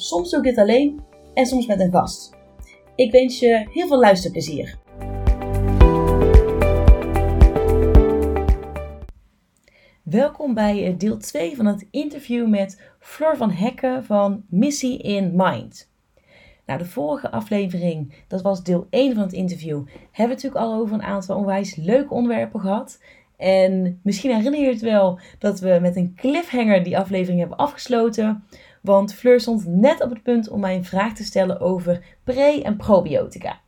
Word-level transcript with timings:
Soms 0.00 0.30
doe 0.30 0.38
ik 0.38 0.44
dit 0.44 0.58
alleen 0.58 1.00
en 1.34 1.46
soms 1.46 1.66
met 1.66 1.80
een 1.80 1.90
gast. 1.90 2.36
Ik 2.94 3.12
wens 3.12 3.38
je 3.38 3.66
heel 3.70 3.86
veel 3.86 3.98
luisterplezier. 3.98 4.78
Welkom 10.02 10.54
bij 10.54 10.86
eh, 10.86 10.98
deel 10.98 11.18
2 11.18 11.56
van 11.56 11.66
het 11.66 11.86
interview 11.90 12.48
met 12.48 12.80
Flor 12.98 13.36
van 13.36 13.50
Hekken 13.50 14.04
van 14.04 14.44
Missie 14.48 14.98
in 14.98 15.32
Mind. 15.36 15.90
Nou, 16.66 16.78
de 16.78 16.86
vorige 16.86 17.30
aflevering, 17.30 18.14
dat 18.28 18.42
was 18.42 18.62
deel 18.62 18.86
1 18.90 19.14
van 19.14 19.22
het 19.22 19.32
interview, 19.32 19.86
hebben 19.86 20.36
we 20.36 20.42
natuurlijk 20.42 20.64
al 20.64 20.74
over 20.74 20.94
een 20.94 21.02
aantal 21.02 21.36
onwijs 21.36 21.76
leuke 21.76 22.14
onderwerpen 22.14 22.60
gehad. 22.60 22.98
En 23.36 24.00
misschien 24.02 24.34
herinner 24.34 24.60
je 24.60 24.68
het 24.68 24.80
wel 24.80 25.20
dat 25.38 25.60
we 25.60 25.78
met 25.80 25.96
een 25.96 26.14
cliffhanger 26.16 26.82
die 26.82 26.98
aflevering 26.98 27.40
hebben 27.40 27.58
afgesloten. 27.58 28.44
Want 28.82 29.14
Fleur 29.14 29.40
stond 29.40 29.66
net 29.66 30.02
op 30.02 30.10
het 30.10 30.22
punt 30.22 30.48
om 30.48 30.60
mij 30.60 30.74
een 30.74 30.84
vraag 30.84 31.14
te 31.14 31.24
stellen 31.24 31.60
over 31.60 32.04
pre- 32.24 32.60
en 32.62 32.76
probiotica. 32.76 33.60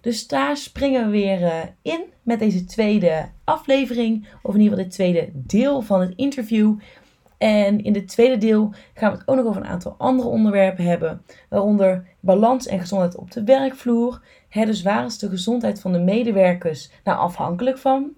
Dus 0.00 0.26
daar 0.26 0.56
springen 0.56 1.04
we 1.04 1.10
weer 1.10 1.42
eh, 1.42 1.58
in 1.82 2.04
met 2.22 2.38
deze 2.38 2.64
tweede 2.64 3.28
aflevering, 3.44 4.26
of 4.42 4.54
in 4.54 4.60
ieder 4.60 4.76
geval 4.76 4.88
dit 4.88 4.92
tweede 4.92 5.30
deel 5.32 5.82
van 5.82 6.00
het 6.00 6.12
interview. 6.16 6.78
En 7.38 7.84
in 7.84 7.92
dit 7.92 8.08
tweede 8.08 8.38
deel 8.38 8.72
gaan 8.94 9.12
we 9.12 9.18
het 9.18 9.28
ook 9.28 9.36
nog 9.36 9.46
over 9.46 9.60
een 9.60 9.68
aantal 9.68 9.94
andere 9.98 10.28
onderwerpen 10.28 10.84
hebben, 10.84 11.22
waaronder 11.48 12.06
balans 12.20 12.66
en 12.66 12.80
gezondheid 12.80 13.16
op 13.16 13.30
de 13.30 13.44
werkvloer. 13.44 14.22
Dus 14.50 14.82
waar 14.82 15.04
is 15.04 15.18
de 15.18 15.28
gezondheid 15.28 15.80
van 15.80 15.92
de 15.92 15.98
medewerkers 15.98 16.90
nou 17.04 17.18
afhankelijk 17.18 17.78
van? 17.78 18.10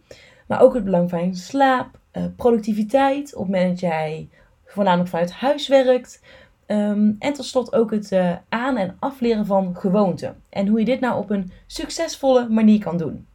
Maar 0.46 0.62
ook 0.62 0.74
het 0.74 0.84
belang 0.84 1.10
van 1.10 1.34
slaap, 1.34 1.98
eh, 2.10 2.24
productiviteit, 2.36 3.34
op 3.34 3.42
het 3.42 3.52
moment 3.52 3.70
dat 3.70 3.90
jij 3.90 4.28
voornamelijk 4.72 5.10
vanuit 5.10 5.32
huis 5.32 5.68
werkt. 5.68 6.22
Um, 6.66 7.16
en 7.18 7.32
tot 7.32 7.44
slot 7.44 7.72
ook 7.72 7.90
het 7.90 8.10
uh, 8.10 8.36
aan- 8.48 8.76
en 8.76 8.96
afleren 9.00 9.46
van 9.46 9.76
gewoonten. 9.76 10.42
En 10.48 10.66
hoe 10.66 10.78
je 10.78 10.84
dit 10.84 11.00
nou 11.00 11.18
op 11.18 11.30
een 11.30 11.52
succesvolle 11.66 12.48
manier 12.48 12.80
kan 12.80 12.96
doen. 12.96 13.26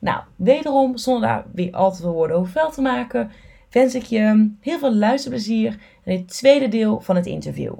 Nou, 0.00 0.22
wederom, 0.36 0.96
zonder 0.96 1.28
daar 1.28 1.44
weer 1.52 1.72
al 1.72 1.92
te 1.92 2.00
veel 2.00 2.12
woorden 2.12 2.36
over 2.36 2.52
vuil 2.52 2.70
te 2.70 2.80
maken, 2.80 3.32
wens 3.70 3.94
ik 3.94 4.02
je 4.02 4.52
heel 4.60 4.78
veel 4.78 4.94
luisterplezier 4.94 5.78
in 6.04 6.16
het 6.16 6.28
tweede 6.28 6.68
deel 6.68 7.00
van 7.00 7.16
het 7.16 7.26
interview. 7.26 7.74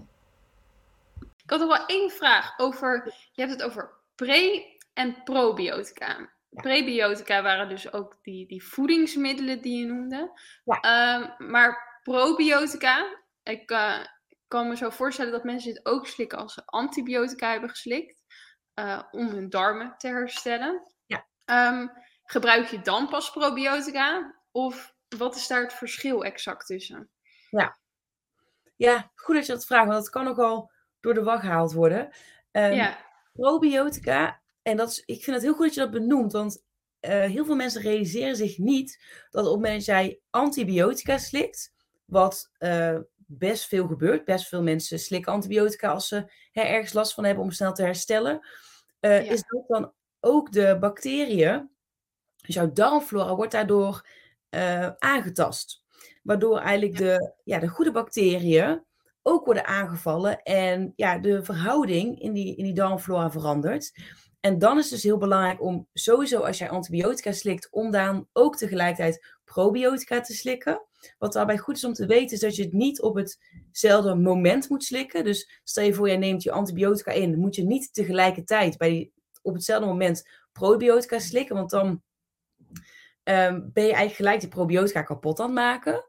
Ik 1.20 1.50
had 1.50 1.58
nog 1.60 1.76
wel 1.78 1.86
één 1.86 2.10
vraag 2.10 2.58
over, 2.58 3.14
je 3.32 3.40
hebt 3.42 3.52
het 3.52 3.62
over 3.62 3.90
pre- 4.14 4.64
en 4.94 5.16
probiotica. 5.24 6.28
Prebiotica 6.50 7.42
waren 7.42 7.68
dus 7.68 7.92
ook 7.92 8.16
die, 8.22 8.46
die 8.46 8.64
voedingsmiddelen 8.64 9.62
die 9.62 9.78
je 9.78 9.86
noemde. 9.86 10.30
Ja. 10.64 11.16
Um, 11.38 11.50
maar 11.50 11.87
probiotica, 12.08 13.22
ik, 13.42 13.70
uh, 13.70 14.04
kan 14.48 14.68
me 14.68 14.76
zo 14.76 14.90
voorstellen 14.90 15.32
dat 15.32 15.44
mensen 15.44 15.72
dit 15.72 15.86
ook 15.86 16.06
slikken 16.06 16.38
als 16.38 16.54
ze 16.54 16.62
antibiotica 16.64 17.50
hebben 17.50 17.70
geslikt. 17.70 18.24
Uh, 18.74 19.02
om 19.10 19.28
hun 19.28 19.48
darmen 19.48 19.94
te 19.98 20.08
herstellen. 20.08 20.82
Ja. 21.06 21.26
Um, 21.70 21.90
gebruik 22.24 22.66
je 22.66 22.80
dan 22.80 23.08
pas 23.08 23.30
probiotica? 23.30 24.34
Of 24.50 24.94
wat 25.16 25.36
is 25.36 25.46
daar 25.46 25.62
het 25.62 25.72
verschil 25.72 26.24
exact 26.24 26.66
tussen? 26.66 27.10
Ja, 27.50 27.78
ja 28.76 29.10
goed 29.14 29.34
dat 29.34 29.46
je 29.46 29.52
dat 29.52 29.66
vraagt, 29.66 29.86
want 29.86 29.98
dat 29.98 30.10
kan 30.10 30.28
ook 30.28 30.38
al 30.38 30.70
door 31.00 31.14
de 31.14 31.22
wacht 31.22 31.42
gehaald 31.42 31.72
worden. 31.72 32.16
Um, 32.52 32.72
ja. 32.72 33.06
Probiotica, 33.32 34.40
en 34.62 34.76
dat 34.76 34.90
is, 34.90 35.02
ik 35.04 35.22
vind 35.22 35.36
het 35.36 35.44
heel 35.44 35.54
goed 35.54 35.64
dat 35.64 35.74
je 35.74 35.80
dat 35.80 35.90
benoemt, 35.90 36.32
want 36.32 36.64
uh, 37.00 37.10
heel 37.10 37.44
veel 37.44 37.56
mensen 37.56 37.82
realiseren 37.82 38.36
zich 38.36 38.58
niet 38.58 39.04
dat 39.30 39.44
op 39.46 39.52
het 39.52 39.62
moment 39.62 39.76
dat 39.76 39.84
jij 39.84 40.20
antibiotica 40.30 41.18
slikt, 41.18 41.72
wat 42.08 42.50
uh, 42.58 42.98
best 43.16 43.66
veel 43.66 43.86
gebeurt. 43.86 44.24
Best 44.24 44.48
veel 44.48 44.62
mensen 44.62 44.98
slikken 44.98 45.32
antibiotica 45.32 45.90
als 45.90 46.08
ze 46.08 46.32
hè, 46.52 46.62
ergens 46.62 46.92
last 46.92 47.14
van 47.14 47.24
hebben 47.24 47.44
om 47.44 47.50
snel 47.50 47.72
te 47.72 47.82
herstellen. 47.82 48.46
Uh, 49.00 49.30
Is 49.30 49.42
dat 49.46 49.64
dan 49.68 49.92
ook 50.20 50.52
de 50.52 50.76
bacteriën, 50.80 51.70
dus 52.46 52.54
jouw 52.54 52.72
darmflora 52.72 53.34
wordt 53.34 53.52
daardoor 53.52 54.06
uh, 54.50 54.90
aangetast. 54.98 55.84
Waardoor 56.22 56.58
eigenlijk 56.58 56.98
de, 56.98 57.32
ja, 57.44 57.58
de 57.58 57.68
goede 57.68 57.92
bacteriën 57.92 58.84
ook 59.22 59.44
worden 59.44 59.66
aangevallen 59.66 60.42
en 60.42 60.92
ja, 60.96 61.18
de 61.18 61.44
verhouding 61.44 62.20
in 62.20 62.32
die, 62.32 62.56
in 62.56 62.64
die 62.64 62.74
darmflora 62.74 63.30
verandert. 63.30 63.92
En 64.40 64.58
dan 64.58 64.78
is 64.78 64.84
het 64.84 64.92
dus 64.92 65.02
heel 65.02 65.18
belangrijk 65.18 65.62
om 65.62 65.88
sowieso 65.92 66.40
als 66.40 66.58
jij 66.58 66.70
antibiotica 66.70 67.32
slikt, 67.32 67.68
om 67.70 67.90
dan 67.90 68.28
ook 68.32 68.56
tegelijkertijd 68.56 69.36
probiotica 69.44 70.20
te 70.20 70.34
slikken. 70.34 70.87
Wat 71.18 71.32
daarbij 71.32 71.58
goed 71.58 71.76
is 71.76 71.84
om 71.84 71.92
te 71.92 72.06
weten, 72.06 72.34
is 72.34 72.40
dat 72.40 72.56
je 72.56 72.62
het 72.62 72.72
niet 72.72 73.00
op 73.00 73.14
hetzelfde 73.14 74.14
moment 74.14 74.68
moet 74.68 74.84
slikken. 74.84 75.24
Dus 75.24 75.60
stel 75.64 75.84
je 75.84 75.94
voor, 75.94 76.08
jij 76.08 76.16
neemt 76.16 76.42
je 76.42 76.52
antibiotica 76.52 77.12
in, 77.12 77.38
moet 77.38 77.54
je 77.54 77.64
niet 77.64 77.94
tegelijkertijd 77.94 78.76
bij 78.76 78.88
die, 78.88 79.12
op 79.42 79.54
hetzelfde 79.54 79.86
moment 79.86 80.28
probiotica 80.52 81.18
slikken, 81.18 81.56
want 81.56 81.70
dan 81.70 82.02
um, 83.24 83.70
ben 83.72 83.84
je 83.84 83.92
eigenlijk 83.92 84.14
gelijk 84.14 84.40
die 84.40 84.48
probiotica 84.48 85.02
kapot 85.02 85.40
aan 85.40 85.46
het 85.46 85.54
maken. 85.54 86.04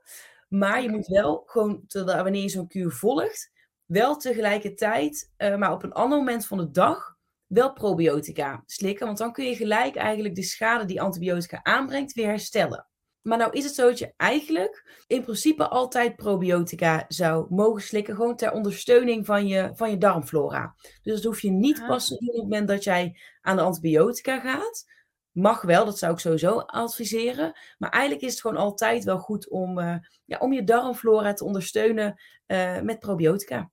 Maar 0.48 0.82
je 0.82 0.90
moet 0.90 1.08
wel 1.08 1.44
gewoon, 1.46 1.84
wanneer 1.88 2.42
je 2.42 2.50
zo'n 2.50 2.68
kuur 2.68 2.92
volgt, 2.92 3.52
wel 3.86 4.18
tegelijkertijd, 4.18 5.32
uh, 5.38 5.56
maar 5.56 5.72
op 5.72 5.84
een 5.84 5.94
ander 5.94 6.18
moment 6.18 6.46
van 6.46 6.58
de 6.58 6.72
dag, 6.72 7.18
wel 7.48 7.74
probiotica 7.74 8.64
slikken. 8.66 9.06
Want 9.06 9.18
dan 9.18 9.34
kun 9.34 9.46
je 9.46 9.56
gelijk 9.56 9.96
eigenlijk 9.96 10.36
de 10.36 10.44
schade 10.44 10.86
die 10.86 11.02
antibiotica 11.02 11.64
aanbrengt 11.64 12.14
weer 12.14 12.28
herstellen. 12.28 12.89
Maar 13.30 13.38
nou 13.38 13.52
is 13.52 13.64
het 13.64 13.76
zo 13.76 13.88
dat 13.88 14.00
je 14.00 14.14
eigenlijk 14.18 15.04
in 15.08 15.24
principe 15.24 15.68
altijd 15.68 16.16
probiotica 16.16 17.06
zou 17.08 17.46
mogen 17.50 17.82
slikken. 17.82 18.16
Gewoon 18.16 18.36
ter 18.36 18.52
ondersteuning 18.52 19.26
van 19.26 19.48
je, 19.48 19.72
van 19.74 19.90
je 19.90 19.98
darmflora. 19.98 20.76
Dus 21.02 21.14
dat 21.14 21.24
hoef 21.24 21.42
je 21.42 21.52
niet 21.52 21.80
ah. 21.80 21.88
pas 21.88 22.08
te 22.08 22.18
doen 22.18 22.30
op 22.30 22.36
het 22.36 22.44
moment 22.44 22.68
dat 22.68 22.84
jij 22.84 23.20
aan 23.42 23.56
de 23.56 23.62
antibiotica 23.62 24.40
gaat. 24.40 24.86
Mag 25.32 25.62
wel, 25.62 25.86
dat 25.86 25.98
zou 25.98 26.14
ik 26.14 26.20
sowieso 26.20 26.60
adviseren. 26.60 27.60
Maar 27.78 27.90
eigenlijk 27.90 28.24
is 28.24 28.32
het 28.32 28.42
gewoon 28.42 28.58
altijd 28.58 29.04
wel 29.04 29.20
goed 29.20 29.50
om, 29.50 29.80
uh, 29.80 29.96
ja, 30.26 30.38
om 30.38 30.54
je 30.54 30.64
darmflora 30.64 31.34
te 31.34 31.46
ondersteunen 31.46 32.22
uh, 32.48 32.82
met 32.82 33.00
probiotica. 33.00 33.70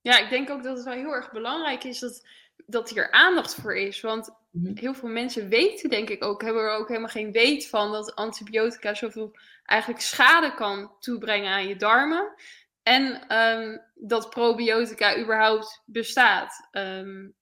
Ja, 0.00 0.18
ik 0.18 0.30
denk 0.30 0.50
ook 0.50 0.62
dat 0.62 0.76
het 0.76 0.84
wel 0.84 0.94
heel 0.94 1.14
erg 1.14 1.32
belangrijk 1.32 1.84
is 1.84 1.98
dat, 1.98 2.26
dat 2.66 2.90
hier 2.90 3.10
aandacht 3.10 3.54
voor 3.54 3.76
is. 3.76 4.00
Want 4.00 4.30
mhm. 4.50 4.78
heel 4.78 4.94
veel 4.94 5.08
mensen 5.08 5.48
weten, 5.48 5.90
denk 5.90 6.08
ik 6.08 6.24
ook, 6.24 6.42
hebben 6.42 6.62
er 6.62 6.76
ook 6.76 6.88
helemaal 6.88 7.08
geen 7.08 7.32
weet 7.32 7.68
van 7.68 7.92
dat 7.92 8.14
antibiotica 8.14 8.94
zoveel 8.94 9.36
eigenlijk 9.64 10.02
schade 10.02 10.54
kan 10.54 10.96
toebrengen 10.98 11.52
aan 11.52 11.68
je 11.68 11.76
darmen. 11.76 12.34
En 12.82 13.36
um, 13.38 13.82
dat 13.94 14.30
probiotica 14.30 15.18
überhaupt 15.18 15.82
bestaat. 15.86 16.68
Um, 16.72 17.34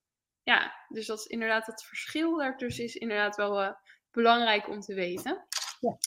ja, 0.43 0.75
dus 0.89 1.07
dat 1.07 1.19
is 1.19 1.27
inderdaad 1.27 1.67
het 1.67 1.85
verschil 1.85 2.37
daartussen 2.37 2.85
is 2.85 2.97
inderdaad 2.97 3.37
wel 3.37 3.63
uh, 3.63 3.73
belangrijk 4.11 4.69
om 4.69 4.81
te 4.81 4.95
weten. 4.95 5.45
Ja. 5.81 5.99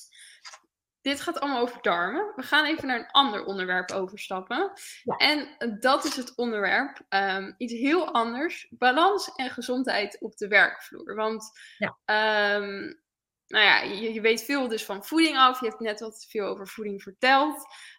Dit 1.04 1.22
gaat 1.22 1.40
allemaal 1.40 1.62
over 1.62 1.82
darmen. 1.82 2.32
We 2.36 2.42
gaan 2.42 2.66
even 2.66 2.88
naar 2.88 3.00
een 3.00 3.12
ander 3.12 3.46
onderwerp 3.46 3.92
overstappen. 3.92 4.72
Ja. 5.04 5.16
En 5.16 5.56
dat 5.80 6.04
is 6.04 6.16
het 6.16 6.36
onderwerp, 6.36 7.02
um, 7.10 7.56
iets 7.58 7.74
heel 7.74 8.14
anders. 8.14 8.68
Balans 8.70 9.36
en 9.36 9.50
gezondheid 9.50 10.18
op 10.22 10.38
de 10.38 10.48
werkvloer. 10.48 11.16
Want 11.16 11.52
ja. 11.78 12.56
Um, 12.56 13.02
nou 13.48 13.66
ja, 13.66 13.82
je, 13.82 14.14
je, 14.14 14.22
weet 14.22 14.44
veel 14.44 14.68
dus 14.68 14.86
van 14.86 15.06
voeding 15.06 15.38
af. 15.38 15.60
Je 15.60 15.68
hebt 15.68 15.80
net 15.80 16.00
wat 16.00 16.26
veel 16.30 16.46
over 16.46 16.68
voeding 16.68 17.02
verteld. 17.02 17.56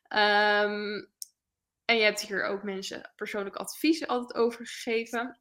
Um, 0.09 1.13
en 1.85 1.97
je 1.97 2.03
hebt 2.03 2.21
hier 2.21 2.45
ook 2.45 2.63
mensen 2.63 3.13
persoonlijk 3.17 3.57
advies 3.57 4.07
altijd 4.07 4.35
over 4.35 4.67
gegeven. 4.67 5.41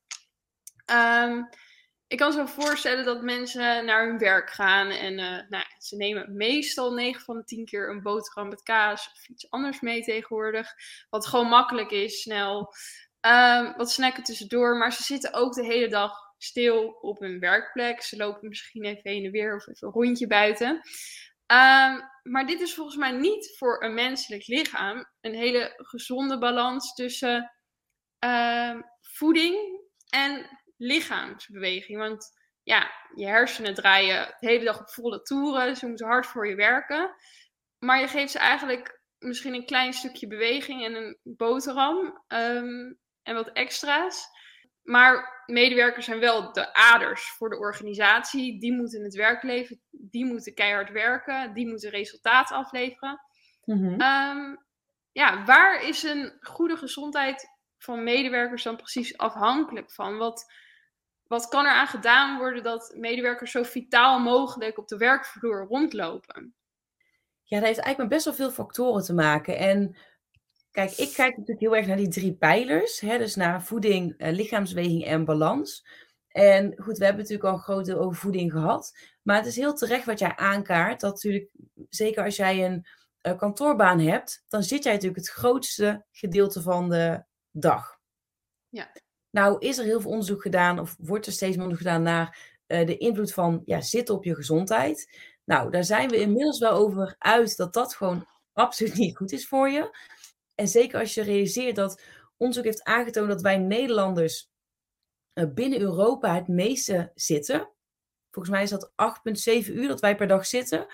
Ik 2.08 2.18
kan 2.18 2.34
zo 2.34 2.46
voorstellen 2.46 3.06
dat 3.06 3.22
mensen 3.22 3.86
naar 3.86 4.08
hun 4.08 4.18
werk 4.18 4.50
gaan 4.50 4.90
en 4.90 5.20
uh, 5.20 5.50
nou, 5.50 5.66
ze 5.78 5.96
nemen 5.96 6.36
meestal 6.36 6.94
9 6.94 7.22
van 7.22 7.38
de 7.38 7.44
10 7.44 7.66
keer 7.66 7.90
een 7.90 8.02
boterham 8.02 8.48
met 8.48 8.64
kaas 8.64 9.12
of 9.14 9.28
iets 9.28 9.50
anders 9.50 9.82
mee 9.82 10.04
tegenwoordig. 10.04 10.74
Wat 11.10 11.28
gewoon 11.28 11.48
makkelijk 11.48 11.92
is, 11.92 12.22
snel. 12.22 12.74
Um, 13.28 13.74
wat 13.78 13.92
snacken 13.92 14.24
tussendoor, 14.24 14.78
maar 14.78 14.94
ze 14.94 15.04
zitten 15.04 15.34
ook 15.34 15.54
de 15.54 15.66
hele 15.66 15.88
dag 15.88 16.12
stil 16.38 16.98
op 17.02 17.20
hun 17.20 17.40
werkplek. 17.40 18.02
Ze 18.02 18.18
lopen 18.18 18.48
misschien 18.48 18.84
even 18.84 19.12
heen 19.12 19.26
en 19.26 19.32
weer 19.32 19.56
of 19.56 19.68
even 19.68 19.88
een 19.88 19.94
rondje 19.94 20.28
buiten. 20.28 20.70
Um, 21.48 22.02
maar 22.24 22.46
dit 22.46 22.62
is 22.62 22.74
volgens 22.74 22.98
mij 22.98 23.12
niet 23.12 23.56
voor 23.58 23.84
een 23.84 23.94
menselijk 23.94 24.48
lichaam 24.48 25.06
een 25.22 25.34
hele 25.36 25.74
gezonde 25.76 26.38
balans 26.38 26.94
tussen 26.94 27.52
ehm, 28.20 28.82
voeding 29.02 29.82
en 30.10 30.62
lichaamsbeweging. 30.84 31.98
Want 31.98 32.42
ja, 32.64 32.92
je 33.16 33.26
hersenen 33.26 33.74
draaien 33.74 34.36
de 34.40 34.48
hele 34.48 34.66
dag 34.66 34.80
op 34.80 34.90
volle 34.90 35.22
toeren. 35.22 35.76
Ze 35.76 35.88
moeten 35.88 36.08
hard 36.08 36.26
voor 36.26 36.48
je 36.48 36.56
werken. 36.56 37.16
Maar 37.80 38.00
je 38.00 38.08
geeft 38.08 38.32
ze 38.32 38.40
eigenlijk 38.40 39.02
misschien 39.18 39.54
een 39.54 39.66
klein 39.66 39.94
stukje 39.94 40.28
beweging 40.28 40.86
en 40.86 40.96
een 40.96 41.18
boterham 41.24 42.24
ehm, 42.28 42.94
en 43.24 43.36
wat 43.36 43.52
extra's. 43.52 44.28
Maar 44.84 45.44
medewerkers 45.46 46.06
zijn 46.06 46.20
wel 46.20 46.54
de 46.54 46.74
aders 46.74 47.30
voor 47.30 47.50
de 47.50 47.58
organisatie. 47.58 48.60
Die 48.60 48.74
moeten 48.74 49.04
het 49.04 49.16
werk 49.16 49.44
leveren, 49.44 49.82
die 49.90 50.26
moeten 50.26 50.54
keihard 50.54 50.92
werken, 50.92 51.54
die 51.54 51.68
moeten 51.68 51.90
resultaten 51.90 52.56
afleveren. 52.56 53.20
Mhm. 53.66 54.02
Ehm, 54.02 54.56
ja, 55.12 55.46
waar 55.46 55.84
is 55.84 56.04
een 56.04 56.38
goede 56.40 56.78
gezondheid 56.78 57.50
van 57.78 58.04
medewerkers 58.04 58.64
dan 58.64 58.76
precies 58.76 59.18
afhankelijk 59.18 59.92
van? 59.92 60.18
Wat, 60.18 60.54
wat 61.28 61.48
kan 61.48 61.66
er 61.66 61.72
aan 61.72 61.88
gedaan 61.88 62.38
worden 62.38 62.64
dat 62.64 62.94
medewerkers 62.98 63.52
zo 63.52 63.64
vitaal 63.64 64.20
mogelijk 64.20 64.78
op 64.78 64.88
de 64.88 64.98
werkvloer 64.98 65.66
rondlopen? 65.66 66.56
Ja, 67.44 67.60
dat 67.60 67.68
heeft 67.68 67.80
eigenlijk 67.80 67.98
met 67.98 68.08
best 68.10 68.26
wel 68.26 68.34
veel 68.34 68.52
factoren 68.52 69.04
te 69.04 69.14
maken. 69.14 69.58
En 69.58 69.98
kijk, 70.72 70.92
ik 70.92 71.14
kijk 71.14 71.38
natuurlijk 71.38 71.60
heel 71.60 71.76
erg 71.76 71.88
naar 71.88 71.98
die 71.98 72.08
drie 72.08 72.34
pijlers. 72.36 73.00
Hè, 73.00 73.18
dus 73.18 73.36
naar 73.36 73.64
voeding, 73.64 74.14
uh, 74.18 74.32
lichaamsweging 74.32 75.06
en 75.06 75.26
balans. 75.26 75.86
En 76.28 76.74
goed, 76.78 76.98
we 76.98 77.06
hebben 77.06 77.22
natuurlijk 77.22 77.50
al 77.50 77.54
een 77.54 77.64
grote 77.64 77.98
over 77.98 78.16
voeding 78.16 78.52
gehad. 78.52 78.98
Maar 79.22 79.36
het 79.36 79.46
is 79.46 79.56
heel 79.56 79.74
terecht 79.74 80.06
wat 80.06 80.20
jij 80.20 80.36
aankaart. 80.36 81.00
Dat 81.00 81.14
natuurlijk, 81.14 81.50
zeker 81.90 82.24
als 82.24 82.36
jij 82.36 82.66
een 82.66 82.86
uh, 83.22 83.38
kantoorbaan 83.38 84.00
hebt, 84.00 84.44
dan 84.48 84.64
zit 84.64 84.84
jij 84.84 84.94
natuurlijk 84.94 85.20
het 85.20 85.30
grootste 85.30 86.06
gedeelte 86.12 86.62
van 86.62 86.90
de 86.90 87.24
dag. 87.52 88.00
Ja. 88.70 88.92
Nou 89.36 89.56
is 89.60 89.78
er 89.78 89.86
heel 89.86 90.02
veel 90.02 90.10
onderzoek 90.10 90.42
gedaan, 90.42 90.80
of 90.80 90.96
wordt 91.00 91.26
er 91.26 91.32
steeds 91.32 91.56
meer 91.56 91.66
onderzoek 91.66 91.88
gedaan 91.88 92.04
naar 92.04 92.38
uh, 92.68 92.86
de 92.86 92.98
invloed 92.98 93.34
van 93.34 93.62
ja, 93.66 93.82
zitten 93.82 94.16
op 94.16 94.24
je 94.24 94.36
gezondheid. 94.36 95.18
Nou, 95.44 95.72
daar 95.72 95.84
zijn 95.84 96.10
we 96.10 96.20
inmiddels 96.20 96.60
wel 96.60 96.72
over 96.72 97.16
uit 97.18 97.58
dat 97.58 97.74
dat 97.74 97.96
gewoon 97.96 98.28
absoluut 98.54 98.94
niet 98.94 99.18
goed 99.18 99.32
is 99.32 99.48
voor 99.48 99.70
je. 99.70 99.98
En 100.56 100.68
zeker 100.68 101.00
als 101.00 101.14
je 101.14 101.22
realiseert 101.22 101.76
dat 101.76 102.02
onderzoek 102.38 102.66
heeft 102.66 102.84
aangetoond 102.84 103.28
dat 103.28 103.42
wij 103.42 103.58
Nederlanders 103.58 104.52
uh, 105.34 105.54
binnen 105.54 105.80
Europa 105.80 106.36
het 106.36 106.48
meeste 106.48 107.12
zitten. 107.16 107.70
Volgens 108.32 108.56
mij 108.56 108.64
is 108.64 108.70
dat 108.70 108.92
8,7 109.66 109.74
uur 109.74 109.88
dat 109.88 110.02
wij 110.02 110.16
per 110.16 110.28
dag 110.28 110.46
zitten. 110.46 110.86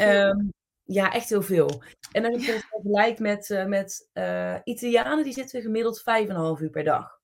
Um, 0.00 0.52
ja, 0.82 1.12
echt 1.12 1.28
heel 1.28 1.42
veel. 1.42 1.82
En 2.12 2.22
dan 2.22 2.32
heb 2.32 2.40
je 2.40 2.52
het 2.52 2.64
vergelijk 2.70 3.18
met, 3.18 3.48
uh, 3.48 3.64
met 3.64 4.08
Italianen, 4.64 5.24
die 5.24 5.32
zitten 5.32 5.62
gemiddeld 5.62 6.00
5,5 6.00 6.62
uur 6.62 6.70
per 6.70 6.84
dag. 6.84 7.20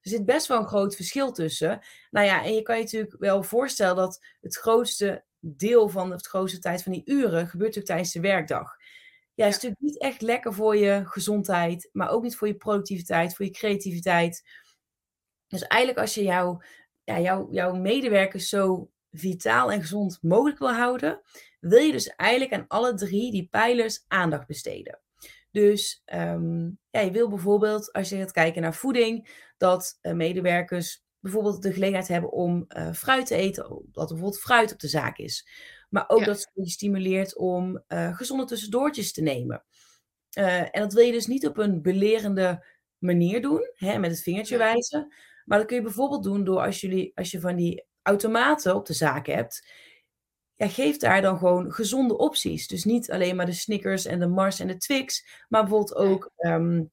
Er 0.00 0.10
zit 0.10 0.24
best 0.24 0.46
wel 0.46 0.58
een 0.58 0.68
groot 0.68 0.96
verschil 0.96 1.32
tussen. 1.32 1.80
Nou 2.10 2.26
ja, 2.26 2.44
en 2.44 2.54
je 2.54 2.62
kan 2.62 2.76
je 2.76 2.82
natuurlijk 2.82 3.16
wel 3.18 3.42
voorstellen 3.42 3.96
dat 3.96 4.24
het 4.40 4.56
grootste 4.56 5.24
deel 5.38 5.88
van 5.88 6.10
het 6.10 6.26
grootste 6.26 6.58
tijd 6.58 6.82
van 6.82 6.92
die 6.92 7.02
uren 7.04 7.48
gebeurt 7.48 7.74
natuurlijk 7.74 7.86
tijdens 7.86 8.12
de 8.12 8.20
werkdag. 8.20 8.76
Ja, 9.34 9.44
het 9.44 9.54
is 9.54 9.62
natuurlijk 9.62 9.80
niet 9.80 10.00
echt 10.00 10.22
lekker 10.22 10.54
voor 10.54 10.76
je 10.76 11.02
gezondheid, 11.04 11.88
maar 11.92 12.10
ook 12.10 12.22
niet 12.22 12.36
voor 12.36 12.48
je 12.48 12.56
productiviteit, 12.56 13.34
voor 13.34 13.44
je 13.44 13.50
creativiteit. 13.50 14.42
Dus 15.46 15.62
eigenlijk 15.62 16.00
als 16.00 16.14
je 16.14 16.22
jouw 16.22 16.62
ja, 17.04 17.20
jou, 17.20 17.52
jouw 17.52 17.74
medewerkers 17.74 18.48
zo 18.48 18.90
vitaal 19.10 19.72
en 19.72 19.80
gezond 19.80 20.18
mogelijk 20.22 20.58
wil 20.58 20.72
houden, 20.72 21.20
wil 21.60 21.82
je 21.82 21.92
dus 21.92 22.06
eigenlijk 22.06 22.52
aan 22.52 22.64
alle 22.68 22.94
drie 22.94 23.30
die 23.30 23.48
pijlers 23.50 24.04
aandacht 24.08 24.46
besteden. 24.46 25.00
Dus 25.50 26.02
um, 26.14 26.78
ja, 26.90 27.00
je 27.00 27.10
wil 27.10 27.28
bijvoorbeeld, 27.28 27.92
als 27.92 28.08
je 28.08 28.16
gaat 28.16 28.32
kijken 28.32 28.62
naar 28.62 28.74
voeding, 28.74 29.28
dat 29.60 29.98
uh, 30.02 30.12
medewerkers 30.12 31.04
bijvoorbeeld 31.18 31.62
de 31.62 31.72
gelegenheid 31.72 32.08
hebben 32.08 32.32
om 32.32 32.64
uh, 32.68 32.92
fruit 32.92 33.26
te 33.26 33.34
eten, 33.34 33.62
dat 33.68 34.08
er 34.08 34.14
bijvoorbeeld 34.14 34.40
fruit 34.40 34.72
op 34.72 34.78
de 34.78 34.88
zaak 34.88 35.18
is. 35.18 35.48
Maar 35.88 36.04
ook 36.08 36.24
dat 36.24 36.50
je 36.54 36.70
stimuleert 36.70 37.36
om 37.36 37.82
uh, 37.88 38.16
gezonde 38.16 38.44
tussendoortjes 38.44 39.12
te 39.12 39.22
nemen. 39.22 39.64
en 40.32 40.80
dat 40.80 40.92
wil 40.92 41.04
je 41.04 41.12
dus 41.12 41.26
niet 41.26 41.46
op 41.46 41.58
een 41.58 41.82
belerende 41.82 42.66
manier 42.98 43.42
doen, 43.42 43.70
hè, 43.74 43.98
met 43.98 44.10
het 44.10 44.22
vingertje 44.22 44.56
wijzen. 44.56 45.14
Maar 45.44 45.58
dat 45.58 45.66
kun 45.66 45.76
je 45.76 45.82
bijvoorbeeld 45.82 46.22
doen 46.22 46.44
door 46.44 46.60
als, 46.60 46.80
jullie, 46.80 47.12
als 47.14 47.30
je 47.30 47.40
van 47.40 47.56
die 47.56 47.84
automaten 48.02 48.74
op 48.74 48.86
de 48.86 48.92
zaak 48.92 49.26
hebt, 49.26 49.68
ja, 50.54 50.68
geef 50.68 50.96
daar 50.96 51.22
dan 51.22 51.38
gewoon 51.38 51.72
gezonde 51.72 52.16
opties. 52.18 52.66
Dus 52.66 52.84
niet 52.84 53.10
alleen 53.10 53.36
maar 53.36 53.46
de 53.46 53.52
Snickers 53.52 54.04
en 54.04 54.18
de 54.18 54.26
Mars 54.26 54.60
en 54.60 54.66
de 54.66 54.76
Twix, 54.76 55.26
maar 55.48 55.62
bijvoorbeeld 55.62 55.94
ook 55.94 56.30
um, 56.36 56.90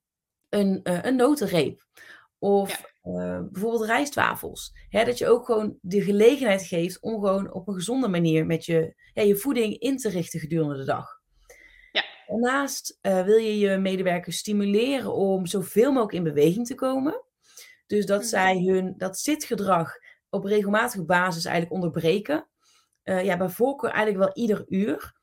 een, 0.50 0.80
een 0.84 1.16
notenreep. 1.16 1.86
Of 2.40 2.92
uh, 3.04 3.40
bijvoorbeeld 3.52 3.86
rijstwafels. 3.86 4.74
Hè, 4.90 5.04
dat 5.04 5.18
je 5.18 5.28
ook 5.28 5.46
gewoon 5.46 5.78
de 5.82 6.02
gelegenheid 6.02 6.66
geeft 6.66 7.02
om 7.02 7.14
gewoon 7.14 7.54
op 7.54 7.68
een 7.68 7.74
gezonde 7.74 8.08
manier 8.08 8.46
met 8.46 8.66
je, 8.66 8.96
ja, 9.14 9.22
je 9.22 9.36
voeding 9.36 9.78
in 9.78 9.98
te 9.98 10.10
richten 10.10 10.40
gedurende 10.40 10.78
de 10.78 10.86
dag. 10.86 11.22
Ja. 11.92 12.04
Daarnaast 12.28 13.00
uh, 13.02 13.24
wil 13.24 13.38
je 13.38 13.58
je 13.58 13.78
medewerkers 13.78 14.38
stimuleren 14.38 15.14
om 15.14 15.46
zoveel 15.46 15.92
mogelijk 15.92 16.18
in 16.18 16.34
beweging 16.34 16.66
te 16.68 16.76
komen. 16.76 17.24
Dus 17.88 18.06
dat 18.06 18.22
mm. 18.22 18.28
zij 18.28 18.64
hun 18.64 18.94
dat 18.98 19.20
zitgedrag 19.20 19.92
op 20.30 20.44
regelmatige 20.44 21.06
basis 21.06 21.46
eigenlijk 21.46 21.76
onderbreken. 21.76 22.48
Uh, 23.04 23.24
ja, 23.24 23.38
bij 23.38 23.50
voorkeur 23.50 23.90
eigenlijk 23.90 24.26
wel 24.26 24.44
ieder 24.44 24.66
uur. 24.68 25.16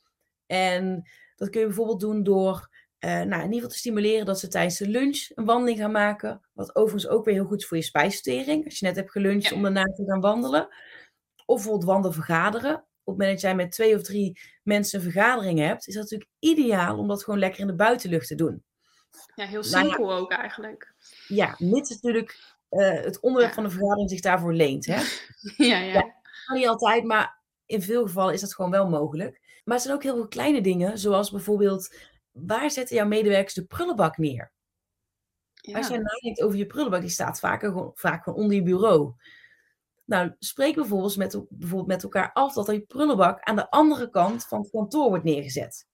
En 0.47 1.09
dat 1.37 1.51
kun 1.51 1.61
je 1.61 1.67
bijvoorbeeld 1.67 2.01
doen 2.01 2.23
door 2.23 2.69
uh, 3.05 3.11
nou, 3.11 3.25
in 3.25 3.31
ieder 3.33 3.55
geval 3.55 3.69
te 3.69 3.79
stimuleren 3.79 4.27
dat 4.27 4.41
ze 4.41 4.49
tijdens 4.49 4.79
de 4.79 4.89
lunch 4.89 5.29
een 5.35 5.45
wandeling 5.45 5.79
gaan 5.79 5.91
maken. 5.91 6.41
Wat 6.53 6.77
overigens 6.77 7.09
ook 7.13 7.25
weer 7.25 7.35
heel 7.35 7.45
goed 7.45 7.61
is 7.61 7.67
voor 7.67 7.77
je 7.77 7.83
spijsvertering. 7.83 8.65
Als 8.65 8.79
je 8.79 8.87
net 8.87 8.97
hebt 8.97 9.11
geluncht 9.11 9.53
om 9.53 9.63
daarna 9.63 9.85
te 9.85 10.05
gaan 10.07 10.21
wandelen. 10.21 10.69
Of 11.47 11.57
bijvoorbeeld 11.57 11.85
wandelen 11.85 12.15
vergaderen. 12.15 12.75
Op 12.75 12.85
het 13.13 13.17
moment 13.19 13.31
dat 13.31 13.41
jij 13.41 13.55
met 13.55 13.73
twee 13.73 13.95
of 13.95 14.03
drie 14.03 14.41
mensen 14.63 14.99
een 14.99 15.13
vergadering 15.13 15.59
hebt, 15.59 15.87
is 15.87 15.95
dat 15.95 16.03
natuurlijk 16.03 16.31
ideaal 16.39 16.99
om 16.99 17.09
dat 17.09 17.25
gewoon 17.25 17.39
lekker 17.39 17.61
in 17.61 17.67
de 17.67 17.75
buitenlucht 17.75 18.27
te 18.27 18.35
doen. 18.35 18.65
Ja, 19.35 19.47
heel 19.47 19.63
simpel 19.63 20.13
ook 20.13 20.33
eigenlijk. 20.33 20.95
Ja, 21.29 21.55
mits 21.59 21.91
natuurlijk 21.91 22.55
uh, 22.71 23.01
het 23.01 23.21
onderwerp 23.21 23.55
van 23.55 23.65
de 23.65 23.71
vergadering 23.71 24.11
zich 24.11 24.21
daarvoor 24.21 24.55
leent. 24.55 24.87
Hè? 24.87 24.97
ja, 25.71 25.79
ja. 25.79 25.93
ja 25.93 26.15
niet 26.53 26.67
altijd, 26.67 27.05
maar 27.05 27.43
in 27.67 27.83
veel 27.83 28.03
gevallen 28.03 28.35
is 28.35 28.41
dat 28.41 28.55
gewoon 28.55 28.71
wel 28.71 28.89
mogelijk. 28.89 29.41
Maar 29.65 29.77
er 29.77 29.83
zijn 29.83 29.95
ook 29.95 30.03
heel 30.03 30.15
veel 30.15 30.29
kleine 30.29 30.61
dingen, 30.61 30.99
zoals 30.99 31.31
bijvoorbeeld, 31.31 31.95
waar 32.35 32.71
zetten 32.71 32.97
jouw 32.97 33.07
medewerkers 33.07 33.55
de 33.55 33.65
prullenbak 33.65 34.17
neer? 34.17 34.53
Ja. 35.55 35.77
Als 35.77 35.89
jij 35.89 35.99
nadenkt 35.99 36.43
over 36.43 36.59
je 36.59 36.67
prullenbak, 36.67 37.01
die 37.01 37.11
staat 37.11 37.39
vaak, 37.39 37.73
vaak 37.95 38.23
gewoon 38.23 38.39
onder 38.39 38.57
je 38.57 38.63
bureau. 38.63 39.13
Nou, 40.05 40.35
spreek 40.39 40.75
bijvoorbeeld 40.75 41.17
met, 41.17 41.45
bijvoorbeeld 41.49 41.89
met 41.89 42.03
elkaar 42.03 42.33
af 42.33 42.55
dat 42.55 42.67
die 42.67 42.81
prullenbak 42.81 43.41
aan 43.41 43.57
de 43.57 43.71
andere 43.71 44.11
kant 44.11 44.47
van 44.47 44.61
het 44.61 44.71
kantoor 44.71 45.09
wordt 45.09 45.25
neergezet. 45.25 45.87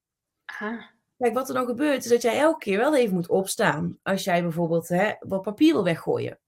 Aha. 0.45 0.91
Kijk, 1.19 1.35
wat 1.35 1.49
er 1.49 1.55
dan 1.55 1.67
gebeurt, 1.67 2.05
is 2.05 2.11
dat 2.11 2.23
jij 2.23 2.39
elke 2.39 2.59
keer 2.59 2.79
wel 2.79 2.97
even 2.97 3.15
moet 3.15 3.29
opstaan. 3.29 3.99
Als 4.03 4.25
jij 4.25 4.43
bijvoorbeeld 4.43 4.89
hè, 4.89 5.13
wat 5.21 5.43
papier 5.43 5.73
wil 5.73 5.85
weggooien. 5.85 6.39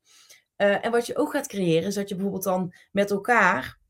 Uh, 0.56 0.84
en 0.84 0.90
wat 0.90 1.06
je 1.06 1.16
ook 1.16 1.30
gaat 1.30 1.46
creëren, 1.46 1.88
is 1.88 1.94
dat 1.94 2.08
je 2.08 2.14
bijvoorbeeld 2.14 2.44
dan 2.44 2.74
met 2.90 3.10
elkaar 3.10 3.80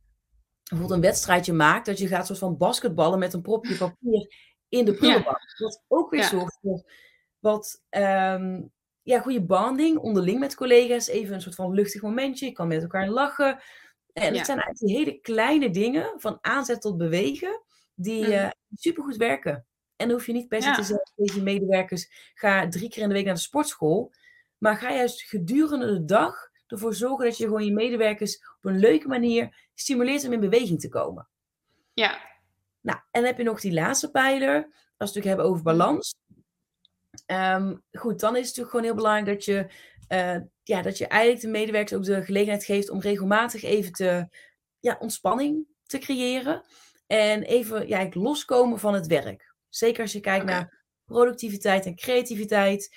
bijvoorbeeld 0.72 1.00
een 1.02 1.10
wedstrijdje 1.10 1.52
maakt, 1.52 1.86
dat 1.86 1.98
je 1.98 2.06
gaat 2.06 2.26
soort 2.26 2.38
van 2.38 2.56
basketballen 2.56 3.18
met 3.18 3.32
een 3.32 3.42
propje 3.42 3.76
papier 3.76 4.51
in 4.72 4.84
de 4.84 4.94
prullenbak. 4.94 5.40
Ja. 5.40 5.64
Wat 5.64 5.84
ook 5.88 6.10
weer 6.10 6.24
zorgt 6.24 6.58
voor 6.62 6.82
wat 7.38 7.82
um, 7.90 8.72
ja, 9.02 9.20
goede 9.20 9.42
banding 9.42 9.98
onderling 9.98 10.38
met 10.38 10.54
collega's. 10.54 11.06
Even 11.06 11.34
een 11.34 11.40
soort 11.40 11.54
van 11.54 11.72
luchtig 11.72 12.02
momentje. 12.02 12.46
Je 12.46 12.52
kan 12.52 12.68
met 12.68 12.82
elkaar 12.82 13.08
lachen. 13.08 13.62
En 14.12 14.34
het 14.34 14.46
zijn 14.46 14.58
eigenlijk 14.58 14.98
hele 14.98 15.20
kleine 15.20 15.70
dingen, 15.70 16.12
van 16.16 16.38
aanzet 16.40 16.80
tot 16.80 16.96
bewegen, 16.96 17.62
die 17.94 18.26
uh, 18.26 18.50
supergoed 18.74 19.16
werken. 19.16 19.66
En 19.96 20.08
dan 20.08 20.16
hoef 20.16 20.26
je 20.26 20.32
niet 20.32 20.48
per 20.48 20.62
se 20.62 20.72
te 20.72 20.82
zeggen 20.82 21.12
tegen 21.16 21.36
je 21.36 21.42
medewerkers, 21.42 22.32
ga 22.34 22.68
drie 22.68 22.88
keer 22.88 23.02
in 23.02 23.08
de 23.08 23.14
week 23.14 23.24
naar 23.24 23.34
de 23.34 23.40
sportschool. 23.40 24.12
Maar 24.58 24.76
ga 24.76 24.92
juist 24.92 25.22
gedurende 25.22 25.86
de 25.86 26.04
dag 26.04 26.50
ervoor 26.66 26.94
zorgen 26.94 27.24
dat 27.24 27.36
je 27.36 27.44
gewoon 27.44 27.64
je 27.64 27.72
medewerkers 27.72 28.36
op 28.36 28.64
een 28.64 28.78
leuke 28.78 29.08
manier 29.08 29.68
stimuleert 29.74 30.24
om 30.24 30.32
in 30.32 30.40
beweging 30.40 30.80
te 30.80 30.88
komen. 30.88 31.28
Ja. 31.94 32.30
Nou, 32.82 32.98
en 32.98 33.20
dan 33.20 33.24
heb 33.24 33.36
je 33.36 33.44
nog 33.44 33.60
die 33.60 33.72
laatste 33.72 34.10
pijler, 34.10 34.54
als 34.56 34.64
we 34.64 34.74
het 34.86 34.98
natuurlijk 34.98 35.26
hebben 35.26 35.46
over 35.46 35.62
balans. 35.62 36.14
Um, 37.26 37.82
goed, 37.92 38.20
dan 38.20 38.36
is 38.36 38.48
het 38.48 38.56
natuurlijk 38.56 38.70
gewoon 38.70 38.84
heel 38.84 38.94
belangrijk 38.94 39.26
dat 39.26 39.44
je, 39.44 39.66
uh, 40.08 40.40
ja, 40.62 40.82
dat 40.82 40.98
je 40.98 41.06
eigenlijk 41.06 41.42
de 41.42 41.48
medewerkers 41.48 41.98
ook 41.98 42.04
de 42.04 42.24
gelegenheid 42.24 42.64
geeft 42.64 42.90
om 42.90 43.00
regelmatig 43.00 43.62
even 43.62 43.92
te, 43.92 44.28
ja, 44.80 44.96
ontspanning 45.00 45.66
te 45.86 45.98
creëren. 45.98 46.62
En 47.06 47.42
even 47.42 47.88
ja, 47.88 48.08
loskomen 48.10 48.78
van 48.78 48.94
het 48.94 49.06
werk. 49.06 49.54
Zeker 49.68 50.02
als 50.02 50.12
je 50.12 50.20
kijkt 50.20 50.42
okay. 50.42 50.54
naar 50.54 50.82
productiviteit 51.04 51.86
en 51.86 51.96
creativiteit. 51.96 52.96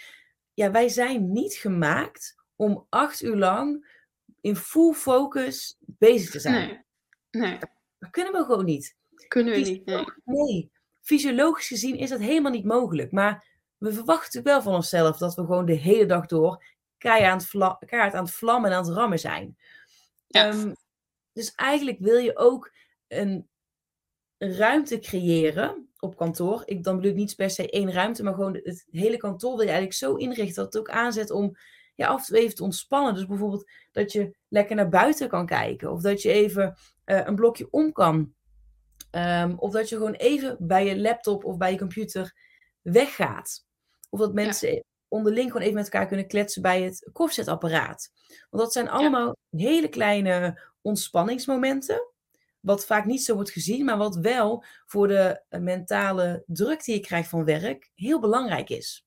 Ja, 0.53 0.71
wij 0.71 0.89
zijn 0.89 1.31
niet 1.31 1.53
gemaakt 1.53 2.35
om 2.55 2.85
acht 2.89 3.21
uur 3.21 3.35
lang 3.35 3.93
in 4.41 4.55
full 4.55 4.93
focus 4.93 5.77
bezig 5.79 6.31
te 6.31 6.39
zijn. 6.39 6.85
Nee. 7.31 7.41
nee. 7.49 7.57
Dat 7.99 8.09
kunnen 8.09 8.33
we 8.33 8.43
gewoon 8.43 8.65
niet. 8.65 8.95
Kunnen 9.27 9.53
we 9.53 9.59
niet, 9.59 9.85
nee. 9.85 10.05
nee. 10.23 10.71
Fysiologisch 11.01 11.67
gezien 11.67 11.97
is 11.97 12.09
dat 12.09 12.19
helemaal 12.19 12.51
niet 12.51 12.65
mogelijk. 12.65 13.11
Maar 13.11 13.45
we 13.77 13.93
verwachten 13.93 14.43
wel 14.43 14.61
van 14.61 14.73
onszelf 14.73 15.17
dat 15.17 15.35
we 15.35 15.41
gewoon 15.41 15.65
de 15.65 15.73
hele 15.73 16.05
dag 16.05 16.25
door 16.25 16.63
keihard 16.97 17.53
aan 17.53 17.67
het, 17.69 17.87
keihard 17.89 18.13
aan 18.13 18.23
het 18.23 18.33
vlammen 18.33 18.71
en 18.71 18.77
aan 18.77 18.85
het 18.85 18.93
rammen 18.93 19.19
zijn. 19.19 19.57
Ehm, 20.27 20.73
dus 21.33 21.53
eigenlijk 21.55 21.99
wil 21.99 22.17
je 22.17 22.37
ook 22.37 22.71
een 23.07 23.47
ruimte 24.37 24.99
creëren 24.99 25.89
op 25.99 26.17
kantoor. 26.17 26.63
Ik, 26.65 26.83
dan 26.83 26.95
bedoel 26.95 27.11
ik 27.11 27.17
niet 27.17 27.35
per 27.35 27.49
se 27.49 27.69
één 27.69 27.91
ruimte, 27.91 28.23
maar 28.23 28.33
gewoon 28.33 28.59
het 28.63 28.87
hele 28.91 29.17
kantoor 29.17 29.51
wil 29.51 29.65
je 29.65 29.71
eigenlijk 29.71 29.97
zo 29.97 30.15
inrichten 30.15 30.63
dat 30.63 30.73
het 30.73 30.77
ook 30.77 30.89
aanzet 30.89 31.31
om 31.31 31.57
ja, 31.95 32.07
af 32.07 32.19
en 32.19 32.25
toe 32.25 32.37
even 32.37 32.55
te 32.55 32.63
ontspannen. 32.63 33.13
Dus 33.13 33.25
bijvoorbeeld 33.25 33.71
dat 33.91 34.11
je 34.11 34.35
lekker 34.47 34.75
naar 34.75 34.89
buiten 34.89 35.27
kan 35.27 35.45
kijken. 35.45 35.91
Of 35.91 36.01
dat 36.01 36.21
je 36.21 36.31
even 36.31 36.75
uh, 37.05 37.21
een 37.25 37.35
blokje 37.35 37.67
om 37.71 37.91
kan. 37.91 38.33
Um, 39.15 39.55
of 39.57 39.71
dat 39.71 39.89
je 39.89 39.95
gewoon 39.95 40.13
even 40.13 40.57
bij 40.59 40.85
je 40.85 40.99
laptop 40.99 41.43
of 41.43 41.57
bij 41.57 41.71
je 41.71 41.77
computer 41.77 42.35
weggaat. 42.81 43.65
Of 44.09 44.19
dat 44.19 44.33
mensen 44.33 44.83
onderling 45.07 45.47
gewoon 45.51 45.61
even 45.61 45.75
met 45.75 45.83
elkaar 45.83 46.07
kunnen 46.07 46.27
kletsen 46.27 46.61
bij 46.61 46.81
het 46.81 47.09
koffiezetapparaat. 47.13 48.11
Want 48.49 48.63
dat 48.63 48.73
zijn 48.73 48.89
allemaal 48.89 49.37
hele 49.49 49.89
kleine 49.89 50.61
ontspanningsmomenten. 50.81 52.11
Wat 52.59 52.85
vaak 52.85 53.05
niet 53.05 53.23
zo 53.23 53.35
wordt 53.35 53.49
gezien, 53.49 53.85
maar 53.85 53.97
wat 53.97 54.15
wel 54.15 54.63
voor 54.85 55.07
de 55.07 55.41
mentale 55.49 56.43
druk 56.47 56.83
die 56.83 56.95
je 56.95 57.01
krijgt 57.01 57.29
van 57.29 57.45
werk 57.45 57.91
heel 57.93 58.19
belangrijk 58.19 58.69
is. 58.69 59.05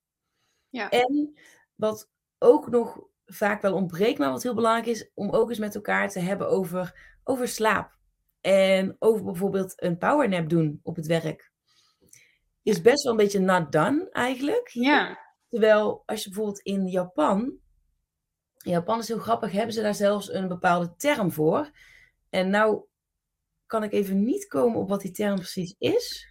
Ja. 0.69 0.89
En 0.89 1.37
wat 1.75 2.09
ook 2.37 2.69
nog 2.69 2.99
vaak 3.25 3.61
wel 3.61 3.73
ontbreekt, 3.73 4.19
maar 4.19 4.31
wat 4.31 4.43
heel 4.43 4.53
belangrijk 4.53 4.87
is, 4.87 5.11
om 5.13 5.29
ook 5.29 5.49
eens 5.49 5.59
met 5.59 5.75
elkaar 5.75 6.09
te 6.09 6.19
hebben 6.19 6.49
over, 6.49 7.17
over 7.23 7.47
slaap. 7.47 7.97
En 8.41 8.95
over 8.99 9.25
bijvoorbeeld 9.25 9.81
een 9.81 9.97
powernap 9.97 10.49
doen 10.49 10.79
op 10.83 10.95
het 10.95 11.05
werk. 11.05 11.51
Is 12.63 12.81
best 12.81 13.03
wel 13.03 13.11
een 13.11 13.17
beetje 13.17 13.39
not 13.39 13.71
done 13.71 14.09
eigenlijk. 14.11 14.69
Ja. 14.69 15.19
Terwijl 15.49 16.03
als 16.05 16.23
je 16.23 16.29
bijvoorbeeld 16.29 16.61
in 16.61 16.87
Japan. 16.87 17.57
In 18.63 18.71
Japan 18.71 18.99
is 18.99 19.07
heel 19.07 19.17
grappig, 19.17 19.51
hebben 19.51 19.73
ze 19.73 19.81
daar 19.81 19.95
zelfs 19.95 20.33
een 20.33 20.47
bepaalde 20.47 20.95
term 20.95 21.31
voor. 21.31 21.71
En 22.29 22.49
nou 22.49 22.83
kan 23.65 23.83
ik 23.83 23.91
even 23.91 24.23
niet 24.23 24.47
komen 24.47 24.79
op 24.79 24.89
wat 24.89 25.01
die 25.01 25.11
term 25.11 25.35
precies 25.35 25.75
is. 25.77 26.27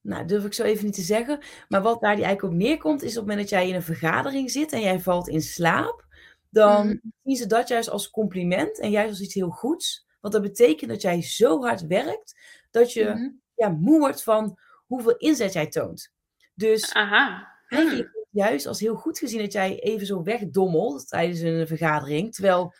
Nou, 0.00 0.26
durf 0.26 0.44
ik 0.44 0.54
zo 0.54 0.62
even 0.62 0.84
niet 0.84 0.94
te 0.94 1.02
zeggen. 1.02 1.38
Maar 1.68 1.82
wat 1.82 2.00
daar 2.00 2.16
die 2.16 2.24
eigenlijk 2.24 2.54
op 2.54 2.60
neerkomt, 2.60 3.02
is 3.02 3.10
op 3.10 3.16
het 3.16 3.26
moment 3.26 3.40
dat 3.40 3.58
jij 3.58 3.68
in 3.68 3.74
een 3.74 3.82
vergadering 3.82 4.50
zit 4.50 4.72
en 4.72 4.80
jij 4.80 5.00
valt 5.00 5.28
in 5.28 5.42
slaap, 5.42 6.06
dan 6.50 6.86
mm. 6.86 7.00
zien 7.22 7.36
ze 7.36 7.46
dat 7.46 7.68
juist 7.68 7.88
als 7.88 8.10
compliment 8.10 8.80
en 8.80 8.90
juist 8.90 9.10
als 9.10 9.20
iets 9.20 9.34
heel 9.34 9.50
goeds. 9.50 10.05
Want 10.26 10.42
dat 10.42 10.52
betekent 10.52 10.90
dat 10.90 11.02
jij 11.02 11.22
zo 11.22 11.62
hard 11.62 11.86
werkt 11.86 12.40
dat 12.70 12.92
je 12.92 13.04
mm-hmm. 13.04 13.40
ja, 13.54 13.68
moe 13.68 13.98
wordt 13.98 14.22
van 14.22 14.58
hoeveel 14.86 15.16
inzet 15.16 15.52
jij 15.52 15.66
toont. 15.66 16.12
Dus 16.54 16.92
Aha. 16.92 17.52
eigenlijk 17.68 18.12
hmm. 18.12 18.24
juist 18.30 18.66
als 18.66 18.80
heel 18.80 18.94
goed 18.94 19.18
gezien 19.18 19.40
dat 19.40 19.52
jij 19.52 19.78
even 19.78 20.06
zo 20.06 20.22
wegdommelt 20.22 21.08
tijdens 21.08 21.40
een 21.40 21.66
vergadering. 21.66 22.34
Terwijl, 22.34 22.74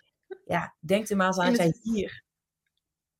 ja, 0.44 0.74
denk 0.80 1.08
er 1.08 1.16
maar 1.16 1.26
eens 1.26 1.38
aan 1.38 1.52
dat 1.52 1.56
jij 1.56 1.74
hier 1.82 2.24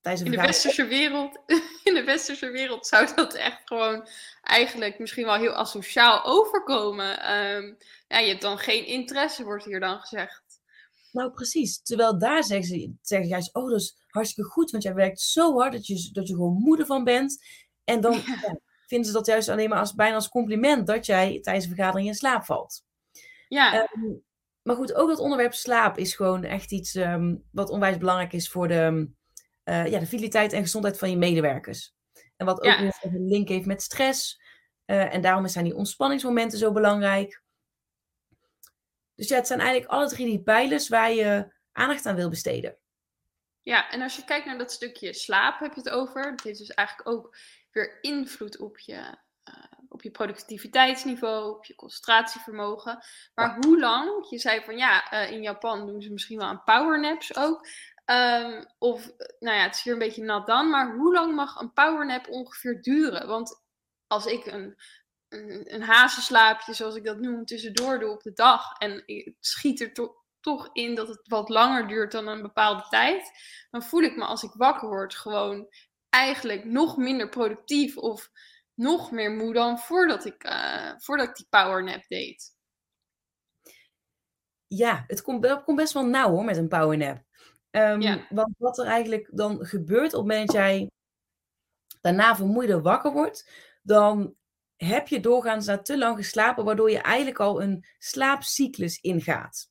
in 0.05 0.31
de 0.31 0.37
westerse 0.37 0.87
wereld, 0.87 1.39
in 1.85 1.95
de 1.95 2.05
westerse 2.05 2.51
wereld 2.51 2.87
zou 2.87 3.15
dat 3.15 3.35
echt 3.35 3.61
gewoon 3.65 4.09
eigenlijk 4.43 4.99
misschien 4.99 5.25
wel 5.25 5.35
heel 5.35 5.55
asociaal 5.55 6.25
overkomen. 6.25 7.35
Um, 7.37 7.77
ja, 8.09 8.19
je 8.19 8.29
hebt 8.29 8.43
dan 8.43 8.59
geen 8.59 8.87
interesse, 8.87 9.45
wordt 9.45 9.65
hier 9.65 9.81
dan 9.81 10.01
gezegd. 10.01 10.43
Nou, 11.17 11.31
precies. 11.31 11.83
Terwijl 11.83 12.19
daar 12.19 12.45
zeggen 12.45 12.67
ze, 12.67 12.95
zeggen 13.01 13.29
juist, 13.29 13.55
oh, 13.55 13.71
dat 13.71 13.81
is 13.81 13.97
hartstikke 14.09 14.51
goed, 14.51 14.71
want 14.71 14.83
jij 14.83 14.95
werkt 14.95 15.21
zo 15.21 15.59
hard 15.59 15.73
dat 15.73 15.87
je, 15.87 16.09
dat 16.13 16.29
je 16.29 16.35
gewoon 16.35 16.53
moeder 16.53 16.87
van 16.87 17.05
bent. 17.05 17.45
En 17.85 18.01
dan 18.01 18.13
ja. 18.13 18.59
vinden 18.87 19.07
ze 19.07 19.13
dat 19.13 19.27
juist 19.27 19.49
alleen 19.49 19.69
maar 19.69 19.79
als, 19.79 19.95
bijna 19.95 20.15
als 20.15 20.29
compliment 20.29 20.87
dat 20.87 21.07
jij 21.07 21.41
tijdens 21.41 21.67
een 21.67 21.75
vergadering 21.75 22.09
in 22.09 22.15
slaap 22.15 22.45
valt. 22.45 22.85
Ja. 23.49 23.89
Um, 23.95 24.23
maar 24.63 24.77
goed, 24.77 24.95
ook 24.95 25.09
dat 25.09 25.19
onderwerp 25.19 25.55
slaap 25.55 25.99
is 25.99 26.15
gewoon 26.15 26.45
echt 26.45 26.73
iets 26.73 26.95
um, 26.95 27.45
wat 27.51 27.71
onwijs 27.71 27.99
belangrijk 27.99 28.33
is 28.33 28.49
voor 28.49 28.69
de, 28.69 29.11
uh, 29.65 29.87
ja, 29.87 29.99
de 29.99 30.07
vitaliteit 30.07 30.53
en 30.53 30.63
gezondheid 30.63 30.99
van 30.99 31.11
je 31.11 31.17
medewerkers. 31.17 31.95
En 32.37 32.47
wat 32.47 32.63
ook 32.63 32.79
een 33.01 33.27
link 33.29 33.49
heeft 33.49 33.67
met 33.67 33.83
stress. 33.83 34.41
Uh, 34.87 35.15
en 35.15 35.21
daarom 35.21 35.49
zijn 35.49 35.65
die 35.65 35.77
ontspanningsmomenten 35.77 36.59
zo 36.59 36.73
belangrijk. 36.73 37.45
Dus 39.17 39.29
ja, 39.29 39.37
het 39.37 39.47
zijn 39.47 39.61
eigenlijk 39.61 39.91
alle 39.91 40.09
drie 40.09 40.27
die 40.27 40.43
pijlers 40.43 40.89
waar 40.89 41.13
je 41.13 41.55
aandacht 41.73 42.07
aan 42.07 42.17
wil 42.17 42.29
besteden. 42.29 42.77
Ja, 43.63 43.91
en 43.91 44.03
als 44.03 44.17
je 44.17 44.25
kijkt 44.25 44.47
naar 44.47 44.59
dat 44.59 44.73
stukje 44.73 45.13
slaap, 45.13 45.61
heb 45.61 45.75
je 45.75 45.81
het 45.81 45.91
over. 45.91 46.23
Dat 46.23 46.43
heeft 46.43 46.59
dus 46.59 46.71
eigenlijk 46.71 47.09
ook 47.09 47.37
weer 47.71 47.99
invloed 48.01 48.59
op 48.59 48.79
je, 48.79 48.95
uh, 48.95 49.65
op 49.89 50.03
je 50.03 50.11
productiviteitsniveau, 50.11 51.57
op 51.57 51.65
je 51.65 51.75
concentratievermogen. 51.75 53.05
Maar 53.35 53.57
hoe 53.61 53.79
lang, 53.79 54.31
je 54.31 54.39
zei 54.39 54.65
van 54.65 54.77
ja, 54.77 55.13
uh, 55.13 55.31
in 55.31 55.43
Japan 55.43 55.87
doen 55.87 56.03
ze 56.03 56.13
misschien 56.13 56.39
wel 56.39 56.47
aan 56.47 56.65
powernaps 56.65 57.37
ook. 57.37 57.67
Um, 58.11 58.67
of, 58.79 59.11
nou 59.39 59.57
ja, 59.57 59.63
het 59.63 59.75
is 59.75 59.83
hier 59.83 59.93
een 59.93 59.99
beetje 59.99 60.25
nat 60.25 60.47
dan, 60.47 60.71
maar 60.71 60.95
hoe 60.95 61.13
lang 61.13 61.35
mag 61.35 61.61
een 61.61 61.73
powernap 61.73 62.29
ongeveer 62.29 62.83
duren? 62.83 63.27
Want 63.27 63.65
als 64.07 64.27
ik 64.27 64.47
een, 64.47 64.77
een, 65.67 65.83
hazenslaapje, 65.83 66.75
zoals 66.75 66.95
ik 66.95 67.05
dat 67.05 67.21
noem, 67.21 67.45
tussendoor 67.45 67.99
doe 67.99 68.11
op 68.11 68.23
de 68.23 68.33
dag 68.33 68.73
en 68.79 69.03
het 69.07 69.35
schiet 69.41 69.81
er 69.81 69.93
to 69.93 70.25
toch 70.41 70.71
in 70.73 70.95
dat 70.95 71.09
het 71.09 71.21
wat 71.29 71.49
langer 71.49 71.89
duurt 71.89 72.13
dan 72.13 72.29
een 72.29 72.43
bepaalde 72.43 72.87
tijd, 72.89 73.31
dan 73.71 73.83
voel 73.83 74.03
ik 74.03 74.17
me 74.17 74.25
als 74.25 74.43
ik 74.43 74.53
wakker 74.53 74.89
word 74.89 75.15
gewoon 75.15 75.69
eigenlijk 76.09 76.65
nog 76.65 76.97
minder 76.97 77.29
productief 77.29 77.97
of 77.97 78.31
nog 78.75 79.11
meer 79.11 79.31
moe 79.31 79.53
dan 79.53 79.79
voordat 79.79 80.25
ik, 80.25 80.45
uh, 80.45 80.93
voordat 80.97 81.29
ik 81.29 81.37
die 81.37 81.47
powernap 81.51 82.05
deed. 82.09 82.55
Ja, 84.67 85.05
het 85.07 85.23
komt, 85.23 85.63
komt 85.65 85.77
best 85.77 85.93
wel 85.93 86.07
nauw 86.07 86.31
hoor 86.31 86.45
met 86.45 86.57
een 86.57 86.69
powernap. 86.69 87.25
Um, 87.71 88.27
Want 88.29 88.55
wat 88.59 88.79
er 88.79 88.87
eigenlijk 88.87 89.29
dan 89.33 89.67
gebeurt 89.67 90.15
op 90.15 90.21
het 90.21 90.31
moment 90.31 90.47
dat 90.47 90.57
jij 90.57 90.91
daarna 92.01 92.37
vermoeider 92.37 92.83
wakker 92.83 93.13
wordt, 93.13 93.51
dan 93.83 94.35
heb 94.77 95.09
je 95.09 95.21
doorgaans 95.21 95.67
na 95.67 95.79
te 95.79 95.99
lang 95.99 96.17
geslapen, 96.17 96.65
waardoor 96.65 96.91
je 96.91 96.99
eigenlijk 96.99 97.41
al 97.41 97.63
een 97.63 97.85
slaapcyclus 97.99 99.01
ingaat. 99.01 99.71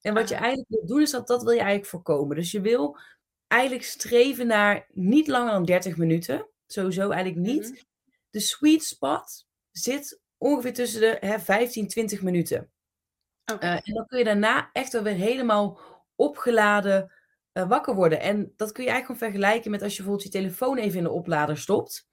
En 0.00 0.14
wat 0.14 0.28
je 0.28 0.34
ah. 0.34 0.40
eigenlijk 0.40 0.70
wil 0.70 0.86
doen, 0.86 1.00
is 1.00 1.10
dat 1.10 1.26
dat 1.26 1.42
wil 1.42 1.52
je 1.52 1.58
eigenlijk 1.58 1.88
voorkomen. 1.88 2.36
Dus 2.36 2.50
je 2.50 2.60
wil 2.60 2.98
eigenlijk 3.46 3.84
streven 3.84 4.46
naar 4.46 4.86
niet 4.88 5.26
langer 5.26 5.52
dan 5.52 5.64
30 5.64 5.96
minuten. 5.96 6.48
Sowieso 6.66 7.10
eigenlijk 7.10 7.46
niet. 7.46 7.70
Mhm. 7.70 7.82
De 8.30 8.40
sweet 8.40 8.84
spot 8.84 9.46
zit 9.70 10.20
ongeveer 10.38 10.74
tussen 10.74 11.00
de 11.00 11.16
hè, 11.20 11.38
15, 11.38 11.88
20 11.88 12.22
minuten. 12.22 12.70
Okay. 13.52 13.70
Uh, 13.70 13.76
eh, 13.76 13.88
en 13.88 13.94
dan 13.94 14.06
kun 14.06 14.18
je 14.18 14.24
daarna 14.24 14.70
echt 14.72 14.92
wel 14.92 15.02
weer 15.02 15.14
helemaal 15.14 15.80
opgeladen 16.14 17.12
uh, 17.52 17.68
wakker 17.68 17.94
worden. 17.94 18.20
En 18.20 18.52
dat 18.56 18.72
kun 18.72 18.84
je 18.84 18.90
eigenlijk 18.90 19.20
gewoon 19.20 19.32
vergelijken 19.32 19.70
met 19.70 19.82
als 19.82 19.96
je 19.96 20.02
bijvoorbeeld 20.02 20.32
je 20.32 20.38
telefoon 20.38 20.78
even 20.78 20.98
in 20.98 21.04
de 21.04 21.10
oplader 21.10 21.58
stopt. 21.58 22.08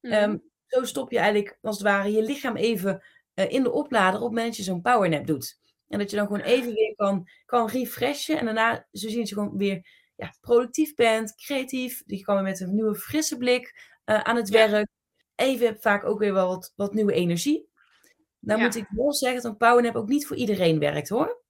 Mm. 0.00 0.49
Zo 0.70 0.84
stop 0.84 1.10
je 1.10 1.18
eigenlijk 1.18 1.58
als 1.62 1.78
het 1.78 1.86
ware 1.86 2.12
je 2.12 2.22
lichaam 2.22 2.56
even 2.56 3.02
uh, 3.34 3.50
in 3.50 3.62
de 3.62 3.72
oplader 3.72 4.20
op 4.20 4.26
het 4.26 4.34
moment 4.34 4.46
dat 4.46 4.56
je 4.56 4.62
zo'n 4.62 4.80
powernap 4.80 5.26
doet. 5.26 5.58
En 5.88 5.98
dat 5.98 6.10
je 6.10 6.16
dan 6.16 6.26
gewoon 6.26 6.42
even 6.42 6.72
weer 6.72 6.94
kan, 6.96 7.28
kan 7.46 7.68
refreshen. 7.68 8.38
En 8.38 8.44
daarna 8.44 8.86
zo 8.92 9.08
zien 9.08 9.18
dat 9.18 9.28
je 9.28 9.34
gewoon 9.34 9.56
weer 9.56 9.86
ja, 10.16 10.34
productief 10.40 10.94
bent, 10.94 11.34
creatief. 11.34 12.02
Je 12.06 12.22
kan 12.22 12.34
weer 12.34 12.44
met 12.44 12.60
een 12.60 12.74
nieuwe 12.74 12.94
frisse 12.94 13.36
blik 13.36 13.90
uh, 14.04 14.20
aan 14.20 14.36
het 14.36 14.48
werk. 14.48 14.88
Even 15.34 15.66
heb 15.66 15.82
vaak 15.82 16.04
ook 16.04 16.18
weer 16.18 16.32
wel 16.32 16.48
wat, 16.48 16.72
wat 16.76 16.94
nieuwe 16.94 17.12
energie. 17.12 17.68
Nou 18.38 18.58
ja. 18.58 18.64
moet 18.64 18.74
ik 18.74 18.86
wel 18.88 19.12
zeggen 19.12 19.42
dat 19.42 19.50
een 19.50 19.56
powernap 19.56 19.96
ook 19.96 20.08
niet 20.08 20.26
voor 20.26 20.36
iedereen 20.36 20.78
werkt 20.78 21.08
hoor. 21.08 21.42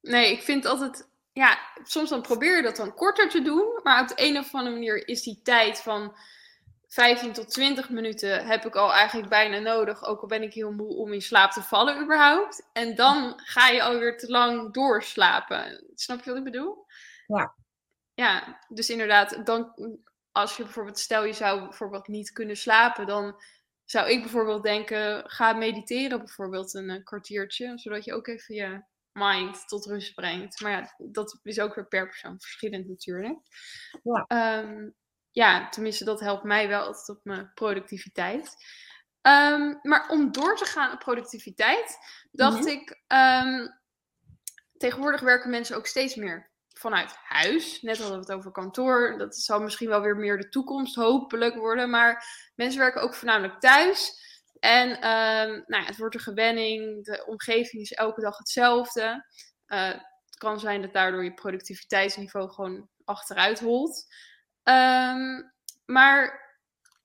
Nee, 0.00 0.32
ik 0.32 0.42
vind 0.42 0.66
altijd 0.66 1.08
ja, 1.32 1.58
soms 1.82 2.08
dan 2.08 2.22
probeer 2.22 2.56
je 2.56 2.62
dat 2.62 2.76
dan 2.76 2.94
korter 2.94 3.28
te 3.28 3.42
doen. 3.42 3.80
Maar 3.82 4.02
op 4.02 4.08
de 4.08 4.14
een 4.16 4.38
of 4.38 4.54
andere 4.54 4.74
manier 4.74 5.08
is 5.08 5.22
die 5.22 5.40
tijd 5.42 5.80
van 5.80 6.16
15 6.92 7.32
tot 7.32 7.50
20 7.50 7.90
minuten 7.90 8.46
heb 8.46 8.64
ik 8.64 8.74
al 8.74 8.92
eigenlijk 8.92 9.28
bijna 9.28 9.58
nodig. 9.58 10.04
Ook 10.04 10.20
al 10.20 10.28
ben 10.28 10.42
ik 10.42 10.52
heel 10.52 10.72
moe 10.72 10.96
om 10.96 11.12
in 11.12 11.22
slaap 11.22 11.50
te 11.50 11.62
vallen 11.62 12.02
überhaupt. 12.02 12.68
En 12.72 12.94
dan 12.94 13.32
ga 13.36 13.68
je 13.68 13.82
alweer 13.82 14.18
te 14.18 14.30
lang 14.30 14.72
doorslapen. 14.72 15.84
Snap 15.94 16.22
je 16.22 16.30
wat 16.30 16.38
ik 16.38 16.44
bedoel? 16.44 16.86
Ja. 17.26 17.54
Ja, 18.14 18.60
dus 18.68 18.90
inderdaad, 18.90 19.46
dan 19.46 19.72
als 20.32 20.56
je 20.56 20.62
bijvoorbeeld, 20.62 20.98
stel 20.98 21.24
je 21.24 21.32
zou 21.32 21.60
bijvoorbeeld 21.60 22.08
niet 22.08 22.32
kunnen 22.32 22.56
slapen, 22.56 23.06
dan 23.06 23.42
zou 23.84 24.10
ik 24.10 24.20
bijvoorbeeld 24.20 24.62
denken, 24.62 25.30
ga 25.30 25.52
mediteren 25.52 26.18
bijvoorbeeld 26.18 26.74
een, 26.74 26.88
een 26.88 27.04
kwartiertje, 27.04 27.72
zodat 27.78 28.04
je 28.04 28.14
ook 28.14 28.26
even 28.26 28.54
je 28.54 28.82
mind 29.12 29.68
tot 29.68 29.86
rust 29.86 30.14
brengt. 30.14 30.60
Maar 30.60 30.70
ja, 30.70 30.94
dat 30.98 31.40
is 31.42 31.60
ook 31.60 31.74
weer 31.74 31.86
per 31.86 32.06
persoon 32.06 32.40
verschillend 32.40 32.88
natuurlijk. 32.88 33.38
Ja, 34.02 34.60
um, 34.62 34.94
ja 35.32 35.68
tenminste, 35.68 36.04
dat 36.04 36.20
helpt 36.20 36.44
mij 36.44 36.68
wel 36.68 36.80
altijd 36.80 37.08
op 37.08 37.20
mijn 37.22 37.50
productiviteit. 37.54 38.54
Um, 39.22 39.78
maar 39.82 40.08
om 40.08 40.32
door 40.32 40.56
te 40.56 40.64
gaan 40.64 40.92
op 40.92 40.98
productiviteit, 40.98 41.98
dacht 42.30 42.58
mhm. 42.58 42.68
ik, 42.68 43.02
um, 43.08 43.80
tegenwoordig 44.76 45.20
werken 45.20 45.50
mensen 45.50 45.76
ook 45.76 45.86
steeds 45.86 46.14
meer 46.14 46.50
vanuit 46.82 47.14
huis. 47.22 47.82
Net 47.82 47.98
hadden 47.98 48.16
we 48.16 48.24
het 48.24 48.32
over 48.32 48.50
kantoor. 48.50 49.18
Dat 49.18 49.36
zal 49.36 49.60
misschien 49.60 49.88
wel 49.88 50.00
weer 50.00 50.16
meer 50.16 50.38
de 50.38 50.48
toekomst 50.48 50.94
hopelijk 50.94 51.54
worden. 51.54 51.90
Maar 51.90 52.24
mensen 52.54 52.80
werken 52.80 53.02
ook 53.02 53.14
voornamelijk 53.14 53.60
thuis. 53.60 54.20
En 54.58 54.88
um, 54.90 55.64
nou 55.66 55.82
ja, 55.82 55.84
het 55.84 55.96
wordt 55.96 56.14
een 56.14 56.20
gewenning, 56.20 57.04
de 57.04 57.24
omgeving 57.26 57.82
is 57.82 57.92
elke 57.92 58.20
dag 58.20 58.38
hetzelfde. 58.38 59.26
Uh, 59.66 59.88
het 59.88 60.36
kan 60.38 60.60
zijn 60.60 60.82
dat 60.82 60.92
daardoor 60.92 61.24
je 61.24 61.34
productiviteitsniveau 61.34 62.50
gewoon 62.50 62.88
achteruit 63.04 63.60
holt. 63.60 64.06
Um, 64.64 65.52
maar 65.84 66.40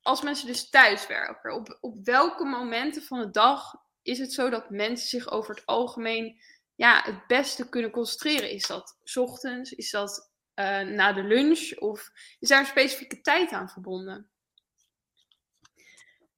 als 0.02 0.22
mensen 0.22 0.48
dus 0.48 0.70
thuiswerken, 0.70 1.54
op, 1.54 1.78
op 1.82 2.06
welke 2.06 2.46
momenten 2.46 3.02
van 3.02 3.20
de 3.20 3.30
dag 3.30 3.74
is 4.02 4.20
het 4.20 4.34
zo 4.34 4.50
dat 4.50 4.70
mensen 4.70 5.08
zich 5.08 5.30
over 5.30 5.56
het 5.56 5.66
algemeen 5.66 6.42
ja, 6.76 7.02
het 7.04 7.28
beste 7.28 7.70
kunnen 7.70 7.92
concentreren? 7.92 8.50
Is 8.50 8.68
dat 8.68 9.00
s 9.04 9.18
ochtends? 9.18 9.72
Is 9.72 9.92
dat 9.92 10.32
uh, 10.56 10.82
na 10.82 11.14
de 11.14 11.24
lunch? 11.24 11.78
Of 11.78 12.12
is 12.40 12.50
daar 12.50 12.60
een 12.60 12.66
specifieke 12.66 13.22
tijd 13.22 13.52
aan 13.52 13.70
verbonden? 13.70 14.30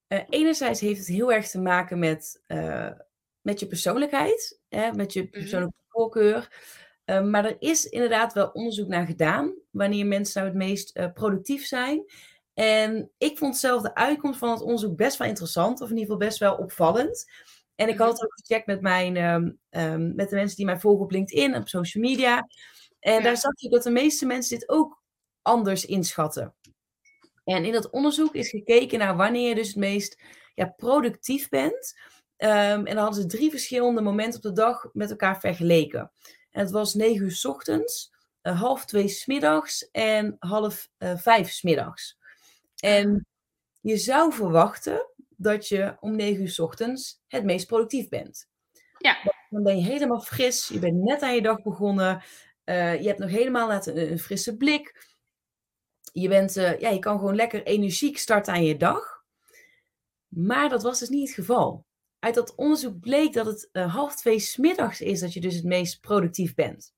Uh, 0.08 0.24
enerzijds 0.30 0.80
heeft 0.80 1.00
het 1.00 1.08
heel 1.08 1.34
erg 1.34 1.50
te 1.50 1.60
maken 1.60 2.00
met, 2.00 2.44
uh, 2.48 2.92
met 3.42 3.60
je 3.60 3.68
persoonlijkheid, 3.68 4.62
hè, 4.70 4.92
met 4.92 5.14
je 5.14 5.22
mhm. 5.22 5.32
persoonlijke 5.32 5.84
voorkeur. 5.88 6.50
Uh, 7.10 7.22
maar 7.22 7.46
er 7.46 7.56
is 7.60 7.86
inderdaad 7.86 8.34
wel 8.34 8.50
onderzoek 8.50 8.88
naar 8.88 9.06
gedaan 9.06 9.54
wanneer 9.70 10.06
mensen 10.06 10.42
nou 10.42 10.54
het 10.54 10.63
meest 10.63 11.13
productief 11.13 11.66
zijn. 11.66 12.06
En 12.54 13.12
ik 13.18 13.38
vond 13.38 13.58
zelf 13.58 13.82
de 13.82 13.96
uitkomst 13.96 14.39
van 14.39 14.50
het 14.50 14.62
onderzoek 14.62 14.96
best 14.96 15.18
wel 15.18 15.28
interessant, 15.28 15.82
of 15.82 15.89
in 15.89 15.98
ieder 15.98 16.12
geval 16.12 16.28
best 16.28 16.39
wel 16.39 16.56
opvallend. 16.56 17.25
En 17.75 17.89
ik 17.89 17.98
had 17.98 18.08
mhm. 18.08 18.16
het 18.16 18.24
ook 18.24 18.39
gecheckt 18.46 18.66
met, 18.66 18.82
mijn, 18.82 19.18
um, 19.18 19.60
um, 19.70 20.16
met 20.16 20.30
de 20.30 20.36
mensen 20.36 20.58
die 20.58 20.66
mij 20.66 20.80
volgen 20.80 21.04
op 21.04 21.12
LinkedIn 21.12 21.54
en 21.54 21.62
op 21.62 21.68
social 21.68 22.04
media. 22.04 22.48
En 23.00 23.13
ja. 23.13 23.22
daar 23.22 23.38
zag 23.38 23.51
je 23.56 23.70
dat 23.70 23.84
de 23.84 23.89
meeste 23.89 24.25
mensen 24.25 24.60
dit 24.60 24.70
ook 24.70 25.01
anders 25.42 25.86
inschatten. 25.86 26.56
En 27.44 27.66
in 27.66 27.72
dat 27.72 27.89
onderzoek 27.89 28.36
is 28.36 28.50
gekeken 28.50 29.00
naar 29.00 29.16
wanneer 29.16 29.50
je 29.50 29.56
dus 29.56 29.68
het 29.68 29.75
meest 29.75 30.22
ja, 30.54 30.66
productief 30.66 31.50
bent. 31.50 32.00
Um, 32.38 32.48
en 32.48 32.84
dan 32.84 32.98
hadden 32.98 33.22
ze 33.22 33.28
drie 33.28 33.50
verschillende 33.50 34.01
momenten 34.01 34.36
op 34.36 34.56
de 34.56 34.62
dag 34.62 34.89
met 34.94 35.10
elkaar 35.10 35.39
vergeleken. 35.39 36.12
En 36.51 36.62
het 36.62 36.72
was 36.72 36.94
negen 36.94 37.25
uur 37.25 37.32
s 37.32 37.46
ochtends, 37.46 38.13
uh, 38.44 38.62
half 38.62 38.86
twee 38.86 39.08
smiddags 39.08 39.89
en 39.91 40.36
half 40.39 40.89
uh, 40.98 41.18
vijf 41.18 41.51
smiddags. 41.51 42.18
En 42.75 43.25
je 43.82 43.98
zou 43.98 44.34
verwachten 44.34 45.08
dat 45.27 45.68
je 45.68 45.96
om 46.00 46.15
negen 46.15 46.41
uur 46.41 46.50
s 46.50 46.60
ochtends 46.60 47.22
het 47.27 47.44
meest 47.44 47.68
productief 47.68 48.10
bent. 48.10 48.48
Ja. 48.98 49.18
Dan 49.50 49.63
ben 49.63 49.77
je 49.77 49.84
helemaal 49.84 50.22
fris, 50.22 50.68
je 50.68 50.79
bent 50.79 51.03
net 51.03 51.22
aan 51.22 51.36
je 51.36 51.41
dag 51.41 51.62
begonnen, 51.62 52.24
uh, 52.65 53.01
je 53.01 53.08
hebt 53.08 53.20
nog 53.20 53.29
helemaal 53.29 53.72
een, 53.72 54.12
een 54.12 54.20
frisse 54.20 54.58
blik 54.58 55.08
je, 56.13 56.27
bent, 56.27 56.53
ja, 56.53 56.89
je 56.89 57.00
kan 57.00 57.20
gewoon 57.20 57.36
lekker 57.36 57.63
energiek 57.63 58.18
starten 58.18 58.53
aan 58.53 58.63
je 58.63 58.77
dag. 58.77 59.24
Maar 60.27 60.70
dat 60.70 60.84
was 60.84 61.00
dus 61.00 61.10
niet 61.10 61.27
het 61.27 61.36
geval. 61.36 61.86
Uit 62.20 62.36
dat 62.36 62.56
onderzoek 62.56 63.00
bleek 63.00 63.34
dat 63.34 63.46
het 63.46 63.70
uh, 63.72 63.94
half 63.94 64.16
twee 64.16 64.40
smiddags 64.40 65.02
is 65.02 65.20
dat 65.20 65.34
je 65.34 65.42
dus 65.42 65.56
het 65.56 65.64
meest 65.64 66.02
productief 66.02 66.54
bent. 66.54 66.94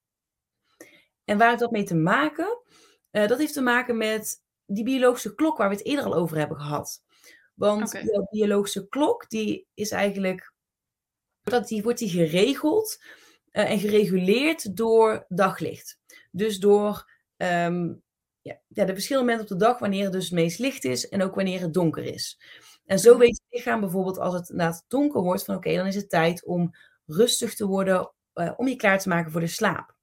En 1.24 1.38
waar 1.38 1.48
heeft 1.48 1.60
dat 1.60 1.70
mee 1.70 1.84
te 1.84 1.94
maken? 1.94 2.62
Uh, 3.10 3.26
dat 3.26 3.38
heeft 3.38 3.52
te 3.52 3.60
maken 3.60 3.96
met 3.96 4.42
die 4.66 4.84
biologische 4.84 5.34
klok 5.34 5.56
waar 5.58 5.68
we 5.68 5.74
het 5.74 5.84
eerder 5.84 6.04
al 6.04 6.14
over 6.14 6.36
hebben 6.36 6.56
gehad. 6.56 7.02
Want 7.54 7.86
okay. 7.86 8.02
de 8.02 8.26
biologische 8.30 8.88
klok, 8.88 9.28
die 9.28 9.66
is 9.74 9.90
eigenlijk, 9.90 10.52
dat 11.42 11.68
die, 11.68 11.82
wordt 11.82 11.98
die 11.98 12.10
geregeld 12.10 13.04
en 13.50 13.78
gereguleerd 13.78 14.76
door 14.76 15.24
daglicht. 15.28 15.98
Dus 16.30 16.58
door 16.58 17.10
um, 17.36 18.02
ja, 18.40 18.60
ja, 18.68 18.84
de 18.84 18.92
verschillende 18.92 19.30
momenten 19.30 19.54
op 19.54 19.60
de 19.60 19.66
dag 19.66 19.78
wanneer 19.78 20.04
het 20.04 20.12
dus 20.12 20.24
het 20.24 20.32
meest 20.32 20.58
licht 20.58 20.84
is 20.84 21.08
en 21.08 21.22
ook 21.22 21.34
wanneer 21.34 21.60
het 21.60 21.74
donker 21.74 22.04
is. 22.04 22.40
En 22.84 22.98
zo 22.98 23.18
weet 23.18 23.36
je 23.36 23.56
lichaam 23.56 23.80
bijvoorbeeld 23.80 24.18
als 24.18 24.34
het 24.34 24.50
inderdaad 24.50 24.84
donker 24.88 25.22
wordt 25.22 25.44
van 25.44 25.54
oké, 25.54 25.76
dan 25.76 25.86
is 25.86 25.94
het 25.94 26.10
tijd 26.10 26.44
om 26.44 26.70
rustig 27.06 27.54
te 27.54 27.66
worden, 27.66 28.12
uh, 28.34 28.52
om 28.56 28.68
je 28.68 28.76
klaar 28.76 28.98
te 28.98 29.08
maken 29.08 29.32
voor 29.32 29.40
de 29.40 29.46
slaap. 29.46 29.94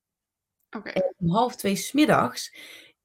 Okay. 0.77 0.93
En 0.93 1.13
om 1.17 1.29
half 1.29 1.55
twee 1.55 1.75
smiddags 1.75 2.55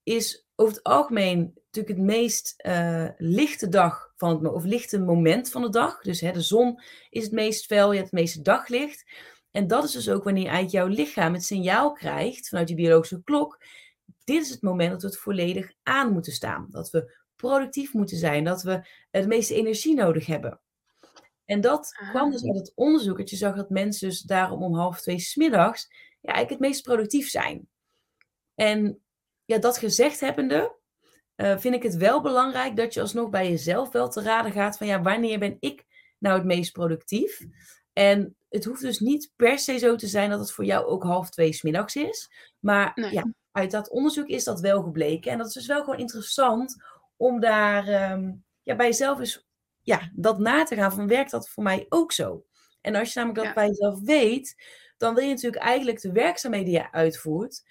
is 0.02 0.46
over 0.54 0.74
het 0.74 0.82
algemeen 0.82 1.52
natuurlijk 1.54 1.96
het 1.96 2.06
meest 2.06 2.54
uh, 2.66 3.08
lichte 3.16 3.68
dag 3.68 4.12
van 4.16 4.28
het, 4.30 4.52
of 4.52 4.64
lichte 4.64 5.00
moment 5.00 5.50
van 5.50 5.62
de 5.62 5.70
dag. 5.70 6.00
Dus 6.00 6.20
hè, 6.20 6.32
de 6.32 6.40
zon 6.40 6.80
is 7.10 7.22
het 7.22 7.32
meest 7.32 7.66
fel, 7.66 7.90
je 7.90 7.98
hebt 7.98 8.10
het 8.10 8.20
meeste 8.20 8.42
daglicht. 8.42 9.04
En 9.50 9.66
dat 9.66 9.84
is 9.84 9.92
dus 9.92 10.10
ook 10.10 10.24
wanneer 10.24 10.46
eigenlijk 10.46 10.72
jouw 10.72 10.86
lichaam 10.86 11.32
het 11.32 11.44
signaal 11.44 11.92
krijgt 11.92 12.48
vanuit 12.48 12.68
je 12.68 12.74
biologische 12.74 13.22
klok 13.22 13.58
dit 14.24 14.42
is 14.42 14.50
het 14.50 14.62
moment 14.62 14.90
dat 14.90 15.00
we 15.00 15.06
het 15.06 15.16
volledig 15.18 15.72
aan 15.82 16.12
moeten 16.12 16.32
staan. 16.32 16.66
Dat 16.70 16.90
we 16.90 17.22
productief 17.48 17.92
moeten 17.92 18.16
zijn, 18.16 18.44
dat 18.44 18.62
we 18.62 18.86
het 19.10 19.26
meeste 19.26 19.54
energie 19.54 19.94
nodig 19.94 20.26
hebben. 20.26 20.60
En 21.44 21.60
dat 21.60 21.96
ah. 22.00 22.10
kwam 22.10 22.30
dus 22.30 22.44
uit 22.44 22.56
het 22.56 22.72
onderzoek, 22.74 23.18
dat 23.18 23.30
je 23.30 23.36
zag 23.36 23.56
dat 23.56 23.70
mensen 23.70 24.08
dus 24.08 24.20
daarom 24.20 24.62
om 24.62 24.74
half 24.74 25.00
twee 25.00 25.18
smiddags 25.18 25.88
ja, 26.20 26.32
eigenlijk 26.32 26.50
het 26.50 26.70
meest 26.70 26.82
productief 26.82 27.28
zijn. 27.28 27.68
En 28.54 28.98
ja, 29.44 29.58
dat 29.58 29.78
gezegd 29.78 30.20
hebbende, 30.20 30.76
uh, 31.36 31.58
vind 31.58 31.74
ik 31.74 31.82
het 31.82 31.96
wel 31.96 32.22
belangrijk 32.22 32.76
dat 32.76 32.94
je 32.94 33.00
alsnog 33.00 33.30
bij 33.30 33.50
jezelf 33.50 33.92
wel 33.92 34.08
te 34.08 34.22
raden 34.22 34.52
gaat 34.52 34.76
van 34.76 34.86
ja, 34.86 35.02
wanneer 35.02 35.38
ben 35.38 35.56
ik 35.60 35.84
nou 36.18 36.36
het 36.36 36.44
meest 36.44 36.72
productief? 36.72 37.46
En 37.92 38.36
het 38.48 38.64
hoeft 38.64 38.80
dus 38.80 38.98
niet 38.98 39.32
per 39.36 39.58
se 39.58 39.78
zo 39.78 39.96
te 39.96 40.06
zijn 40.06 40.30
dat 40.30 40.38
het 40.40 40.52
voor 40.52 40.64
jou 40.64 40.86
ook 40.86 41.02
half 41.02 41.30
twee 41.30 41.52
smiddags 41.52 41.96
is. 41.96 42.30
Maar 42.58 42.92
nee. 42.94 43.12
ja, 43.12 43.32
uit 43.52 43.70
dat 43.70 43.90
onderzoek 43.90 44.26
is 44.26 44.44
dat 44.44 44.60
wel 44.60 44.82
gebleken. 44.82 45.32
En 45.32 45.38
dat 45.38 45.46
is 45.46 45.52
dus 45.52 45.66
wel 45.66 45.84
gewoon 45.84 45.98
interessant 45.98 46.82
om 47.24 47.40
daar 47.40 48.12
um, 48.12 48.44
ja, 48.62 48.76
bij 48.76 48.86
jezelf 48.86 49.18
eens 49.18 49.46
ja, 49.80 50.10
dat 50.14 50.38
na 50.38 50.64
te 50.64 50.74
gaan 50.74 50.92
van 50.92 51.06
werkt 51.06 51.30
dat 51.30 51.48
voor 51.48 51.62
mij 51.62 51.86
ook 51.88 52.12
zo? 52.12 52.44
En 52.80 52.94
als 52.94 53.12
je 53.12 53.18
namelijk 53.18 53.44
dat 53.44 53.54
ja. 53.54 53.60
bij 53.60 53.68
jezelf 53.68 54.00
weet, 54.00 54.62
dan 54.96 55.14
wil 55.14 55.24
je 55.24 55.30
natuurlijk 55.30 55.62
eigenlijk 55.62 56.00
de 56.00 56.12
werkzaamheden 56.12 56.66
die 56.66 56.76
je 56.76 56.92
uitvoert 56.92 57.64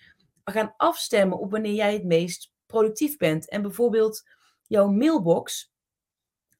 gaan 0.44 0.74
afstemmen 0.78 1.39
op 1.39 1.52
wanneer 1.52 1.74
jij 1.74 1.94
het 1.94 2.04
meest 2.04 2.52
productief 2.66 3.18
bent. 3.18 3.50
En 3.50 3.62
bijvoorbeeld 3.62 4.30
jouw 4.68 4.88
mailbox, 4.88 5.74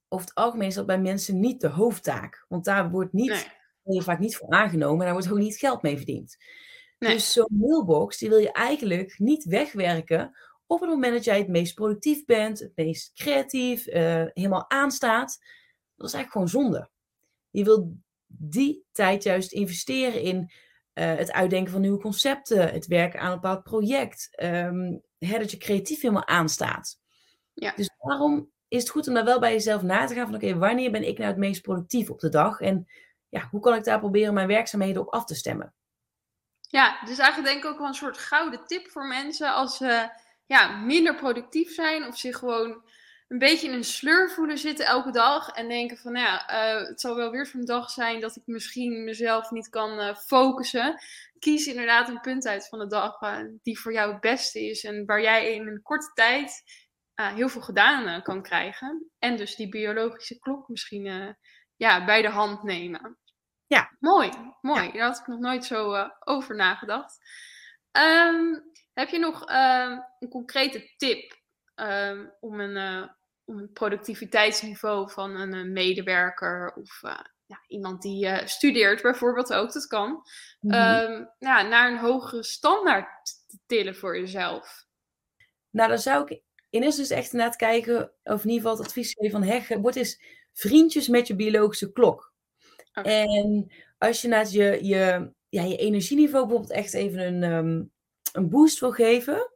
over 0.08 0.26
het 0.26 0.34
algemeen 0.34 0.68
is 0.68 0.74
dat 0.74 0.86
bij 0.86 1.00
mensen 1.00 1.40
niet 1.40 1.60
de 1.60 1.68
hoofdtaak. 1.68 2.44
Want 2.48 2.64
daar 2.64 2.90
wordt 2.90 3.12
niet, 3.12 3.48
nee. 3.82 3.96
je 3.96 4.02
vaak 4.02 4.18
niet 4.18 4.36
voor 4.36 4.48
aangenomen 4.48 4.98
en 4.98 5.04
daar 5.04 5.12
wordt 5.12 5.30
ook 5.30 5.38
niet 5.38 5.56
geld 5.56 5.82
mee 5.82 5.96
verdiend. 5.96 6.36
Dus 6.98 7.32
zo'n 7.32 7.48
mailbox, 7.50 8.18
die 8.18 8.28
wil 8.28 8.38
je 8.38 8.52
eigenlijk 8.52 9.18
niet 9.18 9.44
wegwerken 9.44 10.36
op 10.74 10.80
het 10.80 10.90
moment 10.90 11.12
dat 11.12 11.24
jij 11.24 11.38
het 11.38 11.48
meest 11.48 11.74
productief 11.74 12.24
bent, 12.24 12.58
het 12.58 12.72
meest 12.74 13.12
creatief, 13.14 13.86
uh, 13.86 14.24
helemaal 14.32 14.70
aanstaat. 14.70 15.38
Dat 15.96 16.06
is 16.06 16.14
eigenlijk 16.14 16.32
gewoon 16.32 16.48
zonde. 16.48 16.90
Je 17.50 17.64
wil 17.64 17.96
die 18.26 18.84
tijd 18.92 19.22
juist 19.22 19.52
investeren 19.52 20.20
in 20.20 20.36
uh, 20.94 21.14
het 21.14 21.32
uitdenken 21.32 21.72
van 21.72 21.80
nieuwe 21.80 22.00
concepten, 22.00 22.72
het 22.72 22.86
werken 22.86 23.20
aan 23.20 23.32
een 23.32 23.40
bepaald 23.40 23.62
project, 23.62 24.42
um, 24.42 25.02
hè, 25.18 25.38
dat 25.38 25.50
je 25.50 25.56
creatief 25.56 26.00
helemaal 26.00 26.26
aanstaat. 26.26 26.98
Ja. 27.52 27.72
Dus 27.76 27.90
daarom 27.98 28.50
is 28.68 28.80
het 28.80 28.90
goed 28.90 29.08
om 29.08 29.14
daar 29.14 29.24
wel 29.24 29.40
bij 29.40 29.52
jezelf 29.52 29.82
na 29.82 30.06
te 30.06 30.14
gaan 30.14 30.26
van 30.26 30.34
oké, 30.34 30.46
okay, 30.46 30.58
wanneer 30.58 30.90
ben 30.90 31.08
ik 31.08 31.18
nou 31.18 31.30
het 31.30 31.38
meest 31.38 31.62
productief 31.62 32.10
op 32.10 32.20
de 32.20 32.28
dag 32.28 32.60
en 32.60 32.86
ja, 33.28 33.48
hoe 33.50 33.60
kan 33.60 33.74
ik 33.74 33.84
daar 33.84 33.98
proberen 33.98 34.34
mijn 34.34 34.48
werkzaamheden 34.48 35.02
op 35.02 35.12
af 35.12 35.24
te 35.24 35.34
stemmen? 35.34 35.74
Ja, 36.60 37.00
dus 37.04 37.18
eigenlijk 37.18 37.52
denk 37.52 37.64
ik 37.64 37.70
ook 37.70 37.78
wel 37.78 37.86
een 37.86 37.94
soort 37.94 38.18
gouden 38.18 38.66
tip 38.66 38.88
voor 38.88 39.06
mensen 39.06 39.54
als 39.54 39.76
ze 39.76 40.08
ja, 40.46 40.76
minder 40.76 41.14
productief 41.14 41.74
zijn 41.74 42.06
of 42.06 42.18
zich 42.18 42.36
gewoon 42.36 42.82
een 43.28 43.38
beetje 43.38 43.68
in 43.68 43.72
een 43.72 43.84
sleur 43.84 44.30
voelen 44.30 44.58
zitten 44.58 44.86
elke 44.86 45.10
dag 45.10 45.48
en 45.48 45.68
denken 45.68 45.96
van 45.96 46.12
nou 46.12 46.26
ja, 46.26 46.50
uh, 46.80 46.88
het 46.88 47.00
zal 47.00 47.16
wel 47.16 47.30
weer 47.30 47.46
zo'n 47.46 47.64
dag 47.64 47.90
zijn 47.90 48.20
dat 48.20 48.36
ik 48.36 48.42
misschien 48.46 49.04
mezelf 49.04 49.50
niet 49.50 49.68
kan 49.68 50.00
uh, 50.00 50.14
focussen. 50.14 51.00
Kies 51.38 51.66
inderdaad 51.66 52.08
een 52.08 52.20
punt 52.20 52.46
uit 52.46 52.68
van 52.68 52.78
de 52.78 52.86
dag 52.86 53.20
uh, 53.20 53.38
die 53.62 53.80
voor 53.80 53.92
jou 53.92 54.12
het 54.12 54.20
beste 54.20 54.68
is 54.68 54.84
en 54.84 55.06
waar 55.06 55.22
jij 55.22 55.54
in 55.54 55.66
een 55.66 55.82
korte 55.82 56.10
tijd 56.14 56.62
heel 57.14 57.48
veel 57.48 57.60
gedaan 57.60 58.22
kan 58.22 58.42
krijgen. 58.42 59.10
En 59.18 59.36
dus 59.36 59.56
die 59.56 59.68
biologische 59.68 60.38
klok 60.38 60.68
misschien 60.68 61.36
ja, 61.76 62.04
bij 62.04 62.22
de 62.22 62.28
hand 62.28 62.62
nemen. 62.62 63.18
Ja. 63.66 63.96
Mooi, 64.00 64.30
mooi. 64.60 64.84
Ja. 64.84 64.92
Daar 64.92 65.06
had 65.06 65.18
ik 65.18 65.26
nog 65.26 65.38
nooit 65.38 65.64
zo 65.64 66.08
over 66.20 66.56
nagedacht. 66.56 67.18
Um, 67.92 68.72
heb 68.94 69.08
je 69.08 69.18
nog 69.18 69.50
uh, 69.50 69.98
een 70.18 70.28
concrete 70.28 70.92
tip 70.96 71.42
um, 71.74 72.32
om, 72.40 72.60
een, 72.60 72.76
uh, 72.76 73.08
om 73.44 73.58
een 73.58 73.72
productiviteitsniveau 73.72 75.10
van 75.10 75.36
een 75.36 75.54
uh, 75.54 75.72
medewerker 75.72 76.74
of 76.74 77.00
ja, 77.46 77.60
iemand 77.66 78.02
die 78.02 78.46
studeert 78.46 79.02
bijvoorbeeld 79.02 79.52
ook, 79.52 79.72
dat 79.72 79.86
kan, 79.86 80.10
mm 80.60 80.70
-hmm. 80.70 81.12
um, 81.12 81.30
ja, 81.38 81.62
naar 81.62 81.92
een 81.92 81.98
hogere 81.98 82.42
standaard 82.42 83.24
te 83.46 83.58
tillen 83.66 83.96
voor 83.96 84.18
jezelf? 84.18 84.86
Nou, 85.70 85.88
dan 85.88 85.98
zou 85.98 86.24
ik 86.24 86.42
in 86.70 86.82
eerste 86.82 87.00
instantie 87.00 87.24
echt 87.24 87.32
inderdaad 87.32 87.56
kijken, 87.56 88.12
of 88.22 88.44
in 88.44 88.50
ieder 88.50 88.62
geval 88.62 88.76
het 88.76 88.86
advies 88.86 89.12
geven 89.12 89.30
van 89.30 89.42
Hegge, 89.42 89.80
word 89.80 89.96
eens 89.96 90.22
vriendjes 90.52 91.08
met 91.08 91.26
je 91.26 91.36
biologische 91.36 91.92
klok. 91.92 92.32
Okay. 92.94 93.24
En 93.24 93.72
als 93.98 94.22
je 94.22 94.28
naar 94.28 94.48
je, 94.48 94.84
je, 94.84 95.32
ja, 95.48 95.62
je 95.62 95.76
energieniveau 95.76 96.46
bijvoorbeeld 96.46 96.72
echt 96.72 96.94
even 96.94 97.20
een, 97.20 97.42
um, 97.52 97.92
een 98.34 98.48
boost 98.48 98.80
wil 98.80 98.92
geven, 98.92 99.52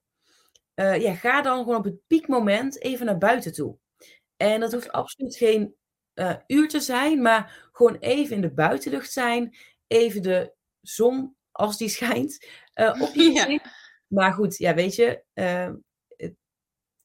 uh, 0.74 1.00
ja, 1.00 1.14
ga 1.14 1.42
dan 1.42 1.58
gewoon 1.58 1.78
op 1.78 1.84
het 1.84 2.06
piekmoment 2.06 2.82
even 2.82 3.06
naar 3.06 3.18
buiten 3.18 3.52
toe. 3.52 3.78
En 4.36 4.60
dat 4.60 4.72
hoeft 4.72 4.92
absoluut 4.92 5.36
geen 5.36 5.76
uur 6.46 6.68
te 6.68 6.80
zijn, 6.80 7.22
maar 7.22 7.68
gewoon 7.72 7.96
even 7.96 8.34
in 8.34 8.40
de 8.40 8.52
buitenlucht 8.52 9.12
zijn. 9.12 9.56
Even 9.86 10.22
de 10.22 10.54
zon, 10.80 11.36
als 11.52 11.76
die 11.76 11.88
schijnt, 11.88 12.46
op 12.74 13.10
je 13.14 13.32
ja. 13.32 13.60
Maar 14.06 14.32
goed, 14.32 14.56
ja, 14.56 14.74
weet 14.74 14.94
je, 14.94 15.24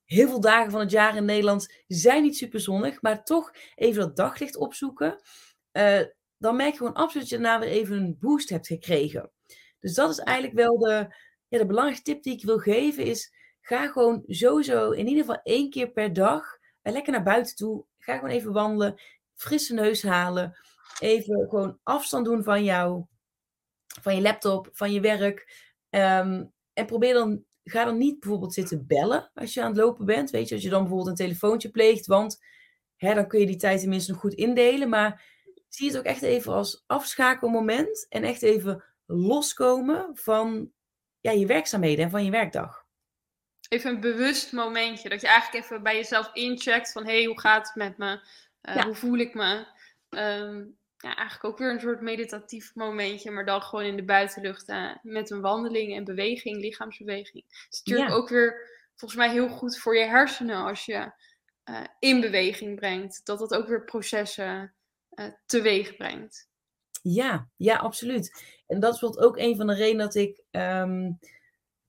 heel 0.05 0.27
veel 0.27 0.41
dagen 0.41 0.71
van 0.71 0.79
het 0.79 0.91
jaar 0.91 1.15
in 1.15 1.25
Nederland 1.25 1.83
zijn 1.88 2.23
niet 2.23 2.38
super 2.38 2.59
zonnig, 2.59 3.01
maar 3.01 3.23
toch 3.23 3.51
even 3.75 4.01
dat 4.01 4.15
daglicht 4.15 4.55
opzoeken. 4.55 5.21
dan 6.38 6.55
merk 6.55 6.71
je 6.71 6.77
gewoon 6.77 6.93
absoluut 6.93 7.29
dat 7.29 7.39
je 7.39 7.45
daarna 7.45 7.59
weer 7.59 7.69
even 7.69 7.97
een 7.97 8.17
boost 8.19 8.49
hebt 8.49 8.67
gekregen. 8.67 9.31
Dus 9.79 9.93
dat 9.93 10.09
is 10.09 10.19
eigenlijk 10.19 10.57
wel 10.57 10.77
de, 10.77 11.15
ja, 11.54 11.60
de 11.60 11.66
belangrijkste 11.66 12.12
tip 12.12 12.24
die 12.24 12.34
ik 12.34 12.46
wil 12.46 12.58
geven 12.58 13.06
is, 13.06 13.34
ga 13.62 13.88
gewoon 13.88 14.24
sowieso 14.28 14.92
in 14.92 15.08
ieder 15.08 15.24
geval 15.24 15.42
één 15.44 15.70
keer 15.70 15.92
per 15.92 16.13
dag 16.13 16.58
lekker 16.82 17.12
naar 17.12 17.24
buiten 17.24 17.56
toe. 17.56 17.86
Ga 17.98 18.13
gewoon 18.13 18.30
even 18.30 18.54
wandelen, 18.54 19.02
frisse 19.34 19.74
neus 19.74 20.04
halen, 20.04 20.58
even 21.00 21.48
gewoon 21.50 21.80
afstand 21.84 22.26
doen 22.26 22.44
van 22.44 22.63
jou, 22.63 23.06
van 24.02 24.16
je 24.16 24.22
laptop, 24.22 24.70
van 24.72 24.92
je 24.92 25.00
werk. 25.00 25.68
Ehm, 25.89 26.46
en 26.74 26.86
probeer 26.86 27.13
dan, 27.13 27.44
ga 27.63 27.86
dan 27.86 27.98
niet 27.98 28.20
bijvoorbeeld 28.20 28.54
zitten 28.54 28.88
bellen 28.88 29.32
als 29.34 29.54
je 29.54 29.62
aan 29.62 29.72
het 29.72 29.78
lopen 29.78 30.06
bent. 30.06 30.30
Weet 30.30 30.48
je, 30.48 30.54
als 30.56 30.63
je 30.63 30.70
dan 30.70 30.80
bijvoorbeeld 30.80 31.10
een 31.10 31.26
telefoontje 31.26 31.72
pleegt, 31.72 32.06
want 32.06 32.44
hè, 32.96 33.13
dan 33.13 33.28
kun 33.28 33.39
je 33.39 33.46
die 33.46 33.56
tijd 33.56 33.80
tenminste 33.80 34.12
nog 34.12 34.20
goed 34.20 34.34
indelen. 34.34 34.89
Maar 34.89 35.26
zie 35.70 35.88
het 35.88 35.98
ook 35.98 36.04
echt 36.04 36.22
even 36.22 36.54
als 36.54 36.84
afschakelmoment 36.88 38.06
en 38.10 38.24
echt 38.24 38.42
even 38.42 38.84
loskomen 39.06 40.10
van 40.13 40.72
ja, 41.23 41.31
je 41.31 41.45
werkzaamheden 41.45 42.05
en 42.05 42.12
van 42.12 42.25
je 42.25 42.31
werkdag. 42.31 42.86
Even 43.69 43.91
een 43.91 43.99
bewust 43.99 44.51
momentje. 44.51 45.09
Dat 45.09 45.21
je 45.21 45.27
eigenlijk 45.27 45.63
even 45.63 45.83
bij 45.83 45.95
jezelf 45.95 46.29
incheckt 46.33 46.91
van 46.91 47.05
hé, 47.05 47.15
hey, 47.15 47.25
hoe 47.25 47.39
gaat 47.39 47.67
het 47.67 47.75
met 47.75 47.97
me? 47.97 48.19
Uh, 48.62 48.83
Hoe 48.83 48.95
voel 48.95 49.17
ik 49.17 49.33
me? 49.33 49.65
Ehm, 50.09 50.65
ja, 50.97 51.15
eigenlijk 51.15 51.43
ook 51.43 51.57
weer 51.57 51.71
een 51.71 51.79
soort 51.79 52.01
meditatief 52.01 52.75
momentje, 52.75 53.31
maar 53.31 53.45
dan 53.45 53.62
gewoon 53.62 53.86
in 53.86 53.95
de 53.95 54.03
buitenlucht 54.03 54.69
uh, 54.69 54.95
met 55.01 55.29
een 55.29 55.41
wandeling 55.41 55.95
en 55.95 56.03
beweging, 56.03 56.57
lichaamsbeweging. 56.57 57.43
Het 57.47 57.67
is 57.73 57.81
natuurlijk 57.83 58.15
ook 58.15 58.29
weer 58.29 58.69
volgens 58.95 59.19
mij 59.19 59.31
heel 59.31 59.49
goed 59.49 59.77
voor 59.77 59.97
je 59.97 60.05
hersenen 60.05 60.55
als 60.55 60.86
je 60.86 61.12
uh, 61.69 61.83
in 61.99 62.21
beweging 62.21 62.75
brengt. 62.75 63.25
Dat 63.25 63.39
dat 63.39 63.53
ook 63.53 63.67
weer 63.67 63.83
processen 63.83 64.75
teweeg 65.45 65.95
brengt. 65.95 66.47
Ja, 67.04 67.48
ja, 67.56 67.76
absoluut. 67.78 68.44
En 68.68 68.80
dat 68.80 68.94
is 68.94 69.00
bijvoorbeeld 69.00 69.30
ook 69.30 69.38
een 69.38 69.56
van 69.56 69.68
de 69.68 69.74
redenen 69.74 70.06
dat 70.06 70.16
ik, 70.16 70.44
ehm, 70.52 71.12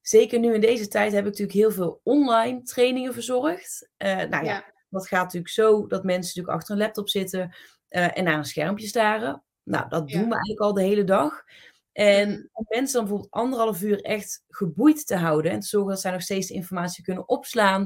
zeker 0.00 0.38
nu 0.38 0.54
in 0.54 0.60
deze 0.60 0.88
tijd, 0.88 1.12
heb 1.12 1.20
ik 1.20 1.30
natuurlijk 1.30 1.58
heel 1.58 1.70
veel 1.70 2.00
online 2.02 2.62
trainingen 2.62 3.12
verzorgd. 3.12 3.88
Uh, 3.98 4.22
nou 4.22 4.44
ja, 4.44 4.72
dat 4.88 5.08
gaat 5.08 5.22
natuurlijk 5.22 5.52
zo 5.52 5.86
dat 5.86 6.04
mensen 6.04 6.26
natuurlijk 6.26 6.54
achter 6.56 6.74
een 6.74 6.80
laptop 6.80 7.08
zitten 7.08 7.54
uh, 7.88 8.18
en 8.18 8.24
naar 8.24 8.38
een 8.38 8.44
schermpje 8.44 8.86
staren. 8.86 9.42
Nou, 9.62 9.88
dat 9.88 10.08
doen 10.08 10.28
we 10.28 10.34
eigenlijk 10.34 10.60
al 10.60 10.74
de 10.74 10.82
hele 10.82 11.04
dag. 11.04 11.44
En 11.92 12.28
mhm. 12.28 12.46
om 12.52 12.64
mensen 12.68 12.92
dan 12.94 13.02
bijvoorbeeld 13.02 13.32
anderhalf 13.32 13.82
uur 13.82 14.00
echt 14.00 14.44
geboeid 14.48 15.06
te 15.06 15.16
houden 15.16 15.52
en 15.52 15.60
te 15.60 15.66
zorgen 15.66 15.90
dat 15.90 16.00
zij 16.00 16.12
nog 16.12 16.22
steeds 16.22 16.46
de 16.46 16.54
informatie 16.54 17.04
kunnen 17.04 17.28
opslaan 17.28 17.82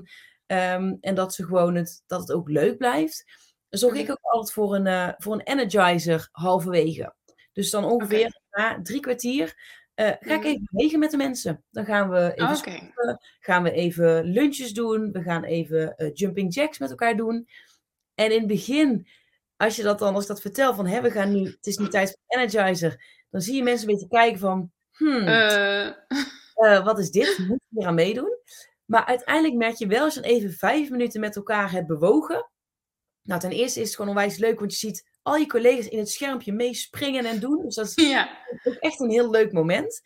um, 0.47 0.99
en 1.01 1.15
dat 1.15 1.35
ze 1.35 1.45
gewoon 1.45 1.75
het, 1.75 2.03
dat 2.07 2.21
het 2.21 2.33
ook 2.33 2.49
leuk 2.49 2.77
blijft, 2.77 3.25
zorg 3.69 3.95
ik 3.95 4.03
mhm. 4.03 4.11
ook 4.11 4.19
altijd 4.21 4.53
voor 4.53 4.75
een, 4.75 4.87
uh, 4.87 5.09
voor 5.17 5.33
een 5.35 5.41
energizer 5.41 6.29
halverwege. 6.33 7.17
Dus 7.59 7.71
dan 7.71 7.85
ongeveer 7.85 8.41
na 8.51 8.81
drie 8.83 9.01
kwartier 9.01 9.47
uh, 9.95 10.07
ga 10.07 10.35
ik 10.35 10.41
mhm. 10.41 10.47
even 10.47 10.69
bewegen 10.71 10.99
met 10.99 11.11
de 11.11 11.17
mensen. 11.17 11.65
Dan 11.71 11.85
gaan 11.85 12.11
we 12.11 12.33
even 12.35 12.57
okay. 12.57 12.93
gaan 13.41 13.63
we 13.63 13.71
even 13.71 14.25
lunches 14.25 14.73
doen, 14.73 15.13
we 15.13 15.23
gaan 15.23 15.45
even 15.45 15.95
uh, 15.97 16.11
jumping 16.13 16.55
jacks 16.55 16.79
met 16.79 16.91
elkaar 16.91 17.17
doen. 17.17 17.49
En 18.15 18.33
in 18.33 18.39
het 18.39 18.47
begin, 18.47 19.09
als 19.57 19.77
je 19.77 19.83
dat 19.83 19.99
dan, 19.99 20.15
als 20.15 20.27
dat 20.27 20.41
vertel 20.41 20.75
van, 20.75 20.87
hè, 20.87 21.01
we 21.01 21.11
gaan 21.11 21.33
nu, 21.33 21.45
het 21.45 21.67
is 21.67 21.77
nu 21.77 21.89
tijd 21.89 22.09
voor 22.09 22.39
Energizer, 22.39 23.05
dan 23.31 23.41
zie 23.41 23.57
je 23.57 23.63
mensen 23.63 23.89
een 23.89 23.95
beetje 23.95 24.09
kijken 24.09 24.39
van, 24.39 24.73
hmm, 24.91 25.29
uh. 25.29 25.91
wat 26.89 26.99
is 26.99 27.11
dit? 27.11 27.39
Moet 27.39 27.57
ik 27.57 27.79
hier 27.79 27.87
aan 27.87 27.95
meedoen? 27.95 28.39
Maar 28.85 29.05
uiteindelijk 29.05 29.55
merk 29.55 29.75
je 29.75 29.87
wel, 29.87 30.05
als 30.05 30.15
je 30.15 30.23
even 30.23 30.53
vijf 30.53 30.91
minuten 30.91 31.21
met 31.21 31.37
elkaar 31.37 31.71
hebt 31.71 31.87
bewogen, 31.87 32.51
nou, 33.23 33.41
ten 33.41 33.51
eerste 33.51 33.81
is 33.81 33.87
het 33.87 33.97
gewoon 33.97 34.11
onwijs 34.11 34.37
leuk, 34.37 34.59
want 34.59 34.73
je 34.73 34.79
ziet 34.79 35.08
al 35.29 35.37
je 35.37 35.47
collega's 35.47 35.89
in 35.89 35.99
het 35.99 36.11
schermpje 36.11 36.53
meespringen 36.53 37.25
en 37.25 37.41
doen. 37.41 37.65
Dus 37.65 37.75
dat 37.75 37.87
is 37.87 37.95
ja. 38.09 38.39
ook 38.65 38.75
echt 38.75 39.01
een 39.01 39.11
heel 39.11 39.31
leuk 39.31 39.53
moment. 39.53 40.03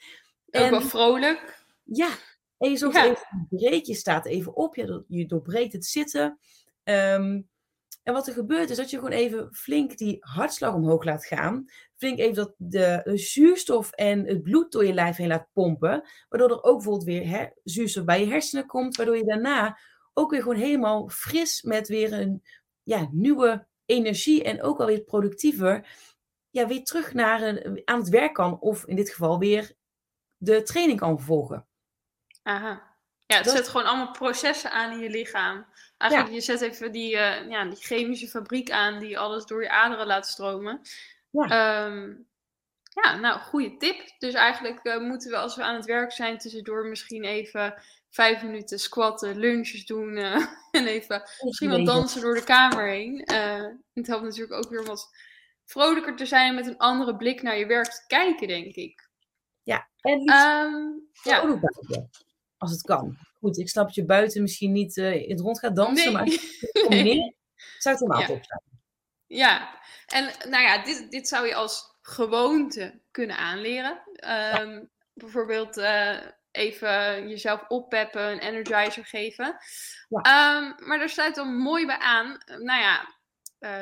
En, 0.50 0.64
ook 0.64 0.70
wel 0.70 0.80
vrolijk. 0.80 1.64
Ja, 1.82 2.10
en 2.58 2.70
je 2.70 2.76
zorgt 2.76 2.96
even 2.96 3.46
breek, 3.50 3.84
je 3.84 3.94
staat 3.94 4.26
even 4.26 4.56
op, 4.56 4.74
je, 4.74 5.04
je 5.08 5.26
doorbreekt 5.26 5.72
het 5.72 5.84
zitten. 5.84 6.38
Ehm, 6.84 7.40
en 8.02 8.12
wat 8.12 8.26
er 8.26 8.32
gebeurt 8.32 8.70
is 8.70 8.76
dat 8.76 8.90
je 8.90 8.96
gewoon 8.96 9.12
even 9.12 9.54
flink 9.54 9.98
die 9.98 10.16
hartslag 10.20 10.74
omhoog 10.74 11.04
laat 11.04 11.26
gaan. 11.26 11.64
Flink 11.96 12.18
even 12.18 12.34
dat 12.34 12.54
de, 12.56 13.00
de 13.04 13.16
zuurstof 13.16 13.90
en 13.90 14.26
het 14.26 14.42
bloed 14.42 14.72
door 14.72 14.84
je 14.84 14.92
lijf 14.92 15.16
heen 15.16 15.28
laat 15.28 15.48
pompen. 15.52 16.04
Waardoor 16.28 16.50
er 16.50 16.62
ook 16.62 16.76
bijvoorbeeld 16.76 17.04
weer 17.04 17.28
hè, 17.28 17.46
zuurstof 17.64 18.04
bij 18.04 18.20
je 18.20 18.30
hersenen 18.30 18.66
komt. 18.66 18.96
Waardoor 18.96 19.16
je 19.16 19.24
daarna 19.24 19.78
ook 20.12 20.30
weer 20.30 20.42
gewoon 20.42 20.56
helemaal 20.56 21.08
fris 21.08 21.62
met 21.62 21.88
weer 21.88 22.12
een 22.12 22.42
ja, 22.82 23.08
nieuwe 23.10 23.66
energie 23.86 24.44
en 24.44 24.62
ook 24.62 24.80
alweer 24.80 25.00
productiever 25.00 25.86
ja, 26.50 26.66
weer 26.66 26.84
terug 26.84 27.14
naar 27.14 27.42
een, 27.42 27.82
aan 27.84 27.98
het 27.98 28.08
werk 28.08 28.34
kan. 28.34 28.60
Of 28.60 28.84
in 28.84 28.96
dit 28.96 29.10
geval 29.10 29.38
weer 29.38 29.72
de 30.36 30.62
training 30.62 30.98
kan 30.98 31.16
vervolgen. 31.16 31.66
Aha. 32.42 32.90
Ja, 33.26 33.36
het 33.36 33.50
zet 33.50 33.68
gewoon 33.68 33.86
allemaal 33.86 34.10
processen 34.10 34.70
aan 34.70 34.92
in 34.92 34.98
je 34.98 35.10
lichaam. 35.10 35.66
Eigenlijk, 35.98 36.32
je 36.32 36.40
zet 36.40 36.60
even 36.60 36.92
die, 36.92 37.12
uh, 37.12 37.48
ja, 37.48 37.64
die 37.64 37.76
chemische 37.76 38.28
fabriek 38.28 38.70
aan 38.70 38.98
die 38.98 39.18
alles 39.18 39.46
door 39.46 39.62
je 39.62 39.70
aderen 39.70 40.06
laat 40.06 40.26
stromen. 40.26 40.80
Ja, 41.30 41.42
ehm, 41.42 42.14
ja 43.02 43.16
nou, 43.16 43.40
goede 43.40 43.76
tip. 43.76 44.14
Dus 44.18 44.34
eigenlijk 44.34 44.84
uh, 44.84 44.98
moeten 44.98 45.30
we 45.30 45.36
als 45.36 45.56
we 45.56 45.62
aan 45.62 45.74
het 45.74 45.84
werk 45.84 46.12
zijn 46.12 46.38
tussendoor 46.38 46.86
misschien 46.86 47.24
even 47.24 47.82
vijf 48.12 48.42
minuten 48.42 48.78
squatten, 48.78 49.38
lunches 49.38 49.86
doen 49.86 50.16
uh, 50.16 50.46
en 50.70 50.86
even 50.86 51.22
misschien 51.40 51.68
wel 51.68 51.84
dansen 51.84 52.20
door 52.20 52.34
de 52.34 52.44
kamer 52.44 52.88
heen. 52.88 53.28
Uh, 53.32 53.66
het 53.92 54.06
helpt 54.06 54.24
natuurlijk 54.24 54.52
ook 54.52 54.70
weer 54.70 54.80
om 54.80 54.86
wat 54.86 55.10
vrolijker 55.64 56.16
te 56.16 56.26
zijn 56.26 56.54
met 56.54 56.66
een 56.66 56.78
andere 56.78 57.16
blik 57.16 57.42
naar 57.42 57.58
je 57.58 57.66
werk 57.66 57.90
te 57.90 58.04
kijken, 58.06 58.48
denk 58.48 58.74
ik. 58.74 59.10
Ja, 59.62 59.88
en 60.00 60.18
um, 60.18 61.08
ja. 61.22 61.46
buiten, 61.46 62.10
als 62.56 62.70
het 62.70 62.82
kan. 62.82 63.16
Goed, 63.38 63.58
ik 63.58 63.68
snap 63.68 63.86
dat 63.86 63.94
je 63.94 64.04
buiten 64.04 64.42
misschien 64.42 64.72
niet 64.72 64.96
uh, 64.96 65.14
in 65.14 65.30
het 65.30 65.40
rond 65.40 65.58
gaat 65.58 65.76
dansen, 65.76 66.12
maar 66.12 66.24
nee. 66.88 67.36
zou 67.78 67.96
het 67.96 67.98
helemaal 67.98 68.20
ja. 68.20 68.26
top 68.26 68.44
zijn. 68.44 68.62
Ja, 69.26 69.80
en 70.06 70.50
nou 70.50 70.62
ja, 70.62 70.82
dit, 70.82 71.10
dit 71.10 71.28
zou 71.28 71.46
je 71.46 71.54
als 71.54 71.96
gewoonte 72.02 73.00
kunnen 73.10 73.36
aanleren. 73.36 74.02
Um, 74.60 74.90
Bijvoorbeeld 75.14 75.76
even 76.52 77.28
jezelf 77.28 77.64
oppeppen, 77.68 78.30
een 78.30 78.38
energizer 78.38 79.04
geven. 79.04 79.56
Ehm, 80.08 80.72
maar 80.76 80.98
daar 80.98 81.08
sluit 81.08 81.34
dan 81.34 81.56
mooi 81.56 81.86
bij 81.86 81.98
aan. 81.98 82.38
Nou 82.46 82.80
ja, 82.80 83.14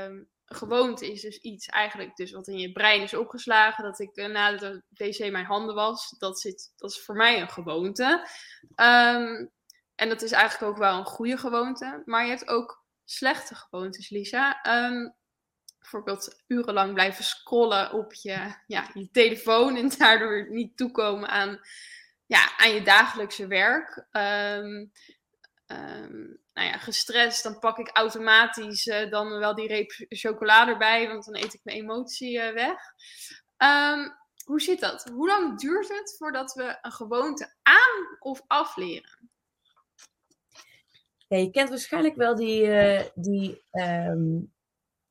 um, 0.05 0.29
gewoonte 0.45 1.13
is 1.13 1.21
dus 1.21 1.39
iets 1.39 1.67
eigenlijk 1.67 2.17
dus 2.17 2.33
wat 2.33 2.49
in 2.49 2.59
je 2.59 2.73
brein 2.73 3.03
is 3.03 3.15
opgeslagen. 3.15 3.85
Dat 3.85 3.99
ik 3.99 4.17
uh, 4.17 4.27
na 4.27 4.57
de 4.57 4.83
wc 4.89 5.31
mijn 5.31 5.45
handen 5.45 5.75
was. 5.75 6.15
Dat, 6.19 6.41
zit, 6.41 6.73
dat 6.77 6.91
is 6.91 7.01
voor 7.01 7.15
mij 7.15 7.41
een 7.41 7.51
gewoonte. 7.51 8.29
Ehm, 8.75 9.47
en 9.95 10.09
dat 10.09 10.23
is 10.23 10.33
eigenlijk 10.33 10.73
ook 10.73 10.79
wel 10.79 10.99
een 10.99 11.05
goede 11.05 11.37
gewoonte. 11.37 12.03
Maar 12.05 12.25
je 12.25 12.31
hebt 12.31 12.49
ook 12.49 12.85
slechte 13.05 13.55
gewoontes, 13.55 14.11
Lisa. 14.11 14.61
bijvoorbeeld 15.79 16.43
urenlang 16.47 16.95
blijven 16.95 17.25
scrollen 17.25 17.93
op 17.93 18.15
je, 18.15 18.55
ja, 18.67 18.91
je 18.95 19.11
telefoon 19.11 19.77
en 19.77 19.89
daardoor 19.99 20.47
niet 20.51 20.77
toekomen 20.77 21.29
aan 21.29 21.61
ja, 22.31 22.57
aan 22.57 22.75
je 22.75 22.83
dagelijkse 22.83 23.47
werk. 23.47 23.97
Um, 24.13 24.93
nou 26.53 26.69
ja, 26.69 26.79
gestrest, 26.79 27.43
dan 27.43 27.59
pak 27.59 27.79
ik 27.79 27.91
automatisch 27.93 28.87
uh, 28.87 29.11
dan 29.11 29.39
wel 29.39 29.55
die 29.55 29.67
reep 29.67 29.93
chocolade 30.09 30.71
erbij, 30.71 31.09
want 31.09 31.25
dan 31.25 31.37
eet 31.37 31.55
ik 31.55 31.61
mijn 31.63 31.77
emotie 31.77 32.39
uh, 32.39 32.53
weg. 32.53 32.79
Um, 33.57 34.19
hoe 34.45 34.61
zit 34.61 34.81
dat? 34.81 35.11
Hoe 35.13 35.27
lang 35.27 35.59
duurt 35.59 35.89
het 35.89 36.15
voordat 36.19 36.53
we 36.53 36.79
een 36.83 36.93
gewoonte 36.93 37.55
aan 37.63 38.17
of 38.19 38.43
afleren? 38.47 39.31
Ja, 41.29 41.37
je 41.37 41.51
kent 41.51 41.69
waarschijnlijk 41.69 42.17
wel 42.17 42.35
die, 42.35 42.63
uh, 42.63 43.03
die 43.15 43.65
um, 43.73 44.53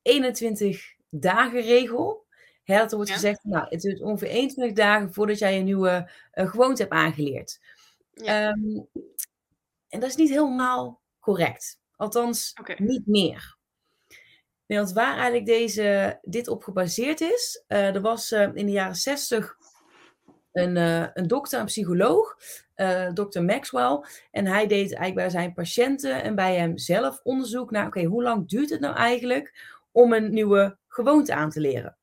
21 0.02 0.94
dagen 1.08 1.60
regel. 1.60 2.26
Hè, 2.70 2.78
dat 2.78 2.90
er 2.90 2.96
wordt 2.96 3.12
gezegd, 3.12 3.44
nou, 3.44 3.66
het 3.68 3.80
duurt 3.80 4.00
ongeveer 4.00 4.28
21 4.28 4.76
dagen 4.76 5.12
voordat 5.12 5.38
jij 5.38 5.58
een 5.58 5.64
nieuwe 5.64 6.10
uh, 6.34 6.50
gewoonte 6.50 6.82
hebt 6.82 6.94
aangeleerd. 6.94 7.60
Ja. 8.12 8.48
Um, 8.48 8.88
en 9.88 10.00
dat 10.00 10.08
is 10.08 10.16
niet 10.16 10.30
helemaal 10.30 11.00
correct. 11.18 11.80
Althans, 11.96 12.52
okay. 12.60 12.76
niet 12.78 13.06
meer. 13.06 13.58
Nee, 14.66 14.78
want 14.78 14.92
waar 14.92 15.14
eigenlijk 15.14 15.46
deze, 15.46 16.18
dit 16.22 16.48
op 16.48 16.62
gebaseerd 16.62 17.20
is, 17.20 17.64
uh, 17.68 17.94
er 17.94 18.00
was 18.00 18.32
uh, 18.32 18.48
in 18.54 18.66
de 18.66 18.72
jaren 18.72 18.96
60 18.96 19.56
een, 20.52 20.76
uh, 20.76 21.06
een 21.14 21.26
dokter, 21.26 21.60
een 21.60 21.66
psycholoog, 21.66 22.36
dokter 23.14 23.44
Maxwell. 23.44 24.04
En 24.30 24.46
hij 24.46 24.66
deed 24.66 24.94
eigenlijk 24.94 25.14
bij 25.14 25.30
zijn 25.30 25.52
patiënten 25.52 26.22
en 26.22 26.34
bij 26.34 26.56
hemzelf 26.56 27.20
onderzoek 27.22 27.70
naar, 27.70 27.86
oké, 27.86 27.98
okay, 27.98 28.10
hoe 28.10 28.22
lang 28.22 28.48
duurt 28.48 28.70
het 28.70 28.80
nou 28.80 28.96
eigenlijk 28.96 29.78
om 29.92 30.12
een 30.12 30.32
nieuwe 30.32 30.76
gewoonte 30.88 31.34
aan 31.34 31.50
te 31.50 31.60
leren. 31.60 31.96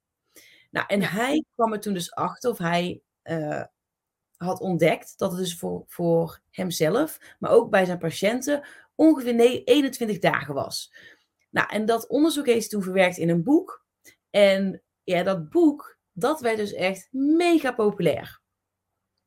Nou, 0.70 0.86
en 0.88 1.02
hij 1.02 1.44
kwam 1.56 1.74
er 1.74 1.80
toen 1.80 1.94
dus 1.94 2.14
achter, 2.14 2.52
of 2.52 2.58
hij 2.58 3.02
uh, 3.24 3.64
had 4.38 4.60
ontdekt, 4.60 5.14
dat 5.18 5.32
het 5.32 5.40
dus 5.40 5.58
voor, 5.58 5.84
voor 5.88 6.40
hemzelf, 6.52 7.36
maar 7.40 7.52
ook 7.52 7.70
bij 7.70 7.86
zijn 7.86 7.98
patiënten, 7.98 8.68
ongeveer 8.96 9.64
21 9.64 10.20
dagen 10.20 10.54
was. 10.54 10.94
Nou, 11.50 11.70
en 11.70 11.86
dat 11.86 12.08
onderzoek 12.08 12.46
heeft 12.46 12.70
toen 12.70 12.84
verwerkt 12.84 13.18
in 13.18 13.30
een 13.30 13.44
boek. 13.44 13.86
En 14.30 14.82
ja, 15.04 15.24
dat 15.24 15.50
boek, 15.50 15.98
dat 16.12 16.42
werd 16.42 16.58
dus 16.58 16.74
echt 16.74 17.08
mega 17.12 17.72
populair. 17.72 18.42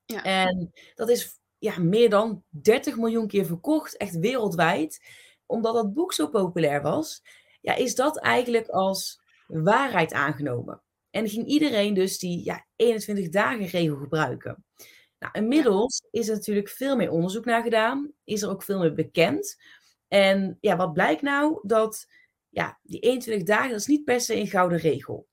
Ja. 0.05 0.22
En 0.24 0.72
dat 0.94 1.09
is 1.09 1.40
ja, 1.59 1.79
meer 1.79 2.11
dan 2.11 2.44
30 2.48 2.96
miljoen 2.96 3.26
keer 3.26 3.46
verkocht, 3.46 3.96
echt 3.96 4.18
wereldwijd. 4.18 5.07
Omdat 5.46 5.74
dat 5.74 5.94
boek 5.94 6.12
zo 6.12 6.29
populair 6.29 6.83
was, 6.83 7.22
ja, 7.61 7.74
is 7.74 7.94
dat 7.94 8.18
eigenlijk 8.18 8.68
als 8.68 9.20
waarheid 9.46 10.12
aangenomen. 10.12 10.83
En 11.11 11.29
ging 11.29 11.46
iedereen 11.46 11.94
dus 11.94 12.18
die 12.18 12.44
ja, 12.44 12.66
21 12.77 13.29
dagen 13.29 13.66
regel 13.66 13.96
gebruiken. 13.96 14.64
Nou, 15.18 15.33
inmiddels 15.33 16.03
is 16.11 16.29
er 16.29 16.35
natuurlijk 16.35 16.68
veel 16.68 16.96
meer 16.96 17.11
onderzoek 17.11 17.44
naar 17.44 17.62
gedaan, 17.62 18.12
is 18.25 18.42
er 18.42 18.51
ook 18.51 18.62
veel 18.62 18.79
meer 18.79 18.94
bekend. 18.94 19.57
En 20.09 20.57
ja, 20.61 20.77
wat 20.77 20.92
blijkt 20.92 21.23
nou? 21.23 21.61
Dat 21.62 22.07
ja, 22.49 22.79
die 22.83 23.01
21 23.01 23.46
dagen, 23.46 23.70
dat 23.70 23.81
is 23.81 23.87
niet 23.87 24.05
per 24.05 24.20
se 24.20 24.35
een 24.35 24.46
gouden 24.46 24.79
regel. 24.79 25.29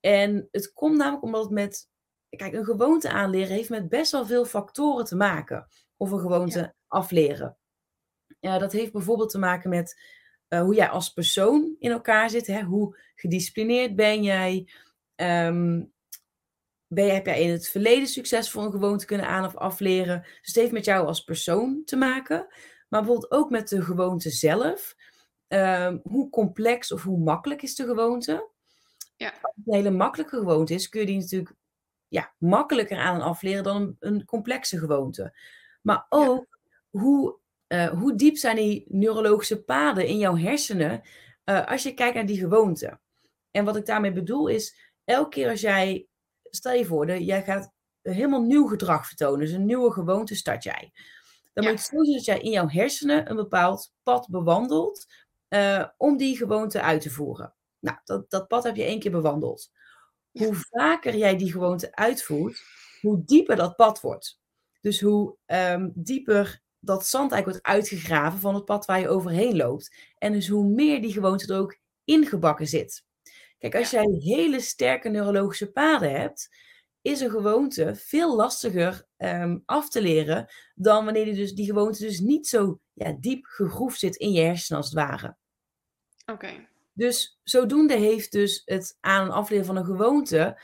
En 0.00 0.48
het 0.50 0.72
komt 0.72 0.96
namelijk 0.96 1.24
omdat 1.24 1.42
het 1.42 1.52
met, 1.52 1.88
kijk, 2.28 2.52
een 2.52 2.64
gewoonte 2.64 3.10
aanleren 3.10 3.56
heeft 3.56 3.68
met 3.68 3.88
best 3.88 4.12
wel 4.12 4.26
veel 4.26 4.44
factoren 4.44 5.04
te 5.04 5.16
maken. 5.16 5.68
Of 5.96 6.10
een 6.10 6.20
gewoonte 6.20 6.74
afleren. 6.86 7.56
Ja, 8.40 8.58
dat 8.58 8.72
heeft 8.72 8.92
bijvoorbeeld 8.92 9.30
te 9.30 9.38
maken 9.38 9.70
met 9.70 10.00
uh, 10.48 10.60
hoe 10.60 10.74
jij 10.74 10.88
als 10.88 11.10
persoon 11.10 11.76
in 11.78 11.90
elkaar 11.90 12.30
zit. 12.30 12.46
Hè? 12.46 12.62
Hoe 12.62 12.98
gedisciplineerd 13.14 13.96
ben 13.96 14.22
jij? 14.22 14.68
Um, 15.16 15.92
ben 16.86 17.04
je, 17.04 17.12
heb 17.12 17.26
jij 17.26 17.42
in 17.42 17.50
het 17.50 17.68
verleden 17.68 18.08
succesvol 18.08 18.64
een 18.64 18.70
gewoonte 18.70 19.06
kunnen 19.06 19.26
aan- 19.26 19.44
of 19.44 19.56
afleren? 19.56 20.22
Dus 20.22 20.46
het 20.46 20.54
heeft 20.54 20.72
met 20.72 20.84
jou 20.84 21.06
als 21.06 21.24
persoon 21.24 21.82
te 21.84 21.96
maken. 21.96 22.46
Maar 22.88 23.00
bijvoorbeeld 23.00 23.30
ook 23.30 23.50
met 23.50 23.68
de 23.68 23.82
gewoonte 23.82 24.30
zelf. 24.30 24.96
Um, 25.48 26.00
hoe 26.02 26.30
complex 26.30 26.92
of 26.92 27.02
hoe 27.02 27.18
makkelijk 27.18 27.62
is 27.62 27.74
de 27.74 27.84
gewoonte? 27.84 28.50
Ja. 29.16 29.28
Als 29.28 29.54
het 29.54 29.66
een 29.66 29.74
hele 29.74 29.90
makkelijke 29.90 30.36
gewoonte 30.36 30.74
is, 30.74 30.88
kun 30.88 31.00
je 31.00 31.06
die 31.06 31.18
natuurlijk 31.18 31.54
ja, 32.08 32.34
makkelijker 32.38 32.98
aan 32.98 33.14
en 33.14 33.20
afleren 33.20 33.64
dan 33.64 33.82
een, 33.82 33.96
een 33.98 34.24
complexe 34.24 34.78
gewoonte. 34.78 35.38
Maar 35.82 36.06
ook 36.08 36.58
hoe, 36.90 37.38
uh, 37.68 37.88
hoe 37.88 38.14
diep 38.14 38.36
zijn 38.36 38.56
die 38.56 38.84
neurologische 38.88 39.62
paden 39.62 40.06
in 40.06 40.18
jouw 40.18 40.36
hersenen 40.36 41.02
uh, 41.44 41.66
als 41.66 41.82
je 41.82 41.94
kijkt 41.94 42.14
naar 42.14 42.26
die 42.26 42.38
gewoonte. 42.38 42.98
En 43.50 43.64
wat 43.64 43.76
ik 43.76 43.86
daarmee 43.86 44.12
bedoel 44.12 44.48
is, 44.48 44.85
elke 45.06 45.28
keer 45.28 45.50
als 45.50 45.60
jij, 45.60 46.06
stel 46.42 46.72
je 46.72 46.84
voor, 46.84 47.06
de, 47.06 47.24
jij 47.24 47.42
gaat 47.42 47.72
helemaal 48.02 48.42
nieuw 48.42 48.66
gedrag 48.66 49.06
vertonen, 49.06 49.40
dus 49.40 49.50
een 49.50 49.66
nieuwe 49.66 49.92
gewoonte 49.92 50.34
start 50.34 50.62
jij. 50.62 50.92
Dan 51.52 51.64
moet 51.64 51.72
je 51.72 51.96
zo 51.96 52.04
zien 52.04 52.16
dat 52.16 52.24
jij 52.24 52.40
in 52.40 52.50
jouw 52.50 52.68
hersenen 52.68 53.30
een 53.30 53.36
bepaald 53.36 53.92
pad 54.02 54.28
bewandelt 54.28 55.06
uh, 55.48 55.84
om 55.96 56.16
die 56.16 56.36
gewoonte 56.36 56.80
uit 56.80 57.00
te 57.00 57.10
voeren. 57.10 57.54
Nou, 57.78 57.98
dat, 58.04 58.30
dat 58.30 58.48
pad 58.48 58.64
heb 58.64 58.76
je 58.76 58.82
één 58.82 59.00
keer 59.00 59.10
bewandeld. 59.10 59.70
Hoe 60.30 60.54
vaker 60.54 61.16
jij 61.16 61.36
die 61.36 61.52
gewoonte 61.52 61.94
uitvoert, 61.94 62.62
hoe 63.00 63.24
dieper 63.24 63.56
dat 63.56 63.76
pad 63.76 64.00
wordt. 64.00 64.40
Dus 64.80 65.00
hoe 65.00 65.36
um, 65.46 65.92
dieper 65.94 66.62
dat 66.78 67.06
zand 67.06 67.32
eigenlijk 67.32 67.64
wordt 67.64 67.76
uitgegraven 67.76 68.38
van 68.38 68.54
het 68.54 68.64
pad 68.64 68.86
waar 68.86 69.00
je 69.00 69.08
overheen 69.08 69.56
loopt. 69.56 69.96
En 70.18 70.32
dus 70.32 70.48
hoe 70.48 70.64
meer 70.64 71.02
die 71.02 71.12
gewoonte 71.12 71.52
er 71.52 71.60
ook 71.60 71.78
ingebakken 72.04 72.66
zit. 72.66 73.05
Kijk, 73.58 73.74
als 73.74 73.90
jij 73.90 74.04
hele 74.18 74.60
sterke 74.60 75.08
neurologische 75.08 75.70
paden 75.72 76.10
hebt, 76.10 76.48
is 77.02 77.20
een 77.20 77.30
gewoonte 77.30 77.94
veel 77.94 78.36
lastiger 78.36 79.06
um, 79.16 79.62
af 79.64 79.88
te 79.88 80.02
leren 80.02 80.46
dan 80.74 81.04
wanneer 81.04 81.24
die, 81.24 81.34
dus, 81.34 81.54
die 81.54 81.66
gewoonte 81.66 82.02
dus 82.02 82.20
niet 82.20 82.46
zo 82.46 82.80
ja, 82.92 83.16
diep 83.20 83.44
gegroefd 83.44 83.98
zit 83.98 84.16
in 84.16 84.32
je 84.32 84.40
hersenen 84.40 84.82
als 84.82 84.90
het 84.90 84.98
ware. 84.98 85.36
Oké. 86.32 86.68
Dus 86.92 87.38
zodoende 87.42 87.94
heeft 87.94 88.32
dus 88.32 88.62
het 88.64 88.96
aan- 89.00 89.26
en 89.26 89.32
afleren 89.32 89.66
van 89.66 89.76
een 89.76 89.84
gewoonte 89.84 90.60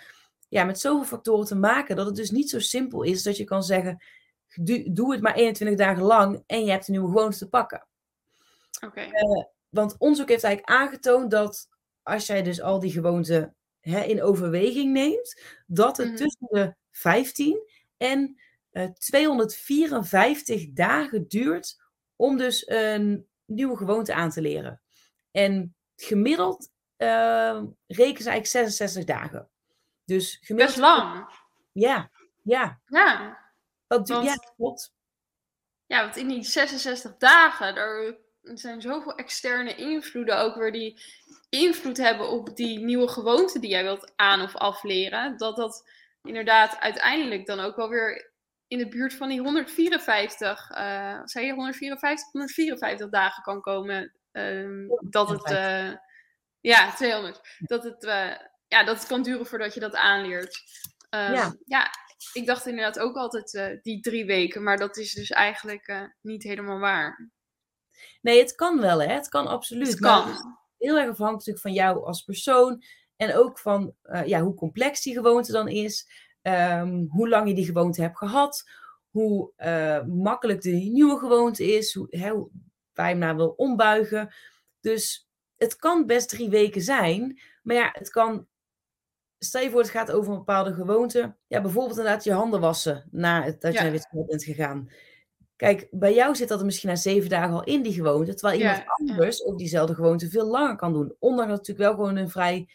ja, 0.49 0.65
met 0.65 0.81
zoveel 0.81 1.05
factoren 1.05 1.47
te 1.47 1.55
maken 1.55 1.97
dat 1.97 2.07
het 2.07 2.17
dus 2.17 2.31
niet 2.31 2.51
zo 2.51 2.59
simpel 2.59 3.03
is 3.03 3.23
dat 3.23 3.37
je 3.37 3.45
kan 3.45 3.63
zeggen, 3.63 4.05
doe 4.91 5.13
het 5.13 5.21
maar 5.21 5.35
21 5.35 5.77
dagen 5.79 6.03
lang 6.03 6.43
en 6.47 6.65
je 6.65 6.71
hebt 6.71 6.89
een 6.89 6.93
nieuwe 6.93 7.09
gewoonte 7.09 7.39
te 7.39 7.49
pakken. 7.49 7.87
Oké. 8.85 9.01
Uh, 9.01 9.45
want 9.69 9.95
onderzoek 9.99 10.29
heeft 10.29 10.45
eigenlijk 10.45 10.75
aangetoond 10.75 11.31
dat 11.31 11.69
als 12.03 12.27
jij 12.27 12.43
dus 12.43 12.61
al 12.61 12.81
die 12.81 12.91
gewoonten 12.91 13.57
hè, 13.81 14.01
in 14.01 14.23
overweging 14.23 14.93
neemt, 14.93 15.41
dat 15.67 15.97
het 15.97 16.07
mm 16.07 16.17
-hmm. 16.17 16.23
tussen 16.23 16.49
de 16.51 16.75
15 16.91 17.69
en 17.97 18.41
uh, 18.73 18.85
254 18.85 20.73
dagen 20.73 21.29
duurt 21.29 21.77
om 22.17 22.37
dus 22.37 22.69
een 22.69 23.29
nieuwe 23.45 23.77
gewoonte 23.77 24.15
aan 24.15 24.31
te 24.31 24.41
leren. 24.41 24.83
En 25.31 25.77
gemiddeld 25.97 26.71
uh, 26.99 27.63
rekenen 27.87 28.23
ze 28.23 28.31
eigenlijk 28.31 28.47
66 28.47 29.05
dagen. 29.05 29.51
Dus 30.05 30.39
gemiddeld... 30.41 30.69
Best 30.69 30.77
lang. 30.77 31.35
Ja, 31.73 32.11
ja. 32.43 32.81
Ja. 32.87 33.41
Dat, 33.87 34.09
want, 34.09 34.25
ja, 34.25 34.35
klopt. 34.57 34.95
Ja, 35.87 36.03
want 36.03 36.17
in 36.17 36.29
die 36.29 36.43
66 36.43 37.17
dagen, 37.17 37.77
er 37.77 38.19
zijn 38.43 38.81
zoveel 38.81 39.15
externe 39.15 39.75
invloeden 39.75 40.39
ook 40.39 40.55
weer 40.55 40.73
die 40.73 41.03
invloed 41.59 41.97
hebben 41.97 42.29
op 42.29 42.57
die 42.57 42.79
nieuwe 42.79 43.09
gewoonte 43.09 43.59
die 43.59 43.71
jij 43.71 43.83
wilt 43.83 44.13
aan- 44.17 44.43
of 44.43 44.57
afleren. 44.57 45.37
Dat 45.37 45.57
dat 45.57 45.91
inderdaad 46.23 46.81
uiteindelijk 46.81 47.47
dan 47.47 47.61
ook 47.61 47.77
wel 47.77 47.89
weer 47.89 48.33
in 48.67 48.79
de 48.79 48.89
buurt 48.89 49.15
van 49.15 49.29
die 49.29 49.41
154, 49.41 50.71
uh, 50.71 51.21
zei 51.25 51.47
je 51.47 51.53
154, 51.53 52.33
154 52.33 53.09
dagen 53.09 53.43
kan 53.43 53.61
komen. 53.61 54.13
Uh, 54.33 54.89
dat 55.01 55.29
het, 55.29 55.51
uh, 55.51 55.93
ja, 56.61 56.95
200. 56.95 57.41
Dat 57.59 57.85
het, 57.85 58.05
uh, 58.05 58.37
ja, 58.69 58.85
dat 58.85 58.99
het 58.99 59.07
kan 59.07 59.23
duren 59.23 59.47
voordat 59.47 59.75
je 59.75 59.81
dat 59.81 59.95
aanleert. 59.95 60.63
Um, 61.11 61.33
ja. 61.33 61.55
ja, 61.65 61.91
ik 62.33 62.47
dacht 62.47 62.67
inderdaad 62.67 62.99
ook 62.99 63.17
altijd 63.17 63.79
die 63.83 64.01
drie 64.01 64.25
weken, 64.25 64.63
maar 64.63 64.77
dat 64.77 64.97
is 64.97 65.13
dus 65.13 65.31
eigenlijk 65.31 66.15
niet 66.21 66.43
helemaal 66.43 66.79
waar. 66.79 67.31
Nee, 68.21 68.39
het 68.39 68.55
kan 68.55 68.81
wel, 68.81 69.03
hè? 69.03 69.13
Het 69.15 69.29
kan 69.29 69.47
absoluut. 69.47 69.87
Het 69.87 70.01
kan. 70.01 70.61
Heel 70.83 70.99
erg 70.99 71.11
afhankelijk 71.11 71.59
van 71.59 71.73
jou 71.73 72.05
als 72.05 72.23
persoon 72.23 72.83
en 73.17 73.35
ook 73.35 73.59
van 73.59 73.95
uh, 74.05 74.27
ja, 74.27 74.41
hoe 74.41 74.55
complex 74.55 75.03
die 75.03 75.15
gewoonte 75.15 75.53
dan 75.53 75.69
is, 75.69 76.09
um, 76.43 77.07
hoe 77.09 77.29
lang 77.29 77.49
je 77.49 77.55
die 77.55 77.65
gewoonte 77.65 78.03
hebt 78.03 78.19
gehad, 78.19 78.71
hoe 79.11 79.53
makkelijk 80.07 80.61
de 80.61 80.71
nieuwe 80.71 81.19
gewoonte 81.19 81.77
is, 81.77 81.95
hoe, 81.95 82.07
hè, 82.11 82.33
waar 82.93 83.07
je 83.07 83.13
hem 83.13 83.19
naar 83.19 83.37
wil 83.37 83.49
ombuigen. 83.49 84.35
Dus 84.81 85.29
het 85.57 85.77
kan 85.77 86.07
best 86.07 86.29
drie 86.29 86.49
weken 86.51 86.83
zijn, 86.83 87.41
maar 87.63 87.77
ja, 87.77 87.91
het 87.93 88.11
kan 88.11 88.47
stel 89.39 89.63
je 89.63 89.71
voor, 89.71 89.81
het 89.81 89.91
gaat 89.91 90.13
over 90.13 90.33
een 90.33 90.39
bepaalde 90.39 90.75
gewoonte. 90.75 91.37
Ja, 91.47 91.61
bijvoorbeeld 91.61 91.99
inderdaad 91.99 92.25
je 92.25 92.33
handen 92.33 92.61
wassen 92.61 93.09
na 93.11 93.43
het, 93.43 93.61
dat 93.61 93.73
je 93.73 93.81
naar 93.81 93.93
wc 93.93 94.27
bent 94.27 94.45
gegaan. 94.45 94.91
Kijk, 95.63 95.89
bij 95.91 96.15
jou 96.15 96.35
zit 96.35 96.49
dat 96.49 96.59
er 96.59 96.65
misschien 96.65 96.89
na 96.89 96.97
zeven 96.97 97.31
dagen 97.31 97.55
al 97.55 97.65
in 97.65 97.83
die 97.83 97.93
gewoonte. 97.93 98.35
Terwijl 98.35 98.61
iemand 98.61 98.79
ja, 98.79 98.85
anders 98.97 99.39
ja. 99.39 99.45
ook 99.45 99.59
diezelfde 99.59 99.95
gewoonte 99.95 100.31
veel 100.31 100.47
langer 100.47 100.77
kan 100.77 100.93
doen. 100.93 101.17
Ondanks 101.19 101.51
dat 101.51 101.59
het 101.59 101.69
natuurlijk 101.69 101.79
wel 101.79 102.07
gewoon 102.07 102.17
een 102.17 102.31
vrij 102.31 102.69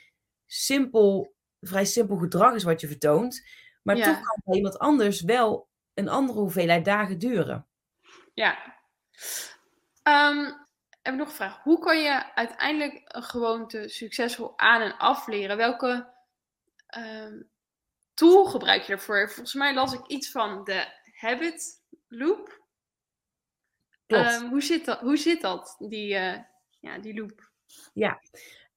simpel, 0.46 1.36
vrij 1.62 1.86
simpel 1.86 2.16
gedrag 2.16 2.54
is 2.54 2.64
wat 2.64 2.82
je 2.82 2.88
vertoont. 2.88 3.48
Maar 3.84 3.96
toch 3.96 4.22
kan 4.22 4.42
bij 4.44 4.56
iemand 4.56 4.80
anders 4.80 5.22
wel 5.22 5.70
een 5.94 6.10
andere 6.10 6.40
hoeveelheid 6.40 6.86
dagen 6.86 7.20
duren. 7.20 7.68
Ja. 8.34 8.58
Um, 10.04 10.46
heb 11.02 11.14
ik 11.14 11.20
nog 11.20 11.28
een 11.28 11.36
vraag. 11.36 11.64
Hoe 11.64 11.80
kan 11.80 12.02
je 12.02 12.36
uiteindelijk 12.36 13.02
een 13.06 13.24
gewoonte 13.24 13.88
succesvol 13.88 14.60
aan- 14.60 14.82
en 14.82 14.98
afleren? 14.98 15.58
Welke 15.58 16.14
um, 16.98 17.50
tool 18.14 18.46
gebruik 18.46 18.82
je 18.82 18.96
daarvoor? 18.96 19.28
Volgens 19.28 19.54
mij 19.54 19.74
las 19.74 19.94
ik 19.94 20.08
iets 20.08 20.32
van 20.32 20.64
de 20.64 20.86
habit 21.12 21.84
loop. 22.08 22.57
Um, 24.08 24.50
hoe, 24.50 24.62
zit 24.62 24.86
dat, 24.86 25.00
hoe 25.00 25.18
zit 25.18 25.42
dat, 25.42 25.76
die, 25.80 26.14
uh, 26.14 26.38
ja, 26.80 27.00
die 27.00 27.20
loop? 27.20 27.52
Ja, 27.94 28.22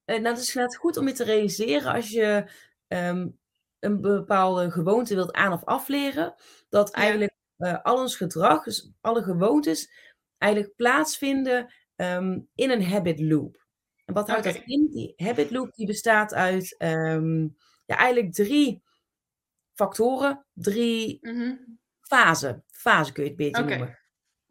uh, 0.06 0.16
nou, 0.16 0.26
het 0.26 0.38
is 0.38 0.54
inderdaad 0.54 0.76
goed 0.76 0.96
om 0.96 1.06
je 1.06 1.12
te 1.12 1.24
realiseren 1.24 1.92
als 1.92 2.10
je 2.10 2.50
um, 2.88 3.38
een 3.78 4.00
bepaalde 4.00 4.70
gewoonte 4.70 5.14
wilt 5.14 5.32
aan- 5.32 5.52
of 5.52 5.64
afleren, 5.64 6.34
dat 6.68 6.88
ja. 6.88 6.94
eigenlijk 6.94 7.32
uh, 7.58 7.82
al 7.82 7.96
ons 7.96 8.16
gedrag, 8.16 8.64
dus 8.64 8.90
alle 9.00 9.22
gewoontes, 9.22 9.92
eigenlijk 10.38 10.76
plaatsvinden 10.76 11.72
um, 11.96 12.48
in 12.54 12.70
een 12.70 12.84
habit 12.84 13.20
loop. 13.20 13.66
En 14.04 14.14
wat 14.14 14.28
houdt 14.28 14.46
okay. 14.46 14.58
dat 14.58 14.68
in? 14.68 14.88
Die 14.90 15.12
habit 15.16 15.50
loop 15.50 15.74
die 15.74 15.86
bestaat 15.86 16.34
uit 16.34 16.74
ja, 16.78 17.96
eigenlijk 17.96 18.32
drie 18.32 18.82
factoren, 19.74 20.46
drie 20.52 21.18
mm-hmm. 21.20 21.78
fasen. 22.00 22.64
Fase 22.66 23.12
kun 23.12 23.22
je 23.22 23.28
het 23.28 23.38
beter 23.38 23.62
okay. 23.62 23.76
noemen. 23.76 23.98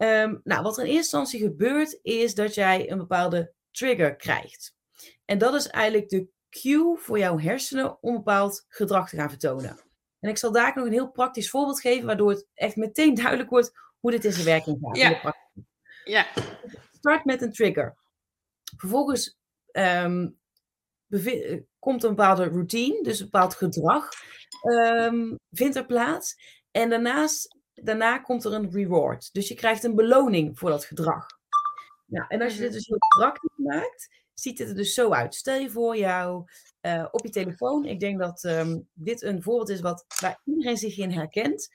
Um, 0.02 0.40
nou, 0.44 0.62
wat 0.62 0.78
er 0.78 0.84
in 0.84 0.90
eerste 0.90 1.16
instantie 1.16 1.40
gebeurt, 1.40 1.98
is 2.02 2.34
dat 2.34 2.54
jij 2.54 2.90
een 2.90 2.98
bepaalde 2.98 3.52
trigger 3.70 4.16
krijgt. 4.16 4.74
En 5.24 5.38
dat 5.38 5.54
is 5.54 5.66
eigenlijk 5.66 6.08
de 6.08 6.28
cue 6.50 6.96
voor 6.96 7.18
jouw 7.18 7.38
hersenen 7.38 8.02
om 8.02 8.14
bepaald 8.14 8.64
gedrag 8.68 9.08
te 9.08 9.16
gaan 9.16 9.28
vertonen. 9.28 9.80
En 10.20 10.28
ik 10.28 10.38
zal 10.38 10.52
daar 10.52 10.72
nog 10.74 10.86
een 10.86 10.92
heel 10.92 11.10
praktisch 11.10 11.50
voorbeeld 11.50 11.80
geven, 11.80 12.06
waardoor 12.06 12.30
het 12.30 12.46
echt 12.54 12.76
meteen 12.76 13.14
duidelijk 13.14 13.50
wordt 13.50 13.72
hoe 13.98 14.10
dit 14.10 14.24
in 14.24 14.32
zijn 14.32 14.44
werking 14.44 14.78
gaat. 14.80 14.96
Ja. 14.96 15.34
ja. 16.04 16.26
Start 16.92 17.24
met 17.24 17.42
een 17.42 17.52
trigger. 17.52 17.96
Vervolgens 18.76 19.38
ehm, 19.70 20.28
komt 21.78 22.02
een 22.02 22.14
bepaalde 22.14 22.44
routine, 22.44 23.02
dus 23.02 23.18
een 23.18 23.24
bepaald 23.30 23.54
gedrag, 23.54 24.08
um, 24.62 25.38
vindt 25.50 25.76
er 25.76 25.86
plaats. 25.86 26.36
En 26.70 26.90
daarnaast, 26.90 27.56
daarna 27.82 28.18
komt 28.18 28.44
er 28.44 28.52
een 28.52 28.70
reward. 28.70 29.32
Dus 29.32 29.48
je 29.48 29.54
krijgt 29.54 29.84
een 29.84 29.94
beloning 29.94 30.58
voor 30.58 30.70
dat 30.70 30.84
gedrag. 30.84 31.26
Nou, 32.06 32.24
en 32.28 32.42
als 32.42 32.52
je 32.52 32.58
dit 32.58 32.68
mhm. 32.68 32.76
dus 32.76 32.86
heel 32.86 32.98
praktisch 33.18 33.56
maakt, 33.56 34.08
ziet 34.34 34.58
het 34.58 34.68
er 34.68 34.74
dus 34.74 34.94
zo 34.94 35.10
uit. 35.10 35.34
Stel 35.34 35.58
je 35.58 35.70
voor 35.70 35.96
jou 35.96 36.44
uh, 36.82 37.06
op 37.10 37.24
je 37.24 37.30
telefoon. 37.30 37.84
Ik 37.84 38.00
denk 38.00 38.18
dat 38.18 38.44
um, 38.44 38.88
dit 38.92 39.22
een 39.22 39.42
voorbeeld 39.42 39.68
is 39.68 39.80
wat, 39.80 40.04
waar 40.20 40.40
iedereen 40.44 40.76
zich 40.76 40.98
in 40.98 41.10
herkent. 41.10 41.68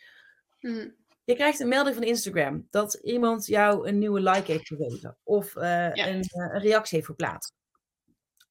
Mhm. 0.59 0.89
Je 1.23 1.35
krijgt 1.35 1.59
een 1.59 1.67
melding 1.67 1.95
van 1.95 2.03
Instagram 2.03 2.67
dat 2.69 2.93
iemand 2.93 3.45
jou 3.45 3.87
een 3.87 3.97
nieuwe 3.97 4.21
like 4.21 4.51
heeft 4.51 4.67
gegeven. 4.67 5.17
Of 5.23 5.55
uh, 5.55 5.89
een, 5.93 6.17
uh, 6.17 6.53
een, 6.53 6.59
reactie 6.59 6.95
heeft 6.95 7.09
geplaatst. 7.09 7.53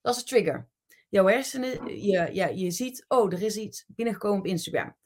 Dat 0.00 0.14
is 0.14 0.20
een 0.20 0.26
trigger. 0.26 0.68
Jouw 1.08 1.26
hersenen, 1.26 2.00
je, 2.02 2.28
ja, 2.32 2.46
je 2.46 2.70
ziet, 2.70 3.04
oh, 3.08 3.32
er 3.32 3.42
is 3.42 3.56
iets 3.56 3.84
binnengekomen 3.86 4.38
op 4.38 4.46
Instagram. 4.46 4.96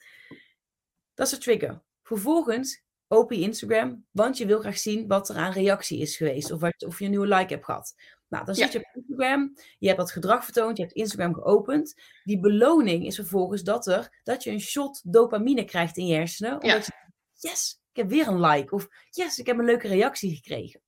Dat 1.14 1.26
is 1.26 1.32
een 1.32 1.38
trigger. 1.38 1.82
Vervolgens 2.08 2.82
open 3.08 3.38
je 3.38 3.42
Instagram, 3.42 4.06
want 4.10 4.38
je 4.38 4.46
wil 4.46 4.60
graag 4.60 4.78
zien 4.78 5.06
wat 5.06 5.28
er 5.28 5.36
aan 5.36 5.52
reactie 5.52 5.98
is 5.98 6.16
geweest. 6.16 6.50
Of, 6.50 6.60
wat, 6.60 6.84
of 6.84 6.98
je 6.98 7.04
een 7.04 7.10
nieuwe 7.10 7.26
like 7.26 7.52
hebt 7.52 7.64
gehad. 7.64 7.94
Nou, 8.28 8.44
dan 8.44 8.54
zit 8.54 8.72
je 8.72 8.78
op 8.78 8.94
Instagram, 8.94 9.56
je 9.78 9.86
hebt 9.86 9.98
dat 9.98 10.10
gedrag 10.10 10.44
vertoond, 10.44 10.76
je 10.76 10.82
hebt 10.82 10.94
Instagram 10.94 11.34
geopend. 11.34 11.94
Die 12.24 12.40
beloning 12.40 13.06
is 13.06 13.14
vervolgens 13.14 13.62
dat, 13.62 13.86
er, 13.86 14.20
dat 14.24 14.42
je 14.42 14.50
een 14.50 14.60
shot 14.60 15.12
dopamine 15.12 15.64
krijgt 15.64 15.96
in 15.96 16.06
je 16.06 16.14
hersenen. 16.14 16.62
Omdat 16.62 16.86
je, 16.86 16.92
yes, 17.32 17.80
ik 17.90 17.96
heb 17.96 18.08
weer 18.08 18.28
een 18.28 18.40
like. 18.40 18.74
Of 18.74 18.88
yes, 19.10 19.38
ik 19.38 19.46
heb 19.46 19.58
een 19.58 19.64
leuke 19.64 19.88
reactie 19.88 20.34
gekregen. 20.34 20.80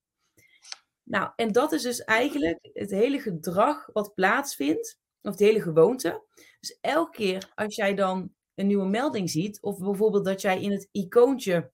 Nou, 1.02 1.30
en 1.37 1.52
dat 1.52 1.72
is 1.72 1.83
dus 1.83 2.04
eigenlijk 2.04 2.59
het 2.72 2.90
hele 2.90 3.20
gedrag 3.20 3.88
wat 3.92 4.14
plaatsvindt, 4.14 4.98
of 5.22 5.37
de 5.37 5.44
hele 5.44 5.62
gewoonte. 5.62 6.24
Dus 6.61 6.78
elke 6.80 7.16
keer 7.16 7.52
als 7.54 7.76
jij 7.76 7.94
dan 7.94 8.35
een 8.61 8.66
nieuwe 8.66 8.88
melding 8.88 9.31
ziet, 9.31 9.61
of 9.61 9.79
bijvoorbeeld 9.79 10.25
dat 10.25 10.40
jij 10.40 10.62
in 10.62 10.70
het 10.70 10.88
icoontje 10.92 11.70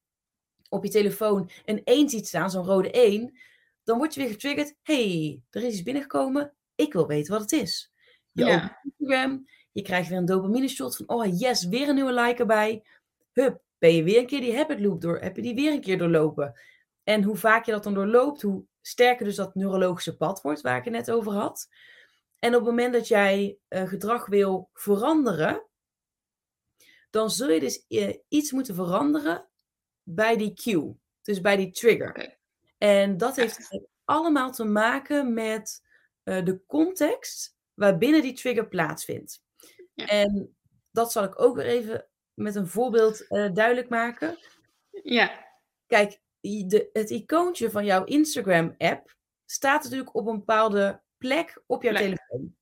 op 0.69 0.85
je 0.85 0.91
telefoon 0.91 1.51
een 1.65 1.85
1 1.85 2.09
ziet 2.09 2.27
staan, 2.27 2.51
zo'n 2.51 2.65
rode 2.65 2.91
1, 2.91 3.39
dan 3.85 3.99
word 3.99 4.15
je 4.15 4.21
weer 4.21 4.31
getriggerd. 4.31 4.75
hey, 4.83 5.43
er 5.51 5.63
is 5.63 5.73
iets 5.73 5.83
binnengekomen. 5.83 6.55
Ik 6.75 6.93
wil 6.93 7.07
weten 7.07 7.33
wat 7.33 7.41
het 7.41 7.53
is. 7.53 7.93
Je 8.33 8.45
ja. 8.45 8.81
Instagram. 8.83 9.47
Je 9.73 9.83
krijgt 9.83 10.09
weer 10.09 10.19
een 10.19 10.25
dopamine 10.25 10.69
shot 10.69 10.97
van, 10.97 11.09
oh 11.09 11.39
yes, 11.39 11.67
weer 11.67 11.89
een 11.89 11.95
nieuwe 11.95 12.13
like 12.13 12.41
erbij. 12.41 12.85
Hup, 13.33 13.63
ben 13.79 13.95
je 13.95 14.03
weer 14.03 14.19
een 14.19 14.27
keer 14.27 14.41
die 14.41 14.57
habit 14.57 14.81
loop 14.81 15.01
door, 15.01 15.19
heb 15.19 15.37
je 15.37 15.43
die 15.43 15.55
weer 15.55 15.73
een 15.73 15.81
keer 15.81 15.99
doorlopen. 15.99 16.61
En 17.03 17.23
hoe 17.23 17.37
vaak 17.37 17.65
je 17.65 17.73
dat 17.73 17.85
dan 17.85 17.95
doorloopt, 17.95 18.43
hoe 18.43 18.65
sterker 18.81 19.25
dus 19.25 19.37
dat 19.37 19.55
neurologische 19.55 20.17
pad 20.17 20.43
wordt, 20.43 20.61
waar 20.61 20.79
ik 20.79 20.85
het 20.85 20.93
net 20.93 21.11
over 21.11 21.33
had. 21.33 21.69
En 22.39 22.49
op 22.49 22.61
het 22.61 22.71
moment 22.71 22.93
dat 22.93 23.09
jij 23.09 23.59
uh, 23.69 23.89
gedrag 23.89 24.27
wil 24.27 24.71
veranderen, 24.73 25.67
dan 27.11 27.31
zul 27.31 27.51
je 27.51 27.61
dus 27.61 27.85
uh, 27.89 28.15
iets 28.29 28.53
moeten 28.53 28.75
veranderen 28.75 29.49
bij 30.03 30.37
die 30.37 30.55
cue. 30.55 30.97
Dus 31.23 31.41
bij 31.41 31.57
die 31.57 31.71
trigger. 31.71 32.39
En 32.79 33.17
dat 33.17 33.37
heeft 33.37 33.87
allemaal 34.05 34.53
te 34.53 34.65
maken 34.65 35.35
met 35.35 35.83
uh, 36.25 36.45
de 36.45 36.63
context 36.67 37.57
waarbinnen 37.75 38.23
die 38.23 38.33
trigger 38.33 38.69
plaatsvindt. 38.69 39.43
Ja. 39.95 40.07
En 40.07 40.57
dat 40.91 41.13
zal 41.13 41.25
ik 41.25 41.41
ook 41.41 41.57
weer 41.57 41.67
even 41.67 42.09
met 42.35 42.55
een 42.55 42.67
voorbeeld 42.67 43.21
uh, 43.29 43.53
duidelijk 43.53 43.89
maken. 43.89 44.39
Ja. 45.03 45.45
Kijk, 45.87 46.21
de, 46.41 46.91
het 46.93 47.11
icoontje 47.11 47.71
van 47.71 47.85
jouw 47.85 48.05
Instagram-app 48.05 49.17
staat 49.45 49.83
natuurlijk 49.83 50.15
op 50.15 50.27
een 50.27 50.39
bepaalde 50.39 51.03
plek 51.19 51.63
op 51.67 51.83
jouw 51.83 51.95
telefoon. 51.95 52.56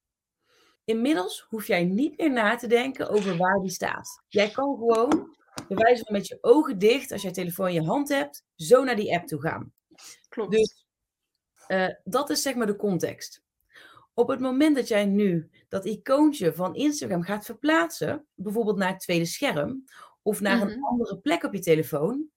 Inmiddels 0.84 1.46
hoef 1.48 1.66
jij 1.66 1.84
niet 1.84 2.18
meer 2.18 2.32
na 2.32 2.56
te 2.56 2.66
denken 2.66 3.08
over 3.08 3.36
waar 3.36 3.60
die 3.60 3.70
staat. 3.70 4.22
Jij 4.28 4.50
kan 4.50 4.76
gewoon, 4.76 5.36
bij 5.68 5.76
wijze 5.76 6.04
van 6.04 6.12
met 6.12 6.26
je 6.26 6.38
ogen 6.40 6.78
dicht, 6.78 7.12
als 7.12 7.22
je 7.22 7.30
telefoon 7.30 7.68
in 7.68 7.74
je 7.74 7.82
hand 7.82 8.08
hebt, 8.08 8.44
zo 8.56 8.84
naar 8.84 8.96
die 8.96 9.14
app 9.14 9.26
toe 9.26 9.40
gaan. 9.40 9.72
Klopt. 10.28 10.50
Dus 10.50 10.86
uh, 11.68 11.88
dat 12.04 12.30
is 12.30 12.42
zeg 12.42 12.54
maar 12.54 12.66
de 12.66 12.76
context. 12.76 13.42
Op 14.14 14.28
het 14.28 14.40
moment 14.40 14.76
dat 14.76 14.88
jij 14.88 15.04
nu 15.04 15.50
dat 15.68 15.84
icoontje 15.84 16.54
van 16.54 16.74
Instagram 16.74 17.22
gaat 17.22 17.44
verplaatsen, 17.44 18.26
bijvoorbeeld 18.34 18.76
naar 18.76 18.92
het 18.92 19.00
tweede 19.00 19.24
scherm 19.24 19.84
of 20.22 20.40
naar 20.40 20.60
een 20.60 20.68
mhm. 20.68 20.84
andere 20.84 21.18
plek 21.18 21.42
op 21.42 21.52
je 21.52 21.60
telefoon, 21.60 22.28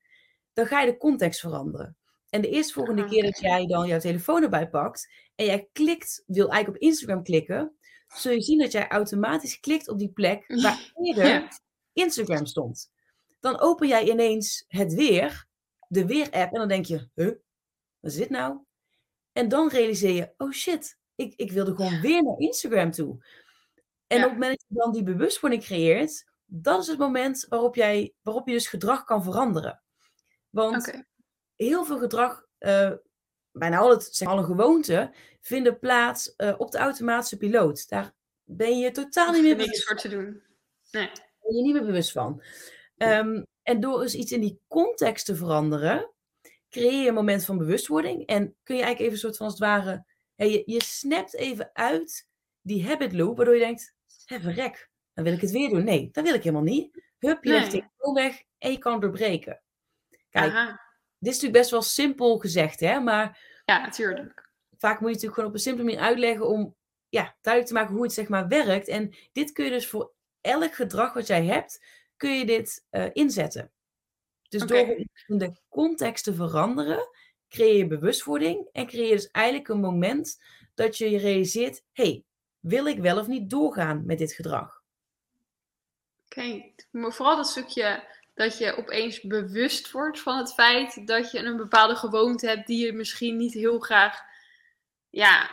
dan 0.53 0.65
ga 0.65 0.81
je 0.81 0.91
de 0.91 0.97
context 0.97 1.39
veranderen. 1.39 1.97
En 2.29 2.41
de 2.41 2.49
eerstvolgende 2.49 3.03
ah, 3.03 3.09
keer 3.09 3.23
dat 3.23 3.39
jij 3.39 3.65
dan 3.65 3.87
jouw 3.87 3.99
telefoon 3.99 4.43
erbij 4.43 4.69
pakt 4.69 5.11
en 5.35 5.45
jij 5.45 5.69
klikt, 5.73 6.23
wil 6.25 6.49
eigenlijk 6.49 6.83
op 6.83 6.89
Instagram 6.89 7.23
klikken, 7.23 7.77
zul 8.07 8.31
je 8.31 8.41
zien 8.41 8.59
dat 8.59 8.71
jij 8.71 8.87
automatisch 8.87 9.59
klikt 9.59 9.87
op 9.87 9.99
die 9.99 10.11
plek 10.11 10.47
waar 10.61 10.91
eerder 11.01 11.59
Instagram 11.93 12.45
stond. 12.45 12.91
Dan 13.39 13.59
open 13.59 13.87
jij 13.87 14.09
ineens 14.09 14.65
het 14.67 14.93
weer, 14.93 15.45
de 15.87 16.05
weer-app, 16.05 16.53
en 16.53 16.59
dan 16.59 16.67
denk 16.67 16.85
je, 16.85 17.09
huh, 17.13 17.35
wat 17.99 18.11
is 18.11 18.15
dit 18.15 18.29
nou? 18.29 18.57
En 19.31 19.49
dan 19.49 19.69
realiseer 19.69 20.13
je, 20.13 20.33
oh 20.37 20.51
shit, 20.51 20.97
ik, 21.15 21.33
ik 21.35 21.51
wilde 21.51 21.75
gewoon 21.75 22.01
weer 22.01 22.23
naar 22.23 22.37
Instagram 22.37 22.91
toe. 22.91 23.25
En 24.07 24.17
op 24.17 24.29
het 24.29 24.39
moment 24.39 24.59
dat 24.59 24.65
je 24.67 24.75
dan 24.75 24.91
die 24.91 25.03
bewustwording 25.03 25.63
creëert, 25.63 26.25
dat 26.45 26.81
is 26.81 26.87
het 26.87 26.97
moment 26.97 27.45
waarop, 27.49 27.75
jij, 27.75 28.13
waarop 28.21 28.47
je 28.47 28.53
dus 28.53 28.67
gedrag 28.67 29.03
kan 29.03 29.23
veranderen. 29.23 29.81
Want 30.49 31.05
heel 31.55 31.85
veel 31.85 31.99
gedrag, 31.99 32.45
uh, 32.59 32.91
bijna 33.57 33.77
al 33.77 33.89
het, 33.89 34.09
zeg, 34.11 34.27
alle 34.27 34.43
gewoonten, 34.43 35.13
vinden 35.41 35.79
plaats 35.79 36.33
uh, 36.37 36.53
op 36.57 36.71
de 36.71 36.77
automatische 36.77 37.37
piloot. 37.37 37.89
Daar 37.89 38.13
ben 38.43 38.77
je 38.77 38.91
totaal 38.91 39.31
niet 39.31 39.43
meer 39.43 39.55
niks 39.55 39.83
voor 39.83 39.95
te 39.95 40.09
doen. 40.09 40.41
Nee. 40.91 41.11
Ben 41.41 41.55
je 41.55 41.61
niet 41.61 41.73
meer 41.73 41.85
bewust 41.85 42.11
van. 42.11 42.43
Um, 42.97 43.45
en 43.63 43.79
door 43.79 44.01
eens 44.01 44.15
iets 44.15 44.31
in 44.31 44.41
die 44.41 44.59
context 44.67 45.25
te 45.25 45.35
veranderen, 45.35 46.11
creëer 46.69 47.01
je 47.01 47.07
een 47.07 47.13
moment 47.13 47.45
van 47.45 47.57
bewustwording. 47.57 48.25
En 48.25 48.55
kun 48.63 48.75
je 48.75 48.83
eigenlijk 48.83 48.99
even 48.99 49.13
een 49.13 49.19
soort 49.19 49.37
van 49.37 49.45
als 49.45 49.55
het 49.55 49.63
ware, 49.63 50.05
je, 50.35 50.63
je 50.65 50.83
snapt 50.83 51.35
even 51.35 51.69
uit 51.73 52.27
die 52.61 52.87
habit 52.87 53.13
loop, 53.13 53.37
waardoor 53.37 53.55
je 53.55 53.59
denkt, 53.59 53.93
hé 54.25 54.39
verrek, 54.39 54.89
dan 55.13 55.23
wil 55.23 55.33
ik 55.33 55.41
het 55.41 55.51
weer 55.51 55.69
doen. 55.69 55.83
Nee, 55.83 56.09
dat 56.11 56.23
wil 56.23 56.33
ik 56.33 56.43
helemaal 56.43 56.65
niet. 56.65 57.03
Hup, 57.19 57.43
je 57.43 57.51
legt 57.51 57.71
het 57.71 58.13
weg 58.13 58.43
en 58.57 58.71
je 58.71 58.77
kan 58.77 58.99
doorbreken. 58.99 59.61
Kijk, 60.29 60.77
dit 61.19 61.33
is 61.33 61.41
natuurlijk 61.41 61.59
best 61.59 61.71
wel 61.71 61.81
simpel 61.81 62.37
gezegd, 62.37 62.79
hè, 62.79 62.99
maar... 62.99 63.39
Ja, 63.65 63.81
natuurlijk. 63.81 64.49
Vaak 64.77 64.99
moet 64.99 65.09
je 65.09 65.15
natuurlijk 65.15 65.33
gewoon 65.33 65.49
op 65.49 65.55
een 65.55 65.61
simpele 65.61 65.85
manier 65.85 66.01
uitleggen 66.01 66.47
om 66.47 66.75
ja, 67.09 67.37
duidelijk 67.41 67.73
te 67.73 67.79
maken 67.79 67.95
hoe 67.95 68.03
het 68.03 68.13
zeg 68.13 68.27
maar 68.27 68.47
werkt. 68.47 68.87
En 68.87 69.15
dit 69.31 69.51
kun 69.51 69.65
je 69.65 69.71
dus 69.71 69.87
voor 69.87 70.13
elk 70.41 70.73
gedrag 70.73 71.13
wat 71.13 71.27
jij 71.27 71.45
hebt, 71.45 71.83
kun 72.17 72.37
je 72.37 72.45
dit 72.45 72.85
uh, 72.91 73.05
inzetten. 73.13 73.71
Dus 74.49 74.63
okay. 74.63 75.07
door 75.27 75.39
de 75.39 75.53
context 75.69 76.23
te 76.23 76.33
veranderen, 76.33 77.09
creëer 77.49 77.77
je 77.77 77.87
bewustwording 77.87 78.69
en 78.71 78.87
creëer 78.87 79.07
je 79.07 79.15
dus 79.15 79.31
eigenlijk 79.31 79.67
een 79.67 79.79
moment 79.79 80.43
dat 80.73 80.97
je 80.97 81.09
je 81.09 81.17
realiseert: 81.17 81.83
hey, 81.91 82.23
wil 82.59 82.85
ik 82.85 82.99
wel 82.99 83.19
of 83.19 83.27
niet 83.27 83.49
doorgaan 83.49 84.05
met 84.05 84.17
dit 84.17 84.33
gedrag? 84.33 84.81
Oké, 86.25 86.71
maar 86.91 87.13
vooral 87.13 87.35
dat 87.35 87.47
stukje 87.47 88.03
dat 88.37 88.57
je 88.57 88.77
opeens 88.77 89.21
bewust 89.21 89.91
wordt 89.91 90.19
van 90.19 90.37
het 90.37 90.53
feit 90.53 91.07
dat 91.07 91.31
je 91.31 91.39
een 91.39 91.57
bepaalde 91.57 91.95
gewoonte 91.95 92.47
hebt 92.47 92.67
die 92.67 92.85
je 92.85 92.93
misschien 92.93 93.37
niet 93.37 93.53
heel 93.53 93.79
graag 93.79 94.21
ja, 95.09 95.49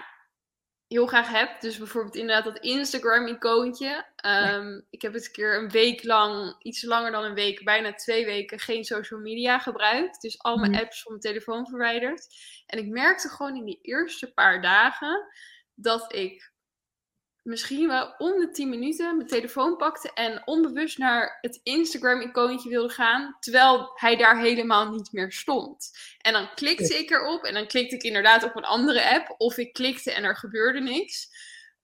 heel 0.87 1.07
graag 1.07 1.29
heb. 1.29 1.61
Dus 1.61 1.79
bijvoorbeeld 1.79 2.15
inderdaad 2.15 2.45
dat 2.45 2.59
Instagram-icoontje. 2.59 4.07
Ehm, 4.17 4.81
ik 4.91 5.03
heb 5.03 5.13
het 5.13 5.27
een 5.27 5.33
keer 5.33 5.59
een 5.59 5.71
week 5.71 6.05
lang, 6.05 6.55
iets 6.59 6.83
langer 6.83 7.11
dan 7.11 7.25
een 7.25 7.35
week, 7.35 7.65
bijna 7.65 7.95
twee 7.95 8.25
weken, 8.25 8.59
geen 8.59 8.85
social 8.85 9.21
media 9.21 9.59
gebruikt. 9.59 10.21
Dus 10.21 10.43
al 10.43 10.57
mijn 10.57 10.71
mhm. 10.71 10.81
apps 10.81 11.03
van 11.03 11.13
mijn 11.13 11.25
telefoon 11.25 11.67
verwijderd. 11.67 12.27
En 12.67 12.79
ik 12.79 12.87
merkte 12.87 13.29
gewoon 13.29 13.57
in 13.57 13.65
die 13.65 13.81
eerste 13.83 14.33
paar 14.33 14.63
dagen 14.63 15.27
dat 15.75 16.15
ik 16.15 16.53
misschien 17.45 17.89
wel 17.89 18.15
om 18.19 18.41
de 18.41 18.51
10 18.51 18.69
minuten 18.69 19.17
mijn 19.17 19.29
telefoon 19.29 19.77
pakte 19.77 20.13
en 20.13 20.43
onbewust 20.45 20.99
naar 20.99 21.39
het 21.41 21.61
Instagram-icoontje 21.63 22.69
wilde 22.69 22.93
gaan, 22.93 23.37
terwijl 23.41 23.91
hij 23.95 24.17
daar 24.17 24.41
helemaal 24.41 24.91
niet 24.91 25.13
meer 25.13 25.33
stond. 25.33 25.91
En 26.19 26.33
dan 26.33 26.55
klikte 26.55 26.99
ik 26.99 27.11
erop 27.11 27.45
en 27.45 27.55
dan 27.55 27.67
klikte 27.67 27.95
ik 27.95 28.03
inderdaad 28.03 28.43
op 28.43 28.57
een 28.57 28.65
andere 28.65 29.11
app, 29.11 29.35
of 29.37 29.57
ik 29.57 29.73
klikte 29.73 30.13
en 30.13 30.25
er 30.25 30.37
gebeurde 30.37 30.81
niks. 30.81 31.29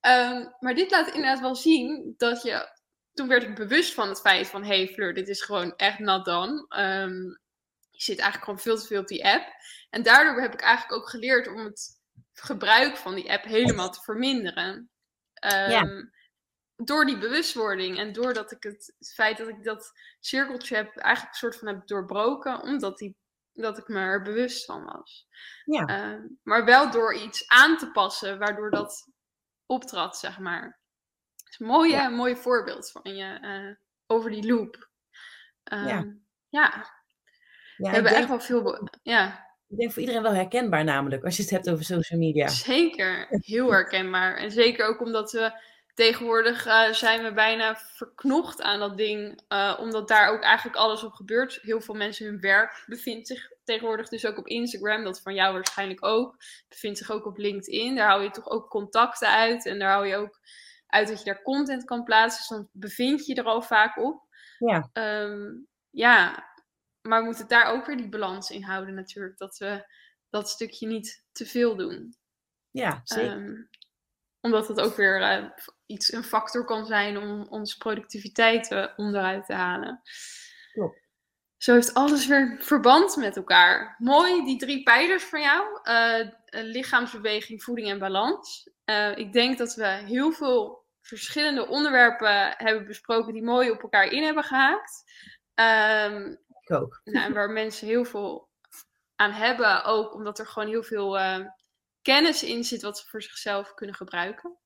Ehm, 0.01 0.47
maar 0.59 0.75
dit 0.75 0.91
laat 0.91 1.07
inderdaad 1.07 1.41
wel 1.41 1.57
zien 1.57 2.15
dat 2.17 2.43
je. 2.43 2.79
Toen 3.13 3.29
werd 3.29 3.43
ik 3.43 3.55
bewust 3.55 3.95
van 3.95 4.09
het 4.09 4.21
feit 4.21 4.49
van: 4.49 4.65
hey 4.65 4.89
Fleur, 4.89 5.15
dit 5.15 5.29
is 5.29 5.43
gewoon 5.43 5.77
echt 5.77 5.99
nat 5.99 6.25
dan. 6.25 6.51
Um, 6.79 7.41
je 7.91 8.03
zit 8.03 8.19
eigenlijk 8.19 8.45
gewoon 8.45 8.61
veel 8.61 8.79
te 8.79 8.87
veel 8.87 9.01
op 9.01 9.09
die 9.09 9.25
app. 9.25 9.47
En 9.91 10.03
daardoor 10.03 10.43
heb 10.43 10.53
ik 10.53 10.61
eigenlijk 10.61 11.03
ook 11.03 11.09
geleerd 11.09 11.49
om 11.49 11.65
het 11.65 11.99
gebruik 12.33 12.97
van 12.97 13.15
die 13.15 13.33
app 13.33 13.45
helemaal 13.45 13.91
te 13.91 14.01
verminderen. 14.01 14.91
Ehm, 15.41 16.05
door 16.77 17.07
die 17.07 17.19
bewustwording 17.19 17.99
en 17.99 18.13
doordat 18.13 18.53
ik 18.53 18.63
het, 18.63 18.95
het 18.99 19.13
feit 19.15 19.37
dat 19.37 19.49
ik 19.49 19.65
dat 19.65 19.93
cirkeltje 20.21 20.77
heb 20.77 20.97
eigenlijk 20.97 21.33
een 21.33 21.41
soort 21.41 21.57
van 21.57 21.69
heb 21.69 21.87
doorbroken, 21.87 22.63
omdat 22.63 22.99
die, 22.99 23.17
dat 23.53 23.79
ik 23.79 23.89
me 23.89 23.99
er 23.99 24.23
bewust 24.23 24.65
van 24.65 24.85
was. 24.85 25.27
Ja. 25.65 25.85
Ehm, 25.85 26.27
maar 26.43 26.65
wel 26.65 26.91
door 26.91 27.15
iets 27.15 27.49
aan 27.49 27.77
te 27.77 27.91
passen, 27.91 28.39
waardoor 28.39 28.71
dat 28.71 29.09
optrad, 29.67 30.19
zeg 30.19 30.39
maar. 30.39 30.79
Is 31.51 31.59
een 31.59 31.67
mooie, 31.67 32.09
mooie 32.09 32.37
voorbeeld 32.37 32.91
van 32.91 33.15
je 33.15 33.39
uh, 33.41 33.77
over 34.07 34.31
die 34.31 34.47
loop. 34.47 34.89
Um, 35.73 35.87
ja. 35.87 36.15
ja. 36.49 36.87
We 37.77 37.89
hebben 37.89 38.13
echt 38.13 38.29
wel 38.29 38.41
veel. 38.41 38.89
Ja. 39.03 39.50
Ik 39.71 39.77
denk 39.77 39.93
voor 39.93 40.01
iedereen 40.01 40.23
wel 40.23 40.35
herkenbaar, 40.35 40.85
namelijk, 40.85 41.25
als 41.25 41.37
je 41.37 41.43
het 41.43 41.51
hebt 41.51 41.71
over 41.71 41.85
social 41.85 42.19
media. 42.19 42.49
Zeker, 42.49 43.27
heel 43.31 43.71
herkenbaar. 43.77 44.37
En 44.37 44.51
zeker 44.51 44.87
ook 44.87 45.01
omdat 45.01 45.33
we 45.33 45.53
tegenwoordig 45.95 46.67
uh, 46.67 46.93
zijn 46.93 47.23
we 47.23 47.33
bijna 47.33 47.77
verknocht 47.77 48.63
aan 48.63 48.79
dat 48.79 48.97
ding, 48.97 49.43
uh, 49.49 49.77
omdat 49.81 50.09
daar 50.09 50.29
ook 50.29 50.43
eigenlijk 50.43 50.77
alles 50.77 51.05
op 51.05 51.13
gebeurt. 51.13 51.59
Heel 51.63 51.81
veel 51.81 51.95
mensen 51.95 52.27
hun 52.27 52.41
werk 52.41 52.85
bevindt 52.87 53.27
zich 53.27 53.51
tegenwoordig 53.65 54.09
dus 54.09 54.27
ook 54.27 54.39
op 54.39 54.47
Instagram, 54.47 55.05
dat 55.05 55.21
van 55.21 55.35
jou 55.35 55.53
waarschijnlijk 55.53 56.05
ook. 56.05 56.37
Bevindt 56.69 56.99
zich 56.99 57.11
ook 57.11 57.27
op 57.27 57.39
LinkedIn, 57.39 57.97
daar 57.97 58.09
hou 58.09 58.23
je 58.23 58.31
toch 58.31 58.51
ook 58.51 58.71
contacten 58.71 59.29
uit 59.29 59.67
en 59.67 59.79
daar 59.79 59.93
hou 59.93 60.07
je 60.07 60.17
ook 60.17 60.41
uit 60.87 61.09
dat 61.09 61.19
je 61.19 61.25
daar 61.25 61.43
content 61.43 61.85
kan 61.85 62.05
plaatsen. 62.05 62.39
Dus 62.39 62.49
dan 62.49 62.69
bevind 62.73 63.27
je 63.27 63.35
er 63.35 63.45
al 63.45 63.63
vaak 63.63 63.99
op. 63.99 64.23
Ja. 64.59 64.91
Um, 64.93 65.69
ja, 65.91 66.50
maar 67.03 67.19
we 67.19 67.25
moeten 67.25 67.49
daar 67.49 67.67
ook 67.67 67.87
weer 67.87 67.97
die 67.97 68.09
balans 68.09 68.51
in 68.51 68.63
houden 68.63 68.95
natuurlijk. 68.95 69.39
Dat 69.39 69.59
we 69.59 69.85
dat 70.31 70.49
stukje 70.49 70.87
niet 70.87 71.25
te 71.33 71.47
veel 71.47 71.77
doen. 71.77 72.17
Ja, 72.71 73.01
zeker. 73.05 73.33
Um, 73.33 73.69
omdat 74.41 74.69
het 74.69 74.81
ook 74.81 74.97
weer 74.97 75.21
uh, 75.21 75.51
iets 75.87 76.13
een 76.13 76.25
factor 76.25 76.65
kan 76.65 76.87
zijn 76.87 77.19
om 77.19 77.47
onze 77.49 77.77
productiviteit 77.77 78.71
uh, 78.71 78.87
onderuit 78.97 79.47
te 79.47 79.53
halen. 79.53 80.03
Klopt. 80.73 81.09
Zo 81.57 81.75
heeft 81.75 81.95
alles 81.95 82.27
weer 82.27 82.57
verband 82.61 83.17
met 83.17 83.37
elkaar. 83.37 83.95
Mooi, 83.99 84.45
die 84.45 84.59
drie 84.59 84.83
pijlers 84.83 85.25
van 85.25 85.41
jou. 85.41 85.81
Uh, 85.85 86.29
lichaamsbeweging, 86.51 87.63
voeding 87.63 87.89
en 87.89 87.99
balans. 87.99 88.71
ik 89.15 89.33
denk 89.33 89.59
dat 89.59 89.75
we 89.75 89.87
heel 89.87 90.33
veel 90.33 90.87
verschillende 91.01 91.67
onderwerpen 91.67 92.55
hebben 92.57 92.87
besproken 92.87 93.33
die 93.33 93.43
mooi 93.43 93.71
op 93.71 93.83
elkaar 93.83 94.07
in 94.07 94.23
hebben 94.23 94.45
gehaakt. 94.45 95.03
Um, 95.55 96.39
ik 96.71 96.83
ook. 96.83 97.01
Nou, 97.05 97.27
en 97.27 97.35
waar 97.35 97.51
mensen 97.51 97.87
heel 97.87 98.05
veel 98.05 98.49
aan 99.17 99.33
hebben, 99.33 99.85
ook 99.85 100.15
omdat 100.15 100.39
er 100.39 100.47
gewoon 100.47 100.69
heel 100.69 100.83
veel 100.83 101.19
kennis 102.03 102.43
in 102.43 102.65
zit 102.65 102.83
wat 102.83 102.99
ze 102.99 103.09
voor 103.09 103.23
zichzelf 103.23 103.75
kunnen 103.75 103.97
gebruiken. 103.97 104.59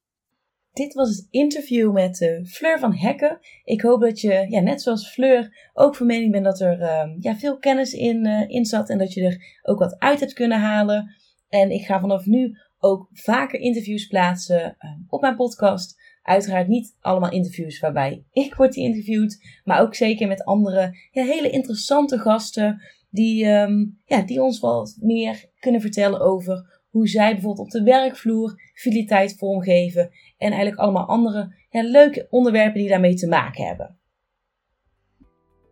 Dit 0.73 0.95
was 0.95 1.09
het 1.09 1.27
interview 1.31 1.93
met 1.93 2.21
uh, 2.21 2.45
Fleur 2.45 2.79
van 2.79 2.95
Hekken. 2.95 3.39
Ik 3.65 3.81
hoop 3.81 4.01
dat 4.01 4.21
je, 4.21 4.47
ja, 4.49 4.61
net 4.61 4.83
zoals 4.83 5.13
Fleur, 5.13 5.71
ook 5.73 5.97
van 5.97 6.07
mening 6.07 6.33
bent 6.33 6.45
dat 6.45 6.61
er 6.61 6.81
uh, 6.81 7.15
ja, 7.19 7.37
veel 7.37 7.59
kennis 7.59 7.93
in, 7.93 8.27
uh, 8.27 8.49
in 8.49 8.65
zat 8.65 8.89
en 8.89 8.99
dat 8.99 9.13
je 9.13 9.25
er 9.25 9.61
ook 9.63 9.79
wat 9.79 9.99
uit 9.99 10.21
hebt 10.21 10.33
kunnen 10.33 10.61
halen. 10.61 11.15
En 11.49 11.71
ik 11.71 11.85
ga 11.85 12.01
vanaf 12.01 12.27
nu 12.27 12.59
ook 12.79 13.09
vaker 13.13 13.61
interviews 13.61 14.07
plaatsen 14.07 14.77
ehm, 14.79 14.99
op 15.09 15.21
mijn 15.21 15.37
podcast. 15.37 16.01
Uiteraard 16.25 16.69
niet 16.69 16.97
allemaal 17.01 17.31
interviews 17.31 17.81
waarbij 17.81 18.25
ik 18.33 18.55
word 18.55 18.75
geïnterviewd, 18.75 19.61
maar 19.65 19.81
ook 19.81 19.95
zeker 19.95 20.29
met 20.29 20.45
andere 20.45 20.97
ja, 21.11 21.25
hele 21.25 21.51
interessante 21.51 22.19
gasten 22.19 22.83
die, 23.11 23.47
um, 23.47 24.01
ja, 24.05 24.23
die 24.23 24.43
ons 24.43 24.61
wat 24.61 24.97
meer 25.01 25.51
kunnen 25.59 25.81
vertellen 25.81 26.21
over 26.21 26.83
hoe 26.91 27.09
zij 27.09 27.33
bijvoorbeeld 27.33 27.67
op 27.67 27.73
de 27.73 27.83
werkvloer 27.83 28.55
fideliteit 28.75 29.37
vormgeven 29.39 30.11
en 30.39 30.49
eigenlijk 30.49 30.77
allemaal 30.77 31.07
andere 31.07 31.55
ja, 31.71 31.83
leuke 31.83 32.27
onderwerpen 32.31 32.81
die 32.81 32.89
daarmee 32.89 33.15
te 33.15 33.29
maken 33.29 33.67
hebben. 33.67 33.99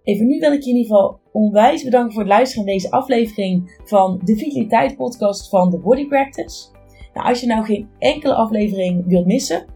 Even 0.03 0.27
nu 0.27 0.39
wil 0.39 0.53
ik 0.53 0.63
je 0.63 0.71
in 0.71 0.77
ieder 0.77 0.97
geval 0.97 1.21
onwijs 1.33 1.85
bedanken 1.85 2.13
voor 2.13 2.23
het 2.23 2.31
luisteren 2.31 2.65
naar 2.65 2.75
deze 2.75 2.91
aflevering 2.91 3.81
van 3.85 4.21
de 4.25 4.37
Vitaliteit 4.37 4.97
Podcast 4.97 5.49
van 5.49 5.71
The 5.71 5.79
Body 5.79 6.07
Practice. 6.07 6.71
Nou, 7.15 7.29
als 7.29 7.41
je 7.41 7.47
nou 7.47 7.65
geen 7.65 7.89
enkele 7.99 8.35
aflevering 8.35 9.07
wilt 9.07 9.27
missen, 9.27 9.72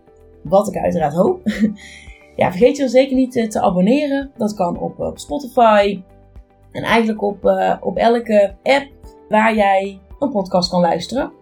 wat 0.48 0.68
ik 0.68 0.76
uiteraard 0.76 1.14
hoop, 1.14 1.40
ja, 2.36 2.50
vergeet 2.50 2.76
je 2.76 2.82
dan 2.82 2.90
zeker 2.90 3.16
niet 3.16 3.36
eh, 3.36 3.48
te 3.48 3.60
abonneren. 3.60 4.30
Dat 4.36 4.54
kan 4.54 4.78
op, 4.78 5.00
op 5.00 5.18
Spotify 5.18 6.02
en 6.72 6.82
eigenlijk 6.82 7.22
op, 7.22 7.44
uh, 7.44 7.76
op 7.80 7.96
elke 7.96 8.54
app 8.62 8.86
waar 9.28 9.54
jij 9.54 10.00
een 10.18 10.30
podcast 10.30 10.70
kan 10.70 10.80
luisteren. 10.80 11.32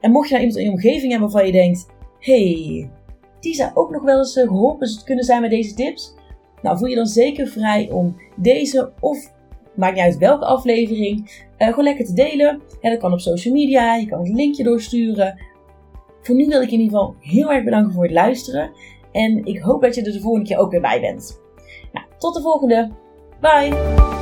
En 0.00 0.10
mocht 0.10 0.28
je 0.28 0.34
nou 0.34 0.46
iemand 0.46 0.64
in 0.64 0.70
je 0.70 0.76
omgeving 0.76 1.10
hebben 1.10 1.30
waarvan 1.30 1.46
je 1.46 1.52
denkt: 1.52 1.86
hey, 2.18 2.90
die 3.40 3.54
zou 3.54 3.70
ook 3.74 3.90
nog 3.90 4.02
wel 4.02 4.18
eens 4.18 4.36
eh, 4.36 4.46
geholpen 4.46 4.88
kunnen 5.04 5.24
zijn 5.24 5.40
met 5.40 5.50
deze 5.50 5.74
tips. 5.74 6.14
Nou, 6.62 6.78
voel 6.78 6.88
je 6.88 6.96
dan 6.96 7.06
zeker 7.06 7.46
vrij 7.46 7.90
om 7.90 8.16
deze 8.36 8.92
of 9.00 9.32
maakt 9.74 9.94
niet 9.94 10.04
uit 10.04 10.18
welke 10.18 10.44
aflevering, 10.44 11.44
uh, 11.58 11.68
gewoon 11.68 11.84
lekker 11.84 12.04
te 12.04 12.12
delen. 12.12 12.62
Dat 12.80 12.98
kan 12.98 13.12
op 13.12 13.20
social 13.20 13.54
media, 13.54 13.94
je 13.94 14.06
kan 14.06 14.18
het 14.18 14.28
linkje 14.28 14.62
doorsturen. 14.62 15.38
Voor 16.22 16.34
nu 16.34 16.46
wil 16.46 16.62
ik 16.62 16.70
in 16.70 16.80
ieder 16.80 16.98
geval 16.98 17.16
heel 17.18 17.52
erg 17.52 17.64
bedanken 17.64 17.92
voor 17.92 18.02
het 18.02 18.12
luisteren. 18.12 18.70
En 19.12 19.44
ik 19.44 19.58
hoop 19.58 19.82
dat 19.82 19.94
je 19.94 20.02
er 20.02 20.12
de 20.12 20.20
volgende 20.20 20.48
keer 20.48 20.58
ook 20.58 20.70
weer 20.70 20.80
bij 20.80 21.00
bent. 21.00 21.40
Nou, 21.92 22.06
tot 22.18 22.34
de 22.34 22.40
volgende. 22.40 22.90
Bye! 23.40 24.21